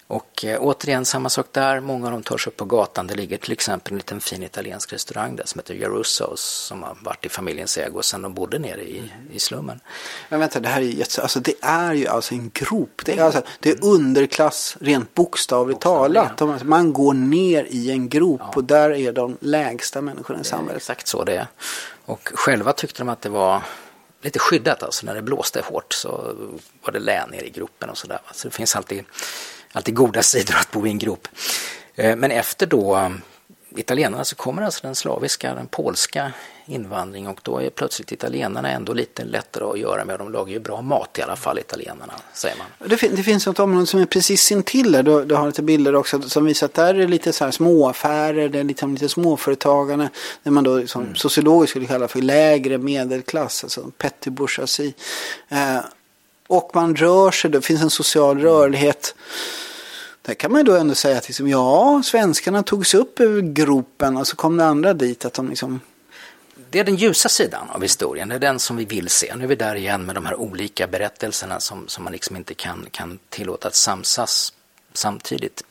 Och 0.07 0.45
eh, 0.45 0.59
återigen 0.61 1.05
samma 1.05 1.29
sak 1.29 1.47
där, 1.53 1.81
många 1.81 2.07
av 2.07 2.13
dem 2.13 2.23
törs 2.23 2.47
upp 2.47 2.57
på 2.57 2.65
gatan. 2.65 3.07
Det 3.07 3.15
ligger 3.15 3.37
till 3.37 3.53
exempel 3.53 3.93
en 3.93 3.97
liten 3.97 4.21
fin 4.21 4.43
italiensk 4.43 4.93
restaurang 4.93 5.37
där 5.37 5.45
som 5.47 5.59
heter 5.59 5.75
Jarussos 5.75 6.41
som 6.41 6.83
har 6.83 6.97
varit 7.03 7.27
i 7.27 7.29
familjens 7.29 7.79
ägo 7.79 8.03
sedan 8.03 8.23
de 8.23 8.35
bodde 8.35 8.59
nere 8.59 8.83
i, 8.83 9.13
i 9.33 9.39
slummen. 9.39 9.81
Men 10.29 10.41
vänta, 10.41 10.61
det 10.61 10.69
här 10.69 10.81
är 10.81 10.85
jätte, 10.85 11.23
alltså 11.23 11.41
det 11.41 11.55
är 11.61 11.93
ju 11.93 12.07
alltså 12.07 12.35
en 12.35 12.51
grop. 12.55 13.03
Det 13.05 13.19
är, 13.19 13.23
alltså, 13.23 13.43
det 13.61 13.71
är 13.71 13.85
underklass 13.85 14.77
rent 14.81 15.15
bokstavligt 15.15 15.81
talat. 15.81 16.33
Ja. 16.41 16.59
Man 16.65 16.93
går 16.93 17.15
ner 17.15 17.67
i 17.71 17.91
en 17.91 18.09
grop 18.09 18.41
ja. 18.45 18.53
och 18.57 18.65
där 18.65 18.91
är 18.91 19.13
de 19.13 19.37
lägsta 19.41 20.01
människorna 20.01 20.41
i 20.41 20.45
samhället. 20.45 20.77
Exakt 20.77 21.07
så 21.07 21.25
det 21.25 21.37
är. 21.37 21.47
Och 22.05 22.33
själva 22.35 22.73
tyckte 22.73 23.03
de 23.03 23.09
att 23.09 23.23
det 23.23 23.29
var 23.29 23.63
lite 24.25 24.39
skyddat 24.39 24.83
alltså. 24.83 25.07
När 25.07 25.15
det 25.15 25.23
blåste 25.23 25.61
hårt 25.61 25.93
så 25.93 26.11
var 26.83 26.93
det 26.93 26.99
lä 26.99 27.27
nere 27.27 27.47
i 27.47 27.51
gropen 27.51 27.91
och 27.91 27.99
sådär. 27.99 28.21
Så 28.33 28.49
det 28.49 28.55
finns 28.55 28.77
alltid, 28.77 29.05
alltid 29.73 29.95
goda 29.95 30.23
sidor 30.23 30.57
att 30.57 30.71
bo 30.71 30.87
i 30.87 30.91
en 30.91 30.99
grop. 30.99 31.29
Eh, 31.95 32.17
men 32.17 32.31
efter 32.31 32.67
då 32.67 32.97
eh, 32.97 33.11
italienarna 33.77 34.25
så 34.25 34.37
kommer 34.37 34.63
alltså 34.63 34.87
den 34.87 34.95
slaviska, 34.95 35.55
den 35.55 35.67
polska 35.67 36.33
invandring 36.67 37.29
och 37.29 37.41
då 37.43 37.63
är 37.63 37.71
plötsligt 37.71 38.13
italienarna 38.13 38.71
ändå 38.71 38.93
lite 38.93 39.25
lättare 39.25 39.65
att 39.65 39.79
göra 39.79 40.05
med. 40.05 40.19
De 40.19 40.33
lagar 40.33 40.53
ju 40.53 40.61
bra 40.61 40.83
mat 40.83 41.19
i 41.19 41.23
alla 41.23 41.37
fall, 41.37 41.59
italienarna, 41.59 42.13
säger 42.33 42.57
man. 42.57 42.67
Det, 42.89 42.97
fin 42.97 43.15
det 43.17 43.23
finns 43.23 43.47
ett 43.47 43.61
område 43.61 43.87
som 43.87 44.01
är 44.01 44.07
precis 44.07 44.53
intill 44.53 44.93
där. 44.93 45.03
Du, 45.03 45.25
du 45.25 45.35
har 45.35 45.47
lite 45.47 45.63
bilder 45.63 45.95
också 45.95 46.23
som 46.23 46.45
visar 46.45 46.67
att 46.67 46.75
där 46.75 46.95
är 46.95 47.09
lite 47.09 47.33
så 47.33 47.45
här 47.45 47.51
småaffärer, 47.51 48.49
det 48.49 48.59
är 48.59 48.65
liksom 48.65 48.95
lite 48.95 49.09
småföretagande. 49.09 50.09
Det 50.43 50.51
man 50.51 50.65
då 50.65 50.87
som 50.87 51.03
mm. 51.03 51.15
sociologiskt 51.15 51.71
skulle 51.71 51.87
kalla 51.87 52.09
för 52.09 52.23
lägre 52.23 52.79
medelklass, 52.79 53.65
alltså 53.65 53.91
petty 53.99 54.31
bourgeoisie. 54.31 54.93
Eh, 55.49 55.79
och 56.47 56.71
man 56.75 56.97
rör 56.97 57.31
sig, 57.31 57.51
det 57.51 57.63
finns 57.63 57.83
en 57.83 57.91
social 57.91 58.39
rörlighet. 58.39 59.15
Där 60.23 60.35
kan 60.35 60.53
man 60.53 60.61
ju 60.61 60.65
då 60.65 60.77
ändå 60.77 60.95
säga 60.95 61.19
att 61.19 61.29
liksom, 61.29 61.49
ja, 61.49 62.03
svenskarna 62.05 62.63
tog 62.63 62.87
sig 62.87 63.01
upp 63.01 63.21
ur 63.21 63.43
gropen 63.43 64.17
och 64.17 64.27
så 64.27 64.37
kom 64.37 64.57
det 64.57 64.65
andra 64.65 64.95
dit. 64.95 65.25
Att 65.25 65.35
de 65.35 65.49
liksom... 65.49 65.81
Det 66.75 66.81
är 66.81 66.85
den 66.85 66.97
ljusa 66.97 67.29
sidan 67.29 67.71
av 67.71 67.83
historien, 67.83 68.29
det 68.29 68.35
är 68.35 68.39
den 68.39 68.59
som 68.59 68.77
vi 68.77 68.85
vill 68.85 69.09
se. 69.09 69.35
Nu 69.37 69.45
är 69.45 69.49
vi 69.49 69.55
där 69.55 69.75
igen 69.75 70.07
med 70.07 70.15
de 70.15 70.27
här 70.27 70.35
olika 70.35 70.87
berättelserna 70.87 71.61
som, 71.61 71.89
som 71.89 72.05
man 72.05 72.13
liksom 72.13 72.37
inte 72.37 72.55
kan, 72.55 72.87
kan 72.91 73.19
tillåta 73.29 73.69
att 73.69 73.75
samsas 73.75 74.53
samtidigt. 74.93 75.65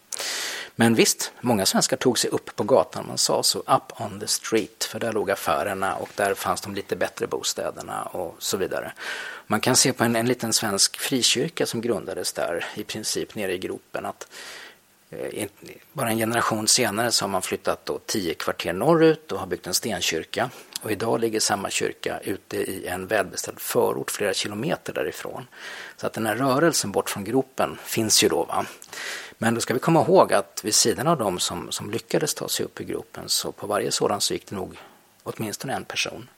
Men 0.76 0.96
visst, 0.96 1.32
många 1.42 1.66
svenskar 1.66 1.98
tog 1.98 2.20
sig 2.20 2.30
upp 2.30 2.56
på 2.56 2.64
gatan, 2.64 3.06
man 3.08 3.18
sa 3.18 3.44
så, 3.44 3.60
up 3.60 4.02
on 4.02 4.20
the 4.20 4.28
street, 4.28 4.84
för 4.84 5.00
där 5.00 5.14
låg 5.14 5.32
affärerna 5.32 5.96
och 5.96 6.10
där 6.16 6.34
fanns 6.34 6.62
de 6.62 6.76
lite 6.76 6.96
bättre 6.96 7.28
bostäderna 7.28 8.04
och 8.04 8.36
så 8.40 8.58
vidare. 8.58 8.94
Man 9.48 9.60
kan 9.60 9.76
se 9.76 9.94
på 9.94 10.04
en, 10.04 10.16
en 10.16 10.28
liten 10.28 10.54
svensk 10.54 10.98
frikyrka 11.00 11.66
som 11.66 11.82
grundades 11.82 12.34
där 12.34 12.66
i 12.76 12.84
princip 12.84 13.36
nere 13.36 13.54
i 13.54 13.58
gropen 13.58 14.06
att 14.06 14.28
eh, 15.10 15.48
bara 15.94 16.10
en 16.10 16.18
generation 16.18 16.68
senare 16.68 17.12
så 17.12 17.24
har 17.26 17.30
man 17.30 17.42
flyttat 17.42 17.86
då 17.86 18.00
tio 18.06 18.34
kvarter 18.34 18.74
norrut 18.74 19.32
och 19.32 19.40
har 19.40 19.48
byggt 19.48 19.68
en 19.68 19.74
stenkyrka. 19.74 20.50
Och 20.84 20.92
idag 20.92 21.20
ligger 21.20 21.40
samma 21.40 21.70
kyrka 21.70 22.20
ute 22.20 22.58
i 22.58 22.88
en 22.88 23.08
välbeställd 23.08 23.60
förort 23.60 24.12
flera 24.12 24.34
kilometer 24.34 24.94
därifrån. 24.94 25.48
Så 25.98 26.08
att 26.08 26.14
den 26.14 26.26
här 26.26 26.36
rörelsen 26.36 26.92
bort 26.92 27.10
från 27.10 27.24
gropen 27.24 27.78
finns 27.84 28.24
ju 28.24 28.30
då. 28.30 28.44
Va? 28.44 28.66
Men 29.38 29.56
då 29.56 29.62
ska 29.62 29.74
vi 29.74 29.80
komma 29.80 30.02
ihåg 30.02 30.34
att 30.34 30.62
vid 30.64 30.76
sidan 30.76 31.08
av 31.08 31.18
dem 31.18 31.40
som, 31.40 31.72
som 31.72 31.92
lyckades 31.92 32.34
ta 32.34 32.50
sig 32.50 32.66
upp 32.66 32.82
i 32.82 32.84
gropen 32.84 33.30
så 33.30 33.52
på 33.52 33.68
varje 33.68 33.92
sådan 33.92 34.22
så 34.22 34.34
gick 34.34 34.48
det 34.48 34.56
nog 34.56 34.78
åtminstone 35.24 35.74
en 35.74 35.86
person 35.86 36.30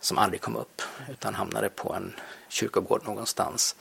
som 0.00 0.18
aldrig 0.18 0.40
kom 0.40 0.56
upp 0.56 0.82
utan 1.10 1.34
hamnade 1.34 1.68
på 1.68 1.94
en 1.94 2.12
kyrkogård 2.48 3.04
någonstans. 3.04 3.76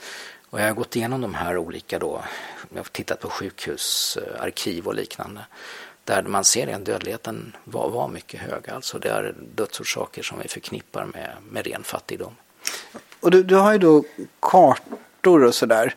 Och 0.50 0.62
jag 0.62 0.66
har 0.66 0.74
gått 0.74 0.96
igenom 0.96 1.22
de 1.22 1.34
här 1.34 1.58
olika 1.58 2.00
då, 2.00 2.24
jag 2.70 2.78
har 2.78 2.84
tittat 2.84 3.20
på 3.20 3.30
sjukhusarkiv 3.30 4.88
och 4.88 4.96
liknande 4.96 5.42
där 6.10 6.24
man 6.24 6.46
ser 6.46 6.76
att 6.76 6.86
dödligheten 6.86 7.56
var, 7.64 7.90
var 7.90 8.08
mycket 8.08 8.40
hög. 8.40 8.70
Alltså 8.70 9.00
det 9.00 9.10
är 9.10 9.36
dödsorsaker 9.56 10.24
som 10.24 10.40
vi 10.40 10.48
förknippar 10.48 11.06
med, 11.06 11.32
med 11.50 11.68
ren 11.68 11.84
fattigdom. 11.84 12.36
Och 13.20 13.32
du, 13.32 13.44
du 13.44 13.56
har 13.56 13.72
ju 13.72 13.78
då 13.78 14.04
kartor 14.40 15.44
och 15.44 15.56
sådär. 15.56 15.96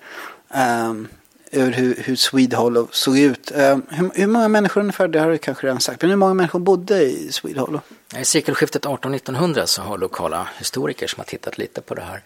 Um, 0.88 1.09
över 1.51 1.72
hur, 1.72 1.96
hur 1.96 2.16
Swede 2.16 2.87
såg 2.90 3.18
ut. 3.18 3.53
Uh, 3.53 3.79
hur, 3.88 4.11
hur, 4.14 4.27
många 4.27 4.48
människor 4.48 4.81
ungefär, 4.81 5.09
det 5.09 5.20
har 5.20 5.31
du 5.31 5.38
kanske 5.38 5.66
redan 5.66 5.81
sagt, 5.81 6.03
men 6.03 6.11
hur 6.11 6.16
många 6.16 6.35
människor 6.35 6.59
bodde 6.59 7.03
i 7.03 7.33
Swede 7.33 7.81
I 8.20 8.25
sekelskiftet 8.25 8.85
1800-1900 8.85 9.66
så 9.66 9.83
har 9.83 9.98
lokala 9.98 10.48
historiker 10.59 11.07
som 11.07 11.20
har 11.20 11.25
tittat 11.25 11.59
lite 11.59 11.81
på 11.81 11.94
det 11.94 12.03
här 12.03 12.22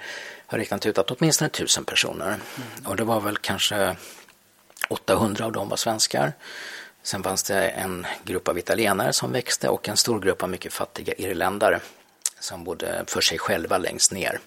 har 0.46 0.58
räknat 0.58 0.86
ut 0.86 0.98
att 0.98 1.10
åtminstone 1.10 1.50
tusen 1.50 1.84
personer. 1.84 2.26
Mm. 2.26 2.40
Och 2.84 2.96
det 2.96 3.04
var 3.04 3.20
väl 3.20 3.36
kanske 3.36 3.96
800 4.88 5.44
av 5.44 5.52
dem 5.52 5.68
var 5.68 5.76
svenskar. 5.76 6.32
Sen 7.06 7.22
fanns 7.22 7.42
det 7.42 7.68
en 7.68 8.06
grupp 8.24 8.48
av 8.48 8.58
italienare 8.58 9.12
som 9.12 9.32
växte 9.32 9.68
och 9.68 9.88
en 9.88 9.96
stor 9.96 10.20
grupp 10.20 10.42
av 10.42 10.48
mycket 10.48 10.72
fattiga 10.72 11.14
irländare 11.14 11.80
som 12.40 12.64
bodde 12.64 13.04
för 13.06 13.20
sig 13.20 13.38
själva 13.38 13.78
längst 13.78 14.12
ner. 14.12 14.40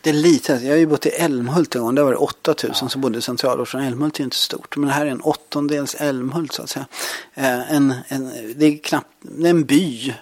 Det 0.00 0.10
är 0.10 0.14
lite, 0.14 0.52
jag 0.52 0.70
har 0.70 0.76
ju 0.76 0.86
bott 0.86 1.06
i 1.06 1.08
Älmhult 1.08 1.74
en 1.74 1.82
gång, 1.82 1.94
där 1.94 2.02
var 2.02 2.10
det 2.10 2.16
8000 2.16 2.70
ja. 2.80 2.88
som 2.88 3.00
bodde 3.00 3.18
i 3.18 3.22
centralorten. 3.22 3.80
Älmhult 3.80 4.16
är 4.16 4.20
ju 4.20 4.24
inte 4.24 4.36
stort, 4.36 4.76
men 4.76 4.88
det 4.88 4.94
här 4.94 5.06
är 5.06 5.10
en 5.10 5.20
åttondels 5.20 5.94
Älmhult 5.94 6.52
så 6.52 6.62
att 6.62 6.70
säga. 6.70 6.86
Eh, 7.34 7.72
en, 7.72 7.94
en, 8.08 8.54
det 8.56 8.66
är 8.66 8.78
knappt, 8.78 9.16
det 9.20 9.46
är 9.46 9.50
en 9.50 9.64
by. 9.64 10.14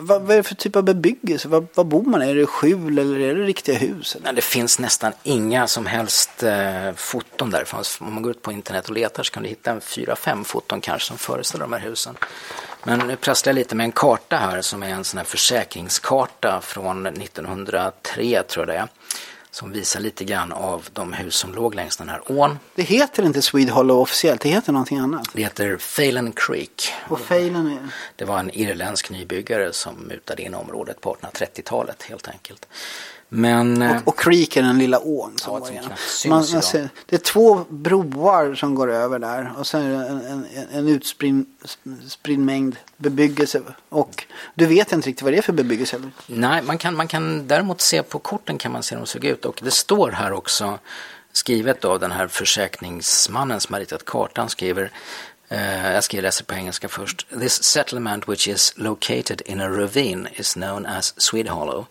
Vad, 0.00 0.22
vad, 0.22 0.30
är 0.30 0.36
det 0.36 0.42
för 0.42 0.54
typ 0.54 0.76
av 0.76 0.82
bebyggelse? 0.82 1.48
Vad, 1.48 1.66
vad 1.74 1.86
bor 1.86 2.02
man 2.02 2.22
i? 2.22 2.30
Är 2.30 2.34
det 2.34 2.46
skjul 2.46 2.98
eller 2.98 3.20
är 3.20 3.34
det 3.34 3.44
riktiga 3.44 3.78
hus? 3.78 4.16
Nej, 4.24 4.34
det 4.34 4.44
finns 4.44 4.78
nästan 4.78 5.12
inga 5.22 5.66
som 5.66 5.86
helst 5.86 6.42
eh, 6.42 6.92
foton 6.96 7.50
därifrån. 7.50 7.84
Om 8.00 8.14
man 8.14 8.22
går 8.22 8.30
ut 8.30 8.42
på 8.42 8.52
internet 8.52 8.88
och 8.88 8.94
letar 8.94 9.22
så 9.22 9.32
kan 9.32 9.42
du 9.42 9.48
hitta 9.48 9.70
en 9.70 9.80
fyra, 9.80 10.16
fem 10.16 10.44
foton 10.44 10.80
kanske 10.80 11.08
som 11.08 11.18
föreställer 11.18 11.64
de 11.64 11.72
här 11.72 11.80
husen. 11.80 12.16
Men 12.84 12.98
nu 12.98 13.16
prasslar 13.16 13.50
jag 13.50 13.54
lite 13.54 13.74
med 13.74 13.84
en 13.84 13.92
karta 13.92 14.36
här 14.36 14.60
som 14.60 14.82
är 14.82 14.88
en 14.88 15.04
sån 15.04 15.18
här 15.18 15.24
försäkringskarta 15.24 16.60
från 16.60 17.06
1903 17.06 18.42
tror 18.42 18.66
jag 18.66 18.76
det 18.76 18.78
är 18.78 18.88
som 19.50 19.72
visar 19.72 20.00
lite 20.00 20.24
grann 20.24 20.52
av 20.52 20.88
de 20.92 21.12
hus 21.12 21.34
som 21.34 21.54
låg 21.54 21.74
längs 21.74 21.96
den 21.96 22.08
här 22.08 22.22
ån. 22.26 22.58
Det 22.74 22.82
heter 22.82 23.22
inte 23.22 23.42
Swede 23.42 23.72
Hollow 23.72 24.00
officiellt, 24.00 24.40
det 24.40 24.48
heter 24.48 24.72
någonting 24.72 24.98
annat. 24.98 25.28
Det 25.32 25.42
heter 25.42 25.76
Phelan 25.96 26.32
Creek. 26.32 26.92
Och 27.08 27.28
Phelan 27.28 27.66
är... 27.66 27.88
Det 28.16 28.24
var 28.24 28.38
en 28.38 28.50
irländsk 28.50 29.10
nybyggare 29.10 29.72
som 29.72 29.94
mutade 29.94 30.42
in 30.42 30.54
området 30.54 31.00
på 31.00 31.14
1830-talet 31.14 32.02
helt 32.02 32.28
enkelt. 32.28 32.68
Men, 33.32 33.82
och, 33.82 34.08
och 34.08 34.18
Creek 34.18 34.56
är 34.56 34.62
den 34.62 34.78
lilla 34.78 34.98
ån 34.98 35.32
som 35.36 35.54
ja, 35.54 35.58
går 35.58 35.70
igenom. 35.70 35.90
Man, 36.26 36.44
man 36.52 36.62
ser, 36.62 36.88
det 37.06 37.16
är 37.16 37.20
två 37.20 37.64
broar 37.68 38.54
som 38.54 38.74
går 38.74 38.90
över 38.90 39.18
där 39.18 39.52
och 39.58 39.66
sen 39.66 39.82
är 39.82 39.98
det 39.98 40.06
en, 40.06 40.44
en, 40.54 40.66
en 40.72 40.88
utspridd 40.88 41.44
spridd 42.08 42.38
mängd 42.38 42.76
bebyggelse. 42.96 43.62
Och 43.88 44.24
du 44.54 44.66
vet 44.66 44.92
inte 44.92 45.08
riktigt 45.08 45.22
vad 45.22 45.32
det 45.32 45.38
är 45.38 45.42
för 45.42 45.52
bebyggelse? 45.52 45.96
Eller? 45.96 46.10
Nej, 46.26 46.62
man 46.62 46.78
kan, 46.78 46.96
man 46.96 47.08
kan 47.08 47.48
däremot 47.48 47.80
se 47.80 48.02
på 48.02 48.18
korten 48.18 48.58
kan 48.58 48.72
man 48.72 48.82
se 48.82 48.94
hur 48.94 49.00
de 49.00 49.06
såg 49.06 49.24
ut 49.24 49.44
och 49.44 49.60
det 49.62 49.70
står 49.70 50.10
här 50.10 50.32
också 50.32 50.78
skrivet 51.32 51.84
av 51.84 52.00
den 52.00 52.10
här 52.10 52.28
försäkringsmannen 52.28 53.60
som 53.60 53.72
har 53.72 53.80
ritat 53.80 54.04
kartan 54.04 54.48
skriver 54.48 54.92
eh, 55.48 55.92
jag 55.92 56.04
ska 56.04 56.20
läsa 56.20 56.44
på 56.44 56.54
engelska 56.54 56.88
först. 56.88 57.26
This 57.40 57.62
settlement 57.62 58.28
which 58.28 58.48
is 58.48 58.72
located 58.76 59.42
in 59.46 59.60
a 59.60 59.68
ravine 59.68 60.28
is 60.34 60.54
known 60.54 60.86
as 60.86 61.14
Swede 61.16 61.50
Hollow. 61.50 61.86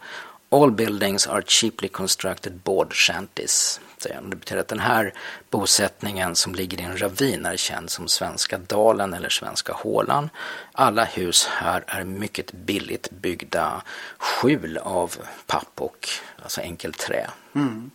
All 0.52 0.72
buildings 0.72 1.28
are 1.28 1.41
cheaply 1.41 1.88
constructed 1.88 2.54
board 2.64 2.93
shanties. 2.93 3.80
säger 4.02 4.16
han. 4.16 4.30
Det 4.30 4.36
betyder 4.36 4.62
att 4.62 4.68
den 4.68 4.80
här 4.80 5.14
bosättningen 5.50 6.36
som 6.36 6.56
ligger 6.56 6.80
i 6.80 6.84
en 6.84 7.02
ravin 7.02 7.45
är 7.45 7.58
känd 7.58 7.89
som 7.89 8.08
Svenska 8.08 8.58
dalen 8.58 9.14
eller 9.14 9.30
Svenska 9.30 9.74
hålan. 9.74 10.30
Alla 10.72 11.04
hus 11.06 11.47
här 11.47 11.84
är 11.88 12.04
mycket 12.04 12.52
billigt 12.52 13.12
byggda 13.12 13.82
skjul 14.18 14.78
av 14.78 15.16
papp 15.47 15.72
och 15.76 16.10
alltså 16.43 16.62
enkelt 16.62 16.97
trä. 16.97 17.30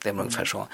Det 0.03 0.09
är 0.09 0.21
ungefär 0.21 0.45
så. 0.45 0.69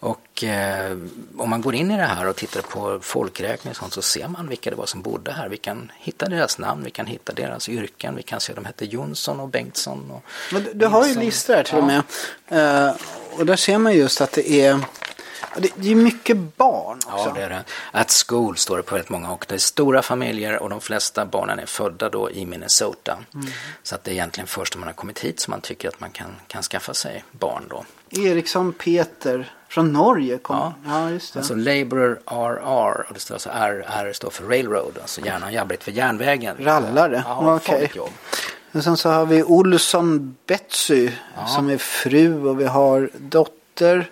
Och 0.00 0.44
eh, 0.44 0.96
om 1.36 1.50
man 1.50 1.60
går 1.60 1.74
in 1.74 1.90
i 1.90 1.96
det 1.96 2.02
här 2.02 2.26
och 2.28 2.36
tittar 2.36 2.60
på 2.62 2.98
folkräkning 3.02 3.70
och 3.70 3.76
sånt 3.76 3.92
så 3.92 4.02
ser 4.02 4.28
man 4.28 4.48
vilka 4.48 4.70
det 4.70 4.76
var 4.76 4.86
som 4.86 5.02
bodde 5.02 5.32
här. 5.32 5.48
Vi 5.48 5.56
kan 5.56 5.92
hitta 5.98 6.26
deras 6.26 6.58
namn, 6.58 6.84
vi 6.84 6.90
kan 6.90 7.06
hitta 7.06 7.32
deras 7.32 7.68
yrken, 7.68 8.16
vi 8.16 8.22
kan 8.22 8.40
se 8.40 8.52
att 8.52 8.56
de 8.56 8.64
hette 8.64 8.84
Jonsson 8.84 9.40
och 9.40 9.48
Bengtsson. 9.48 10.10
Och 10.10 10.22
Men 10.52 10.64
Du, 10.64 10.72
du 10.72 10.86
har 10.86 11.06
ju 11.06 11.14
listor 11.14 11.54
här 11.54 11.62
till 11.62 11.74
och 11.74 11.90
Ja. 11.90 12.02
med. 12.48 12.88
Eh, 12.88 12.94
och 13.30 13.46
där 13.46 13.56
ser 13.56 13.78
man 13.78 13.94
just 13.94 14.20
att 14.20 14.32
det 14.32 14.50
är, 14.50 14.80
det, 15.56 15.90
är 15.90 15.94
mycket 15.94 16.56
barn 16.56 16.98
också. 17.06 17.28
Ja, 17.28 17.32
det 17.34 17.42
är 17.42 17.48
det. 17.48 17.64
At 17.92 18.24
school 18.26 18.56
står 18.56 18.76
det 18.76 18.82
på 18.82 18.94
väldigt 18.94 19.10
många 19.10 19.30
och 19.32 19.44
det 19.48 19.54
är 19.54 19.58
stora 19.58 20.02
familjer 20.02 20.62
och 20.62 20.70
de 20.70 20.80
flesta 20.80 21.26
barnen 21.26 21.58
är 21.58 21.66
födda 21.66 22.08
då 22.08 22.30
i 22.30 22.46
Minnesota. 22.46 23.18
Så 23.82 23.94
att 23.94 24.04
det 24.04 24.10
är 24.10 24.12
egentligen 24.12 24.46
först 24.46 24.74
när 24.74 24.80
man 24.80 24.86
har 24.86 24.94
kommit 24.94 25.18
hit 25.18 25.40
som 25.40 25.50
man 25.50 25.60
tycker 25.60 25.88
att 25.88 26.00
man 26.00 26.10
kan, 26.10 26.36
kan 26.46 26.62
skaffa 26.62 26.94
sig 26.94 27.24
barn 27.30 27.64
då. 27.70 27.84
Eriksson 28.10 28.72
Peter 28.72 29.52
från 29.68 29.92
Norge 29.92 30.38
kom. 30.38 30.56
Ja. 30.56 30.74
Ja, 30.86 31.10
just 31.10 31.32
det. 31.32 31.38
Alltså 31.38 31.54
Laborer 31.54 32.18
RR 32.26 33.06
och 33.08 33.14
det 33.14 33.20
står 33.20 33.34
alltså 33.34 33.50
RR 33.50 34.12
står 34.12 34.30
för 34.30 34.44
Railroad, 34.44 34.98
alltså 35.02 35.20
gärna 35.20 35.52
jabbligt 35.52 35.84
för 35.84 35.92
järnvägen. 35.92 36.56
Rallare? 36.58 37.24
Ja, 37.26 37.54
Okej. 37.56 37.90
Och 38.72 38.84
sen 38.84 38.96
så 38.96 39.10
har 39.10 39.26
vi 39.26 39.42
Olsson 39.42 40.36
Betsy 40.46 41.10
som 41.46 41.70
är 41.70 41.78
fru 41.78 42.48
och 42.48 42.60
vi 42.60 42.64
har 42.64 43.10
dotter. 43.18 44.10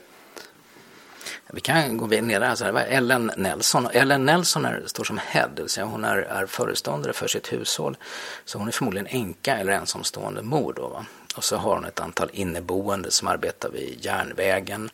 Vi 1.53 1.61
kan 1.61 1.97
gå 1.97 2.07
vidare 2.07 2.27
ner 2.27 2.41
här. 2.41 2.55
Så 2.55 2.65
det 2.65 2.73
var 2.73 2.81
Ellen 2.81 3.31
Nelson. 3.37 3.89
Ellen 3.93 4.25
Nelson 4.25 4.65
är, 4.65 4.83
står 4.87 5.05
som 5.05 5.19
head, 5.19 5.49
det 5.57 5.63
vill 5.63 5.71
säga 5.71 5.87
hon 5.87 6.05
är, 6.05 6.17
är 6.17 6.47
föreståndare 6.47 7.13
för 7.13 7.27
sitt 7.27 7.53
hushåll. 7.53 7.97
Så 8.45 8.59
hon 8.59 8.69
är 8.69 8.73
förmodligen 8.73 9.07
änka 9.07 9.57
eller 9.57 9.73
ensamstående 9.73 10.43
mor 10.43 10.73
då. 10.77 10.89
Va? 10.89 11.07
Och 11.35 11.45
så 11.45 11.57
har 11.57 11.75
hon 11.75 11.85
ett 11.85 12.01
antal 12.01 12.31
inneboende 12.33 13.11
som 13.11 13.29
arbetar 13.29 13.69
vid 13.69 14.05
järnvägen. 14.05 14.91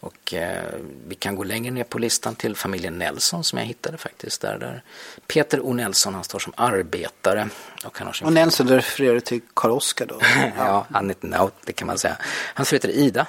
Och 0.00 0.34
eh, 0.34 0.64
vi 1.06 1.14
kan 1.14 1.36
gå 1.36 1.44
längre 1.44 1.70
ner 1.72 1.84
på 1.84 1.98
listan 1.98 2.34
till 2.34 2.56
familjen 2.56 2.98
Nelson 2.98 3.44
som 3.44 3.58
jag 3.58 3.66
hittade 3.66 3.98
faktiskt. 3.98 4.40
Där, 4.40 4.58
där. 4.58 4.82
Peter 5.26 5.60
O. 5.60 5.72
Nelson, 5.72 6.14
han 6.14 6.24
står 6.24 6.38
som 6.38 6.52
arbetare. 6.56 7.48
Och, 7.84 7.98
han 7.98 8.06
har 8.06 8.14
sin 8.14 8.26
Och 8.26 8.32
Nelson 8.32 8.68
refererar 8.68 9.20
till 9.20 9.40
Karl-Oskar 9.54 10.06
då. 10.06 10.20
ja, 10.56 10.86
han 10.92 11.10
är 11.10 11.16
no, 11.20 11.50
det 11.64 11.72
kan 11.72 11.86
man 11.86 11.98
säga. 11.98 12.16
Hans 12.54 12.68
fru 12.68 12.76
heter 12.76 12.88
Ida. 12.88 13.26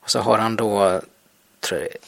Och 0.00 0.10
så 0.10 0.20
har 0.20 0.38
han 0.38 0.56
då 0.56 1.00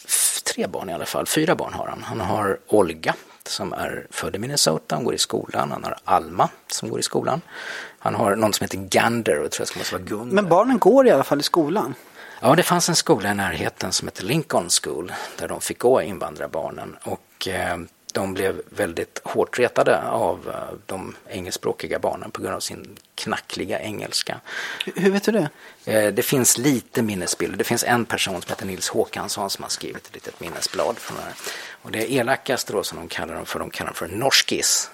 f- 0.06 0.42
tre 0.44 0.66
barn 0.66 0.90
i 0.90 0.92
alla 0.94 1.06
fall. 1.06 1.26
Fyra 1.26 1.54
barn 1.54 1.72
har 1.74 1.86
han. 1.86 2.02
Han 2.02 2.20
har 2.20 2.58
Olga 2.66 3.14
som 3.46 3.72
är 3.72 4.06
född 4.10 4.36
i 4.36 4.38
Minnesota. 4.38 4.94
Hon 4.96 5.04
går 5.04 5.14
i 5.14 5.18
skolan. 5.18 5.70
Han 5.70 5.84
har 5.84 5.96
Alma 6.04 6.48
som 6.66 6.88
går 6.90 7.00
i 7.00 7.02
skolan. 7.02 7.40
Han 8.05 8.14
har 8.14 8.36
någon 8.36 8.52
som 8.52 8.64
heter 8.64 8.78
Gander 8.78 9.38
och 9.38 9.50
tror 9.50 9.61
jag 9.61 9.68
ska 9.68 9.78
måste 9.78 9.94
vara 9.94 10.05
Gunnar. 10.05 10.24
Men 10.34 10.48
barnen 10.48 10.78
går 10.78 11.07
i 11.07 11.11
alla 11.11 11.24
fall 11.24 11.40
i 11.40 11.42
skolan. 11.42 11.94
Ja, 12.40 12.55
det 12.55 12.62
fanns 12.62 12.88
en 12.88 12.96
skola 12.96 13.30
i 13.30 13.34
närheten 13.34 13.92
som 13.92 14.09
heter 14.09 14.24
Lincoln 14.24 14.68
School 14.82 15.12
där 15.38 15.48
de 15.48 15.61
fick 15.61 15.78
gå 15.78 16.02
invandrarbarnen 16.02 16.96
och 17.02 17.48
eh, 17.48 17.76
de 18.12 18.34
blev 18.34 18.62
väldigt 18.70 19.20
hårt 19.24 19.59
retade 19.59 20.02
av 20.02 20.48
eh, 20.48 20.76
de 20.86 21.14
engelskspråkiga 21.28 21.98
barnen 21.98 22.30
på 22.30 22.42
grund 22.42 22.55
av 22.55 22.61
sin 22.61 22.96
knackliga 23.14 23.80
engelska. 23.80 24.40
Hur, 24.84 24.92
hur 25.02 25.11
vet 25.11 25.24
du 25.24 25.32
det? 25.32 25.48
Eh, 25.84 26.12
Det 26.14 26.22
finns 26.22 26.59
lite 26.59 27.02
minnesbilder. 27.02 27.59
Det 27.59 27.64
finns 27.64 27.84
en 27.84 28.05
person 28.05 28.42
som 28.42 28.48
heter 28.50 28.66
Nils 28.66 28.88
Håkansson 28.88 29.50
som 29.50 29.62
har 29.62 29.70
skrivit 29.70 30.07
ett 30.07 30.14
litet 30.14 30.40
minnesblad 30.40 30.98
från 30.98 31.16
det 31.16 31.22
här. 31.22 31.32
Och 31.82 31.90
det 31.90 32.12
elakaste 32.12 32.72
då 32.72 32.82
som 32.82 32.98
de 32.98 33.09
kallar 33.09 33.34
dem 33.34 33.46
för, 33.46 33.59
de 33.59 33.70
kallar 33.70 33.88
dem 33.88 33.94
för 33.96 34.09
norskis. 34.09 34.90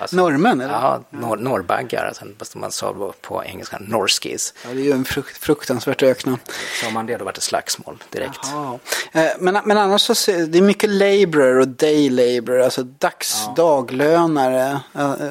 Alltså, 0.00 0.16
Norrmän 0.16 0.60
eller? 0.60 0.74
Ja, 0.74 1.02
nor 1.10 1.36
norrbaggar. 1.36 2.04
Alltså, 2.06 2.24
man 2.58 2.72
sa 2.72 3.12
på 3.20 3.44
engelska 3.44 3.78
norskis. 3.80 4.54
Ja, 4.64 4.68
det 4.74 4.80
är 4.80 4.84
ju 4.84 4.92
en 4.92 5.04
frukt, 5.04 5.38
fruktansvärt 5.38 6.02
ökna. 6.02 6.38
Sa 6.82 6.90
man 6.90 7.06
det 7.06 7.16
då 7.16 7.24
var 7.24 7.32
det 7.32 7.40
slagsmål 7.40 8.04
direkt. 8.10 8.38
Ja. 8.42 8.78
Eh, 9.12 9.30
Men, 9.38 9.58
men 9.64 9.78
annars 9.78 10.02
så 10.02 10.14
ser, 10.14 10.46
det 10.46 10.58
är 10.58 10.62
mycket 10.62 10.90
laborer 10.90 11.54
och 11.58 11.68
day 11.68 12.10
laborer, 12.10 12.58
alltså 12.60 12.82
dags, 12.82 13.44
daglönare. 13.56 14.80
eh, 14.94 15.12
eh, 15.12 15.30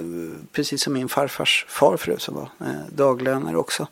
Precis 0.51 0.83
som 0.83 0.93
min 0.93 1.09
farfars 1.09 1.65
far 1.69 1.97
förut 1.97 2.21
som 2.21 2.35
var 2.35 2.49
eh, 2.61 2.67
daglönare 2.91 3.57
också. 3.57 3.87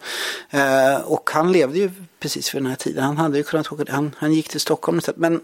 Och 1.03 1.29
han 1.33 1.51
levde 1.51 1.77
ju 1.79 1.91
precis 2.19 2.55
vid 2.55 2.61
den 2.61 2.69
här 2.69 2.75
tiden. 2.75 3.03
Han 3.03 3.17
hade 3.17 3.37
ju 3.37 3.43
kunnat 3.43 3.71
åka, 3.71 3.83
han, 3.93 4.15
han 4.17 4.33
gick 4.33 4.49
till 4.49 4.59
Stockholm 4.61 4.97
istället. 4.97 5.19
Men 5.19 5.41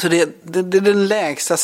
så 0.00 0.08
det, 0.08 0.28
det, 0.42 0.62
det 0.62 0.76
är 0.78 0.80
den 0.80 1.06
lägsta 1.08 1.56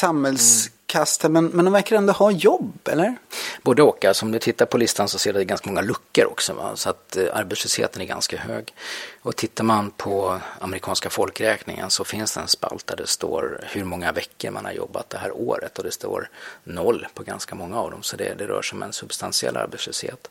samhällskasten, 0.92 1.32
men, 1.32 1.46
men 1.46 1.64
de 1.64 1.72
verkar 1.72 1.96
ändå 1.96 2.12
ha 2.12 2.30
jobb, 2.30 2.88
eller? 2.88 3.16
Både 3.62 3.82
och. 3.82 4.04
Alltså, 4.04 4.26
om 4.26 4.32
du 4.32 4.38
tittar 4.38 4.66
på 4.66 4.78
listan 4.78 5.08
så 5.08 5.18
ser 5.18 5.32
du 5.32 5.44
ganska 5.44 5.70
många 5.70 5.82
luckor 5.82 6.24
också. 6.24 6.54
Va? 6.54 6.76
Så 6.76 6.90
att 6.90 7.16
eh, 7.16 7.24
arbetslösheten 7.32 8.02
är 8.02 8.06
ganska 8.06 8.36
hög. 8.36 8.74
Och 9.22 9.36
tittar 9.36 9.64
man 9.64 9.90
på 9.90 10.40
amerikanska 10.60 11.10
folkräkningen 11.10 11.90
så 11.90 12.04
finns 12.04 12.34
det 12.34 12.40
en 12.40 12.48
spalt 12.48 12.86
där 12.86 12.96
det 12.96 13.06
står 13.06 13.60
hur 13.72 13.84
många 13.84 14.12
veckor 14.12 14.50
man 14.50 14.64
har 14.64 14.72
jobbat 14.72 15.10
det 15.10 15.18
här 15.18 15.32
året. 15.32 15.78
Och 15.78 15.84
det 15.84 15.92
står 15.92 16.28
noll 16.64 17.06
på 17.14 17.22
ganska 17.22 17.54
många 17.54 17.80
av 17.80 17.90
dem. 17.90 18.02
Så 18.02 18.16
det, 18.16 18.34
det 18.38 18.46
rör 18.46 18.62
sig 18.62 18.76
om 18.76 18.82
en 18.82 18.92
substantiell 18.92 19.56
arbetslöshet. 19.56 20.30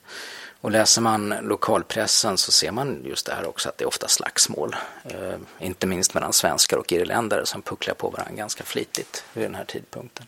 Och 0.62 0.72
läser 0.72 1.02
man 1.02 1.34
lokalpressen 1.42 2.38
så 2.38 2.52
ser 2.52 2.72
man 2.72 3.02
just 3.06 3.26
det 3.26 3.34
här 3.34 3.48
också 3.48 3.70
att 3.70 3.78
det 3.78 3.84
är 3.84 3.88
ofta 3.88 4.08
slagsmål. 4.08 4.76
Eh, 5.06 5.34
inte 5.60 5.88
minst 5.88 6.14
mellan 6.14 6.34
svenskar 6.34 6.78
och 6.78 6.92
irländare 6.92 7.46
som 7.46 7.62
pucklar 7.62 7.94
på 7.94 8.10
varandra 8.10 8.34
ganska 8.34 8.64
flitigt 8.64 9.24
vid 9.34 9.44
den 9.46 9.56
här 9.56 9.66
tidpunkten. 9.66 10.26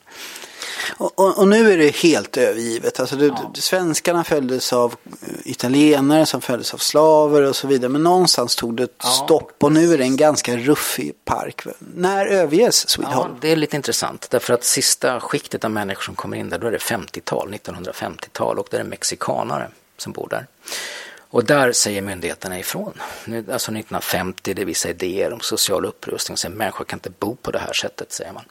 Och, 0.98 1.20
och, 1.20 1.38
och 1.38 1.48
nu 1.48 1.72
är 1.74 1.78
det 1.78 1.96
helt 1.96 2.38
övergivet. 2.38 3.00
Alltså 3.00 3.16
det, 3.16 3.28
det, 3.54 3.62
svenskarna 3.62 4.24
följdes 4.24 4.74
av 4.74 4.96
italienare 5.44 6.26
som 6.26 6.42
följdes 6.42 6.74
av 6.74 6.78
slaver 6.78 7.42
och 7.42 7.56
så 7.56 7.68
vidare. 7.68 7.90
Men 7.90 8.04
någonstans 8.04 8.56
tog 8.56 8.76
det 8.76 8.88
Ja. 8.98 9.10
stopp 9.10 9.64
och 9.64 9.72
nu 9.72 9.94
är 9.94 9.98
det 9.98 10.04
en 10.04 10.18
ganska 10.18 10.58
ruffig 10.58 11.14
park. 11.26 11.62
När 11.80 12.26
överges 12.26 12.90
Swedholm? 12.90 13.32
Ja, 13.34 13.38
det 13.42 13.52
är 13.52 13.56
lite 13.56 13.76
intressant 13.76 14.28
därför 14.30 14.54
att 14.54 14.64
sista 14.64 15.20
skiktet 15.20 15.64
av 15.64 15.72
människor 15.72 16.04
som 16.04 16.16
kommer 16.16 16.38
in 16.38 16.50
där, 16.50 16.60
då 16.60 16.68
är 16.68 16.72
det 16.72 16.78
50-tal, 16.78 17.54
1950-tal 17.54 18.60
och 18.60 18.68
det 18.72 18.78
är 18.78 18.84
mexikanare 18.84 19.70
som 20.02 20.12
bor 20.12 20.28
där. 20.30 20.48
Och 21.32 21.46
där 21.46 21.72
säger 21.72 22.02
myndigheterna 22.02 22.60
ifrån. 22.60 22.94
Nu, 23.26 23.38
alltså 23.38 23.72
1950, 23.72 24.54
det 24.54 24.62
är 24.62 24.66
vissa 24.66 24.90
idéer 24.90 25.34
om 25.34 25.40
social 25.40 25.86
upprustning 25.86 26.34
och 26.34 26.40
säger 26.40 26.56
människor 26.56 26.86
kan 26.86 26.98
inte 26.98 27.10
bo 27.10 27.36
på 27.36 27.52
det 27.52 27.60
här 27.60 27.74
sättet, 27.74 28.12
säger 28.12 28.34
man. 28.34 28.44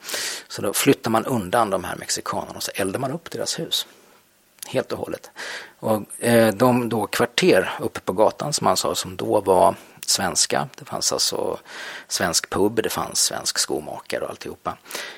Så 0.49 0.62
då 0.62 0.72
flyttar 0.72 1.11
man 1.11 1.26
undan 1.26 1.70
de 1.70 1.84
här 1.84 1.96
mexikanerna 1.96 2.53
och 2.57 2.62
så 2.62 2.70
eldar 2.74 3.01
man 3.01 3.12
upp 3.12 3.30
deras 3.30 3.59
hus. 3.59 3.86
Helt 4.66 4.92
och 4.92 4.99
hållet. 4.99 5.30
Och 5.78 6.24
eh, 6.24 6.55
de 6.55 6.88
då 6.88 7.07
kvarter 7.07 7.70
uppe 7.80 8.01
på 8.01 8.12
gatan 8.12 8.53
som 8.53 8.64
man 8.64 8.76
sa 8.76 8.94
som 8.94 9.16
då 9.16 9.40
var 9.40 9.74
svenska. 10.09 10.68
Det 10.74 10.84
fanns 10.84 11.12
alltså 11.12 11.59
svensk 12.09 12.50
pub, 12.50 12.82
det 12.82 12.90
fanns 12.90 13.18
svensk 13.20 13.59
skomakare 13.59 14.24
och 14.24 14.30
alltihopa. 14.30 14.76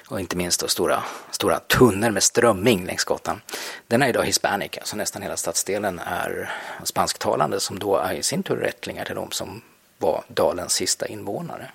Och 0.09 0.20
inte 0.20 0.36
minst 0.36 0.61
då 0.61 0.68
stora, 0.68 1.03
stora 1.30 1.59
tunnor 1.59 2.11
med 2.11 2.22
strömming 2.22 2.86
längs 2.86 3.05
gatan. 3.05 3.41
Den 3.86 4.03
är 4.03 4.09
idag 4.09 4.24
hispanic, 4.24 4.78
alltså 4.78 4.97
nästan 4.97 5.22
hela 5.22 5.36
stadsdelen 5.36 5.99
är 5.99 6.53
spansktalande 6.84 7.61
som 7.61 7.78
då 7.78 7.97
är 7.97 8.14
i 8.14 8.22
sin 8.22 8.43
tur 8.43 8.57
rättlingar 8.57 9.05
till 9.05 9.14
de 9.14 9.30
som 9.30 9.62
var 9.99 10.24
dalens 10.28 10.72
sista 10.72 11.07
invånare. 11.07 11.70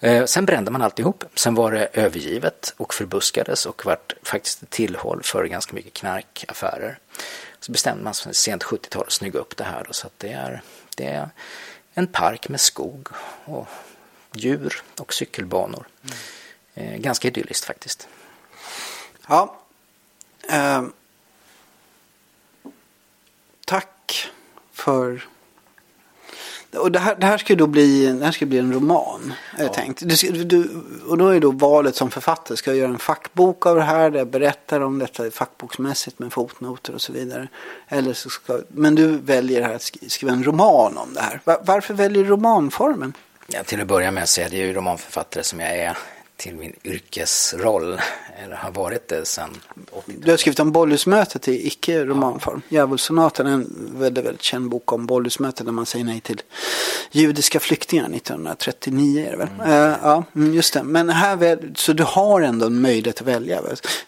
Eh, 0.00 0.24
sen 0.24 0.46
brände 0.46 0.70
man 0.70 0.82
alltihop. 0.82 1.24
Sen 1.34 1.54
var 1.54 1.72
det 1.72 1.88
övergivet 1.92 2.74
och 2.76 2.94
förbuskades 2.94 3.66
och 3.66 3.86
vart 3.86 4.14
faktiskt 4.22 4.62
ett 4.62 4.70
tillhåll 4.70 5.20
för 5.22 5.44
ganska 5.44 5.74
mycket 5.74 5.92
knarkaffärer. 5.92 6.98
Så 7.60 7.72
bestämde 7.72 8.04
man 8.04 8.14
sig 8.14 8.34
sent 8.34 8.64
70-tal 8.64 9.04
att 9.06 9.12
snygga 9.12 9.38
upp 9.38 9.56
det 9.56 9.64
här. 9.64 9.84
då, 9.86 9.92
Så 9.92 10.06
att 10.06 10.18
det 10.18 10.32
är, 10.32 10.62
Det 10.96 11.06
är 11.06 11.28
en 11.94 12.06
park 12.06 12.48
med 12.48 12.60
skog 12.60 13.08
och 13.44 13.68
djur 14.34 14.82
och 15.00 15.14
cykelbanor. 15.14 15.86
Mm. 16.74 17.02
ganska 17.02 17.28
idylliskt 17.28 17.64
faktiskt. 17.64 18.08
Ja. 19.28 19.60
Eh, 20.48 20.84
tack 23.66 24.30
för 24.72 25.28
och 26.76 26.92
det 26.92 26.98
här, 26.98 27.14
det 27.14 27.26
här 27.26 27.38
ska 27.38 27.54
då 27.54 27.66
bli, 27.66 28.06
det 28.06 28.24
här 28.24 28.32
ska 28.32 28.46
bli 28.46 28.58
en 28.58 28.72
roman. 28.72 29.32
Ja. 29.58 29.68
Tänkt. 29.68 30.02
Du, 30.08 30.44
du, 30.44 30.70
och 31.08 31.18
då 31.18 31.28
är 31.28 31.40
då 31.40 31.50
valet 31.50 31.96
som 31.96 32.10
författare. 32.10 32.56
Ska 32.56 32.70
jag 32.70 32.78
göra 32.78 32.90
en 32.90 32.98
fackbok 32.98 33.66
av 33.66 33.76
det 33.76 33.82
här? 33.82 34.10
Där 34.10 34.18
jag 34.18 34.28
berättar 34.28 34.80
om 34.80 34.98
detta 34.98 35.30
fackboksmässigt 35.30 36.18
med 36.18 36.32
fotnoter 36.32 36.94
och 36.94 37.00
så 37.00 37.12
vidare. 37.12 37.48
Eller 37.88 38.12
så 38.12 38.30
ska, 38.30 38.60
men 38.68 38.94
du 38.94 39.06
väljer 39.06 39.62
här 39.62 39.74
att 39.74 39.92
skriva 40.08 40.32
en 40.32 40.44
roman 40.44 40.98
om 40.98 41.14
det 41.14 41.20
här. 41.20 41.40
Var, 41.44 41.58
varför 41.64 41.94
väljer 41.94 42.22
du 42.22 42.30
romanformen? 42.30 43.12
Ja, 43.46 43.62
till 43.62 43.80
att 43.80 43.88
börja 43.88 44.10
med 44.10 44.28
så 44.28 44.40
är 44.40 44.50
det 44.50 44.56
ju 44.56 44.72
romanförfattare 44.72 45.42
som 45.42 45.60
jag 45.60 45.78
är 45.78 45.96
till 46.36 46.54
min 46.54 46.76
yrkesroll, 46.84 48.00
eller 48.44 48.56
har 48.56 48.70
varit 48.70 49.08
det 49.08 49.26
sedan 49.26 49.56
80 49.92 50.12
Du 50.18 50.30
har 50.30 50.36
skrivit 50.36 50.60
om 50.60 50.72
Bollusmötet 50.72 51.48
i 51.48 51.66
icke-romanform. 51.66 52.62
Ja. 52.68 52.76
Djävulssonaten 52.76 53.46
är 53.46 53.50
en 53.50 53.90
väldigt, 53.98 54.24
väldigt 54.24 54.42
känd 54.42 54.70
bok 54.70 54.92
om 54.92 55.06
Bollusmötet 55.06 55.66
där 55.66 55.72
man 55.72 55.86
säger 55.86 56.04
nej 56.04 56.20
till 56.20 56.42
judiska 57.10 57.60
flyktingar 57.60 58.04
1939 58.04 59.26
är 59.26 59.30
det 59.30 59.36
väl? 59.36 59.48
Mm. 59.48 59.70
Uh, 59.70 59.96
ja, 60.02 60.24
mm, 60.36 60.54
just 60.54 60.74
det. 60.74 60.82
Men 60.82 61.08
här, 61.08 61.58
så 61.74 61.92
du 61.92 62.02
har 62.02 62.40
ändå 62.40 62.66
en 62.66 62.80
möjlighet 62.80 63.20
att 63.20 63.26
välja. 63.26 63.60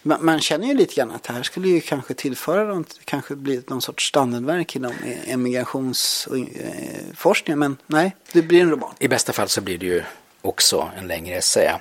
Man, 0.03 0.25
man, 0.25 0.39
känner 0.39 0.67
ju 0.67 0.73
lite 0.73 0.95
grann 0.95 1.11
att 1.11 1.23
det 1.23 1.33
här 1.33 1.43
skulle 1.43 1.67
ju 1.67 1.81
kanske 1.81 2.13
tillföra 2.13 2.63
något, 2.63 2.99
kanske 3.05 3.35
bli 3.35 3.61
någon 3.67 3.81
sorts 3.81 4.07
standardverk 4.07 4.75
inom 4.75 4.93
emigrationsforskningen. 5.25 7.59
Men 7.59 7.77
nej, 7.87 8.15
det 8.31 8.41
blir 8.41 8.61
en 8.61 8.71
roman. 8.71 8.93
I 8.99 9.07
bästa 9.07 9.33
fall 9.33 9.49
så 9.49 9.61
blir 9.61 9.77
det 9.77 9.85
ju 9.85 10.03
också 10.41 10.91
en 10.97 11.07
längre 11.07 11.35
essä. 11.35 11.79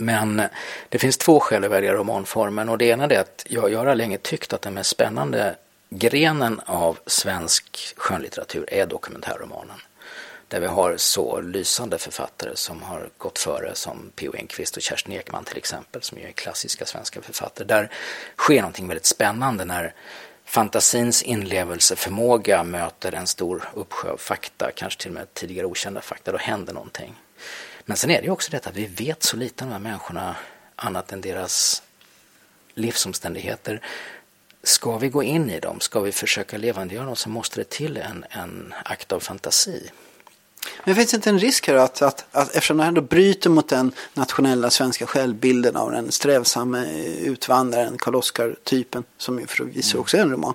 Men 0.00 0.42
det 0.88 0.98
finns 0.98 1.18
två 1.18 1.40
skäl 1.40 1.64
att 1.64 1.70
välja 1.70 1.94
romanformen 1.94 2.68
och 2.68 2.78
det 2.78 2.84
ena 2.84 3.04
är 3.04 3.20
att 3.20 3.44
jag, 3.48 3.72
jag 3.72 3.78
har 3.78 3.94
länge 3.94 4.18
tyckt 4.18 4.52
att 4.52 4.62
den 4.62 4.74
mest 4.74 4.90
spännande 4.90 5.56
grenen 5.90 6.60
av 6.66 6.98
svensk 7.06 7.94
skönlitteratur 7.96 8.64
är 8.68 8.86
dokumentärromanen. 8.86 9.76
Där 10.48 10.60
vi 10.60 10.66
har 10.66 10.96
så 10.96 11.40
lysande 11.40 11.98
författare 11.98 12.50
som 12.54 12.82
har 12.82 13.08
gått 13.18 13.38
före 13.38 13.74
som 13.74 14.12
P.O. 14.16 14.32
Enquist 14.38 14.76
och 14.76 14.82
Kerstin 14.82 15.14
Ekman 15.14 15.44
till 15.44 15.56
exempel 15.56 16.02
som 16.02 16.18
ju 16.18 16.24
är 16.24 16.32
klassiska 16.32 16.86
svenska 16.86 17.22
författare. 17.22 17.66
Där 17.66 17.92
sker 18.36 18.60
någonting 18.60 18.88
väldigt 18.88 19.06
spännande 19.06 19.64
när 19.64 19.94
fantasins 20.44 21.22
inlevelseförmåga 21.22 22.64
möter 22.64 23.14
en 23.14 23.26
stor 23.26 23.68
uppsjö 23.74 24.10
av 24.10 24.16
fakta, 24.16 24.70
kanske 24.74 25.00
till 25.00 25.10
och 25.10 25.14
med 25.14 25.34
tidigare 25.34 25.66
okända 25.66 26.00
fakta, 26.00 26.32
då 26.32 26.38
händer 26.38 26.72
någonting. 26.72 27.14
Men 27.88 27.96
sen 27.96 28.10
är 28.10 28.20
det 28.20 28.24
ju 28.24 28.30
också 28.30 28.50
detta 28.50 28.70
att 28.70 28.76
vi 28.76 28.86
vet 28.86 29.22
så 29.22 29.36
lite 29.36 29.64
om 29.64 29.70
de 29.70 29.72
här 29.72 29.80
människorna 29.80 30.36
annat 30.76 31.12
än 31.12 31.20
deras 31.20 31.82
livsomständigheter. 32.74 33.80
Ska 34.62 34.98
vi 34.98 35.08
gå 35.08 35.22
in 35.22 35.50
i 35.50 35.60
dem, 35.60 35.80
ska 35.80 36.00
vi 36.00 36.12
försöka 36.12 36.56
levandegöra 36.58 37.06
dem 37.06 37.16
så 37.16 37.28
måste 37.28 37.60
det 37.60 37.70
till 37.70 37.96
en, 37.96 38.24
en 38.30 38.74
akt 38.84 39.12
av 39.12 39.20
fantasi. 39.20 39.90
Men 40.84 40.94
finns 40.94 41.10
det 41.10 41.16
inte 41.16 41.30
en 41.30 41.38
risk 41.38 41.68
här 41.68 41.74
att, 41.74 42.02
att, 42.02 42.24
att 42.32 42.54
eftersom 42.54 42.76
det 42.76 42.84
här 42.84 42.92
då 42.92 43.00
bryter 43.00 43.50
mot 43.50 43.68
den 43.68 43.92
nationella 44.14 44.70
svenska 44.70 45.06
självbilden 45.06 45.76
av 45.76 45.92
den 45.92 46.12
strävsamme 46.12 46.86
utvandraren, 47.20 47.98
Karl-Oskar-typen, 47.98 49.04
som 49.18 49.40
ju 49.40 49.46
förvisso 49.46 49.96
mm. 49.96 50.00
också 50.00 50.16
är 50.16 50.20
en 50.20 50.30
roman, 50.30 50.54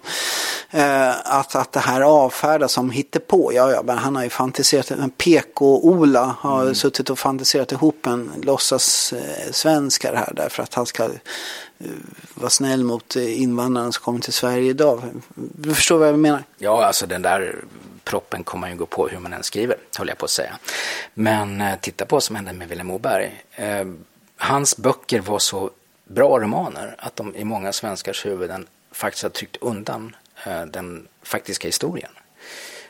eh, 0.71 1.09
att, 1.25 1.55
att 1.55 1.71
det 1.71 1.79
här 1.79 2.01
avfärdas 2.01 2.71
som 2.71 2.91
hittepå. 2.91 3.51
Ja, 3.53 3.71
ja, 3.71 3.83
men 3.83 3.97
han 3.97 4.15
har 4.15 4.23
ju 4.23 4.29
fantiserat, 4.29 4.91
en 4.91 5.09
PK-Ola 5.09 6.35
har 6.39 6.61
mm. 6.61 6.75
suttit 6.75 7.09
och 7.09 7.19
fantiserat 7.19 7.71
ihop 7.71 8.07
en 8.07 8.31
låtsas 8.41 9.13
eh, 9.13 9.51
svenskar 9.51 10.15
här 10.15 10.33
därför 10.35 10.63
att 10.63 10.73
han 10.73 10.85
ska 10.85 11.09
Eh, 11.83 11.89
vara 12.33 12.49
snäll 12.49 12.83
mot 12.83 13.15
eh, 13.15 13.41
invandrarna 13.41 13.91
som 13.91 14.03
kommer 14.03 14.19
till 14.19 14.33
Sverige 14.33 14.69
idag. 14.69 15.03
Du 15.35 15.73
förstår 15.73 15.97
vad 15.97 16.07
jag 16.07 16.19
menar? 16.19 16.43
Ja, 16.57 16.85
alltså 16.85 17.07
den 17.07 17.21
där 17.21 17.55
proppen 18.03 18.43
kommer 18.43 18.61
man 18.61 18.69
ju 18.69 18.75
gå 18.77 18.85
på 18.85 19.07
hur 19.07 19.19
man 19.19 19.33
än 19.33 19.43
skriver, 19.43 19.77
höll 19.97 20.07
jag 20.07 20.17
på 20.17 20.25
att 20.25 20.31
säga. 20.31 20.57
Men 21.13 21.61
eh, 21.61 21.79
titta 21.81 22.05
på 22.05 22.15
vad 22.15 22.23
som 22.23 22.35
hände 22.35 22.53
med 22.53 22.69
Vilhelm 22.69 22.87
Moberg. 22.87 23.43
Hans 24.37 24.77
böcker 24.77 25.19
var 25.19 25.39
så 25.39 25.69
bra 26.03 26.39
romaner 26.39 26.95
att 26.97 27.15
de 27.15 27.35
i 27.35 27.43
många 27.43 27.73
svenskars 27.73 28.25
huvuden 28.25 28.67
faktiskt 28.91 29.23
har 29.23 29.29
tryckt 29.29 29.57
undan 29.61 30.15
den 30.67 31.07
faktiska 31.23 31.67
historien. 31.67 32.11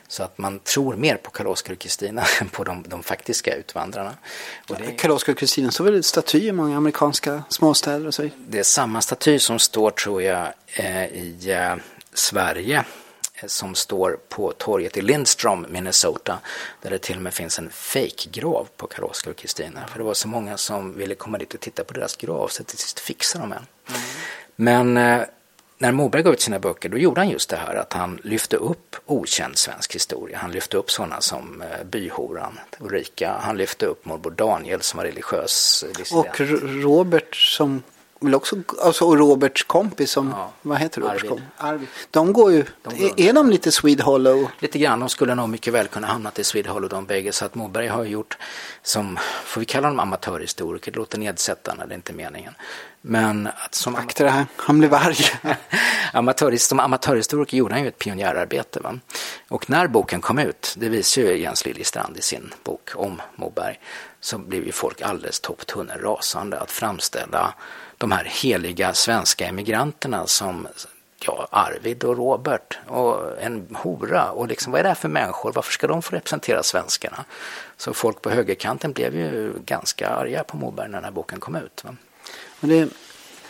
Så 0.08 0.22
att 0.22 0.38
man 0.38 0.58
tror 0.58 0.96
mer 0.96 1.16
på 1.16 1.30
Karl-Oskar 1.30 1.72
och 1.72 1.78
Kristina 1.78 2.24
än 2.40 2.48
på 2.48 2.64
de, 2.64 2.84
de 2.88 3.02
faktiska 3.02 3.54
utvandrarna. 3.54 4.14
det... 4.66 4.92
Karl-Oskar 4.98 5.32
och 5.32 5.38
Kristina 5.38 5.70
står 5.70 5.84
väl 5.84 6.02
staty 6.02 6.46
i 6.48 6.52
många 6.52 6.76
amerikanska 6.76 7.42
småstäder 7.48 8.06
och 8.06 8.14
så? 8.14 8.28
Det 8.48 8.58
är 8.58 8.62
samma 8.62 9.00
staty 9.00 9.38
som 9.38 9.58
står 9.58 9.90
tror 9.90 10.22
jag 10.22 10.48
i 11.12 11.56
Sverige 12.14 12.84
som 13.46 13.74
står 13.74 14.18
på 14.28 14.52
torget 14.52 14.96
i 14.96 15.02
Lindstrom, 15.02 15.66
Minnesota, 15.68 16.38
där 16.82 16.90
det 16.90 16.98
till 16.98 17.16
och 17.16 17.22
med 17.22 17.34
finns 17.34 17.58
en 17.58 17.70
fake-grav 17.70 18.68
på 18.76 18.86
Karl-Oskar 18.86 19.30
och 19.30 19.36
Kristina. 19.36 19.86
För 19.86 19.98
det 19.98 20.04
var 20.04 20.14
så 20.14 20.28
många 20.28 20.56
som 20.56 20.98
ville 20.98 21.14
komma 21.14 21.38
dit 21.38 21.54
och 21.54 21.60
titta 21.60 21.84
på 21.84 21.94
deras 21.94 22.16
grav, 22.16 22.48
så 22.48 22.64
till 22.64 22.78
sist 22.78 23.00
fixade 23.00 23.44
de 23.44 23.52
en. 23.52 23.66
Mm. 23.88 24.00
Men 24.56 24.96
eh, 24.96 25.26
när 25.78 25.92
Moberg 25.92 26.22
gav 26.22 26.32
ut 26.32 26.40
sina 26.40 26.58
böcker, 26.58 26.88
då 26.88 26.98
gjorde 26.98 27.20
han 27.20 27.30
just 27.30 27.50
det 27.50 27.56
här 27.56 27.74
att 27.74 27.92
han 27.92 28.20
lyfte 28.22 28.56
upp 28.56 28.96
okänd 29.06 29.58
svensk 29.58 29.94
historia. 29.94 30.38
Han 30.38 30.52
lyfte 30.52 30.76
upp 30.76 30.90
sådana 30.90 31.20
som 31.20 31.62
eh, 31.62 31.84
byhoran 31.84 32.58
Ulrika, 32.80 33.32
han 33.40 33.56
lyfte 33.56 33.86
upp 33.86 34.04
morbror 34.04 34.30
Daniel 34.30 34.80
som 34.80 34.98
var 34.98 35.04
religiös 35.04 35.84
dissident. 35.96 36.26
Och 36.26 36.40
Robert 36.82 37.36
som 37.36 37.82
väl 38.24 38.34
också, 38.34 38.56
alltså 38.82 39.04
och 39.04 39.18
Roberts 39.18 39.62
kompis 39.62 40.10
som, 40.10 40.34
ja. 40.36 40.52
vad 40.62 40.78
heter 40.78 41.00
Roberts 41.00 41.22
Arvid. 41.22 41.28
kompis? 41.28 41.46
Arvid. 41.56 41.88
De 42.10 42.32
går 42.32 42.52
ju, 42.52 42.64
de 42.82 42.98
går. 42.98 43.20
är, 43.20 43.32
de 43.32 43.50
lite 43.50 43.72
Swede 43.72 44.02
Hollow? 44.02 44.50
Lite 44.58 44.78
grann, 44.78 45.00
de 45.00 45.08
skulle 45.08 45.34
nog 45.34 45.48
mycket 45.48 45.72
väl 45.72 45.88
kunna 45.88 46.06
hamnat 46.06 46.38
i 46.38 46.44
Swede 46.44 46.70
Hollow 46.70 46.88
de 46.88 47.06
bägge. 47.06 47.32
Så 47.32 47.44
att 47.44 47.54
Moberg 47.54 47.86
har 47.86 48.04
gjort, 48.04 48.38
som, 48.82 49.18
får 49.44 49.60
vi 49.60 49.64
kalla 49.64 49.88
dem 49.88 50.00
amatörhistoriker, 50.00 50.92
det 50.92 50.98
låter 50.98 51.18
nedsättande, 51.18 51.86
det 51.86 51.92
är 51.92 51.96
inte 51.96 52.12
meningen. 52.12 52.54
Men 53.06 53.46
att 53.46 53.74
som 53.74 53.96
Akta 53.96 54.28
här, 54.28 54.46
han 54.56 54.78
blev 54.78 54.94
arg. 54.94 55.16
Amatör, 56.12 56.56
som 56.56 56.80
amatörhistoriker 56.80 57.56
gjorde 57.56 57.74
han 57.74 57.82
ju 57.82 57.88
ett 57.88 57.98
pionjärarbete. 57.98 58.80
Va? 58.80 58.98
Och 59.48 59.70
när 59.70 59.86
boken 59.86 60.20
kom 60.20 60.38
ut, 60.38 60.74
det 60.78 60.88
visar 60.88 61.22
ju 61.22 61.36
Jens 61.36 61.64
Liljestrand 61.64 62.16
i 62.18 62.22
sin 62.22 62.54
bok 62.64 62.90
om 62.94 63.22
Moberg, 63.36 63.80
så 64.20 64.38
blev 64.38 64.66
ju 64.66 64.72
folk 64.72 65.02
alldeles 65.02 65.40
topptunnor 65.40 65.94
rasande 65.94 66.60
att 66.60 66.70
framställa 66.70 67.54
de 67.98 68.12
här 68.12 68.24
heliga 68.24 68.94
svenska 68.94 69.46
emigranterna 69.46 70.26
som 70.26 70.68
ja, 71.26 71.48
Arvid 71.50 72.04
och 72.04 72.16
Robert 72.16 72.78
och 72.86 73.42
en 73.42 73.76
hora 73.82 74.30
och 74.30 74.48
liksom 74.48 74.72
vad 74.72 74.78
är 74.78 74.82
det 74.82 74.88
här 74.88 74.94
för 74.94 75.08
människor? 75.08 75.52
Varför 75.52 75.72
ska 75.72 75.86
de 75.86 76.02
få 76.02 76.16
representera 76.16 76.62
svenskarna? 76.62 77.24
Så 77.76 77.94
folk 77.94 78.22
på 78.22 78.30
högerkanten 78.30 78.92
blev 78.92 79.14
ju 79.14 79.52
ganska 79.64 80.08
arga 80.08 80.44
på 80.44 80.56
Moberg 80.56 80.88
när 80.88 80.96
den 80.96 81.04
här 81.04 81.10
boken 81.10 81.40
kom 81.40 81.56
ut. 81.56 81.84
Va? 81.84 81.96
Det, 82.60 82.88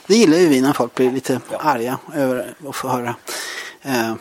det 0.07 0.15
gillar 0.15 0.39
ju 0.39 0.49
vi 0.49 0.61
när 0.61 0.73
folk 0.73 0.95
blir 0.95 1.11
lite 1.11 1.41
ja. 1.51 1.59
arga 1.59 1.99
över 2.15 2.55
att 2.69 2.77
få 2.77 2.89
höra 2.89 3.17
eh, 3.83 4.15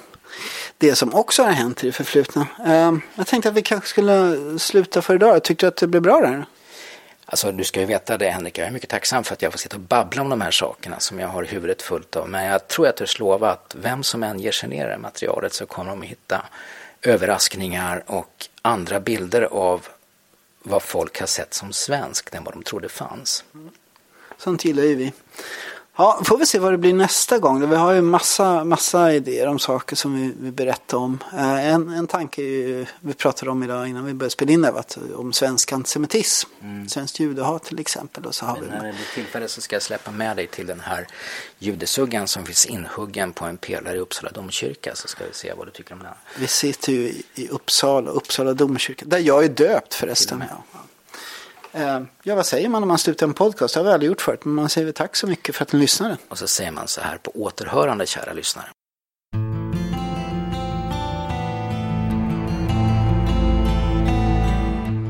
det 0.77 0.95
som 0.95 1.13
också 1.13 1.43
har 1.43 1.51
hänt 1.51 1.83
i 1.83 1.87
det 1.87 1.93
förflutna. 1.93 2.47
Eh, 2.65 2.93
jag 3.15 3.27
tänkte 3.27 3.49
att 3.49 3.55
vi 3.55 3.61
kanske 3.61 3.89
skulle 3.89 4.37
sluta 4.59 5.01
för 5.01 5.15
idag. 5.15 5.35
Jag 5.35 5.43
tyckte 5.43 5.67
att 5.67 5.75
det 5.75 5.87
blev 5.87 6.01
bra 6.01 6.19
där. 6.19 6.45
Alltså 7.25 7.51
du 7.51 7.63
ska 7.63 7.79
ju 7.79 7.85
veta 7.85 8.17
det 8.17 8.29
Henrik, 8.29 8.57
jag 8.57 8.67
är 8.67 8.71
mycket 8.71 8.89
tacksam 8.89 9.23
för 9.23 9.33
att 9.33 9.41
jag 9.41 9.51
får 9.51 9.59
sitta 9.59 9.75
och 9.75 9.81
babbla 9.81 10.21
om 10.21 10.29
de 10.29 10.41
här 10.41 10.51
sakerna 10.51 10.99
som 10.99 11.19
jag 11.19 11.27
har 11.27 11.43
huvudet 11.43 11.81
fullt 11.81 12.15
av. 12.15 12.29
Men 12.29 12.45
jag 12.45 12.67
tror 12.67 12.87
att 12.87 12.99
jag 12.99 13.09
lova 13.19 13.51
att 13.51 13.75
vem 13.79 14.03
som 14.03 14.23
än 14.23 14.39
ger 14.39 14.51
sig 14.51 14.69
ner 14.69 14.85
i 14.85 14.89
det 14.89 14.97
materialet 14.97 15.53
så 15.53 15.65
kommer 15.65 15.89
de 15.89 16.01
att 16.01 16.07
hitta 16.07 16.45
överraskningar 17.01 18.03
och 18.07 18.47
andra 18.61 18.99
bilder 18.99 19.41
av 19.41 19.87
vad 20.63 20.83
folk 20.83 21.19
har 21.19 21.27
sett 21.27 21.53
som 21.53 21.73
svenskt 21.73 22.35
än 22.35 22.43
vad 22.43 22.53
de 22.53 22.63
trodde 22.63 22.89
fanns. 22.89 23.43
Mm. 23.53 23.69
Sånt 24.37 24.65
gillar 24.65 24.83
ju 24.83 24.95
vi. 24.95 25.13
Ja, 25.95 26.21
får 26.23 26.37
vi 26.37 26.45
se 26.45 26.59
vad 26.59 26.73
det 26.73 26.77
blir 26.77 26.93
nästa 26.93 27.39
gång. 27.39 27.69
Vi 27.69 27.75
har 27.75 27.93
ju 27.93 28.01
massa, 28.01 28.63
massa 28.63 29.13
idéer 29.13 29.47
om 29.47 29.59
saker 29.59 29.95
som 29.95 30.15
vi 30.15 30.33
vill 30.39 30.51
berätta 30.51 30.97
om. 30.97 31.19
Eh, 31.33 31.67
en, 31.67 31.89
en 31.89 32.07
tanke 32.07 32.41
ju, 32.41 32.85
vi 32.99 33.13
pratade 33.13 33.51
om 33.51 33.63
idag 33.63 33.87
innan 33.87 34.05
vi 34.05 34.13
började 34.13 34.31
spela 34.31 34.51
in 34.51 34.61
det, 34.61 34.97
om 35.15 35.33
svensk 35.33 35.71
antisemitism. 35.71 36.49
Mm. 36.61 36.89
Svenskt 36.89 37.19
judehat 37.19 37.63
till 37.63 37.79
exempel. 37.79 38.25
Och 38.25 38.35
så 38.35 38.45
har 38.45 38.57
Men 38.57 38.69
när 38.69 38.75
det 38.75 38.93
blir 38.93 39.23
tillfälle 39.23 39.47
så 39.47 39.61
ska 39.61 39.75
jag 39.75 39.83
släppa 39.83 40.11
med 40.11 40.37
dig 40.37 40.47
till 40.47 40.67
den 40.67 40.79
här 40.79 41.07
judesuggan 41.59 42.27
som 42.27 42.45
finns 42.45 42.65
inhuggen 42.65 43.33
på 43.33 43.45
en 43.45 43.57
pelare 43.57 43.95
i 43.95 43.99
Uppsala 43.99 44.31
domkyrka 44.31 44.95
så 44.95 45.07
ska 45.07 45.25
vi 45.25 45.33
se 45.33 45.53
vad 45.53 45.67
du 45.67 45.71
tycker 45.71 45.93
om 45.93 45.99
den. 45.99 46.13
Vi 46.39 46.47
sitter 46.47 46.91
ju 46.91 47.13
i 47.35 47.47
Uppsala, 47.49 48.11
Uppsala 48.11 48.53
domkyrka, 48.53 49.05
där 49.05 49.19
jag 49.19 49.43
är 49.43 49.49
döpt 49.49 49.93
förresten. 49.93 50.43
Ja. 50.49 50.79
Eh, 51.75 52.01
ja, 52.23 52.35
vad 52.35 52.45
säger 52.45 52.69
man 52.69 52.83
om 52.83 52.87
man 52.87 52.97
slutar 52.97 53.27
en 53.27 53.33
podcast? 53.33 53.73
Det 53.73 53.79
har 53.79 53.85
vi 53.85 53.91
aldrig 53.91 54.07
gjort 54.07 54.21
förut. 54.21 54.45
Men 54.45 54.53
man 54.53 54.69
säger 54.69 54.91
tack 54.91 55.15
så 55.15 55.27
mycket 55.27 55.55
för 55.55 55.63
att 55.63 55.73
ni 55.73 55.79
lyssnade. 55.79 56.17
Och 56.27 56.37
så 56.37 56.47
säger 56.47 56.71
man 56.71 56.87
så 56.87 57.01
här 57.01 57.17
på 57.17 57.31
återhörande, 57.31 58.05
kära 58.05 58.33
lyssnare. 58.33 58.65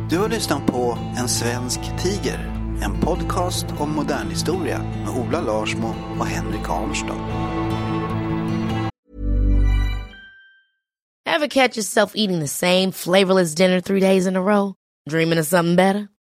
Du 0.10 0.20
har 0.20 0.30
lyssnat 0.30 0.66
på 0.66 0.98
En 1.18 1.28
svensk 1.28 1.80
tiger. 2.04 2.40
En 2.84 3.02
podcast 3.02 3.66
om 3.80 3.96
modern 3.96 4.30
historia 4.30 4.80
med 4.80 5.10
Ola 5.10 5.42
Larsmo 5.42 5.96
och 6.20 6.26
Henrik 6.26 6.70
Arnstad. 6.70 7.18
Ever 11.26 11.48
catch 11.48 11.78
yourself 11.78 12.12
eating 12.16 12.42
the 12.42 12.48
same 12.48 12.92
flavorless 12.92 13.56
dinner 13.56 13.82
three 13.82 14.00
days 14.00 14.28
in 14.28 14.36
a 14.36 14.42
row? 14.42 14.74
Dreaming 15.10 15.40
of 15.40 15.48
something 15.48 15.76
better? 15.76 16.13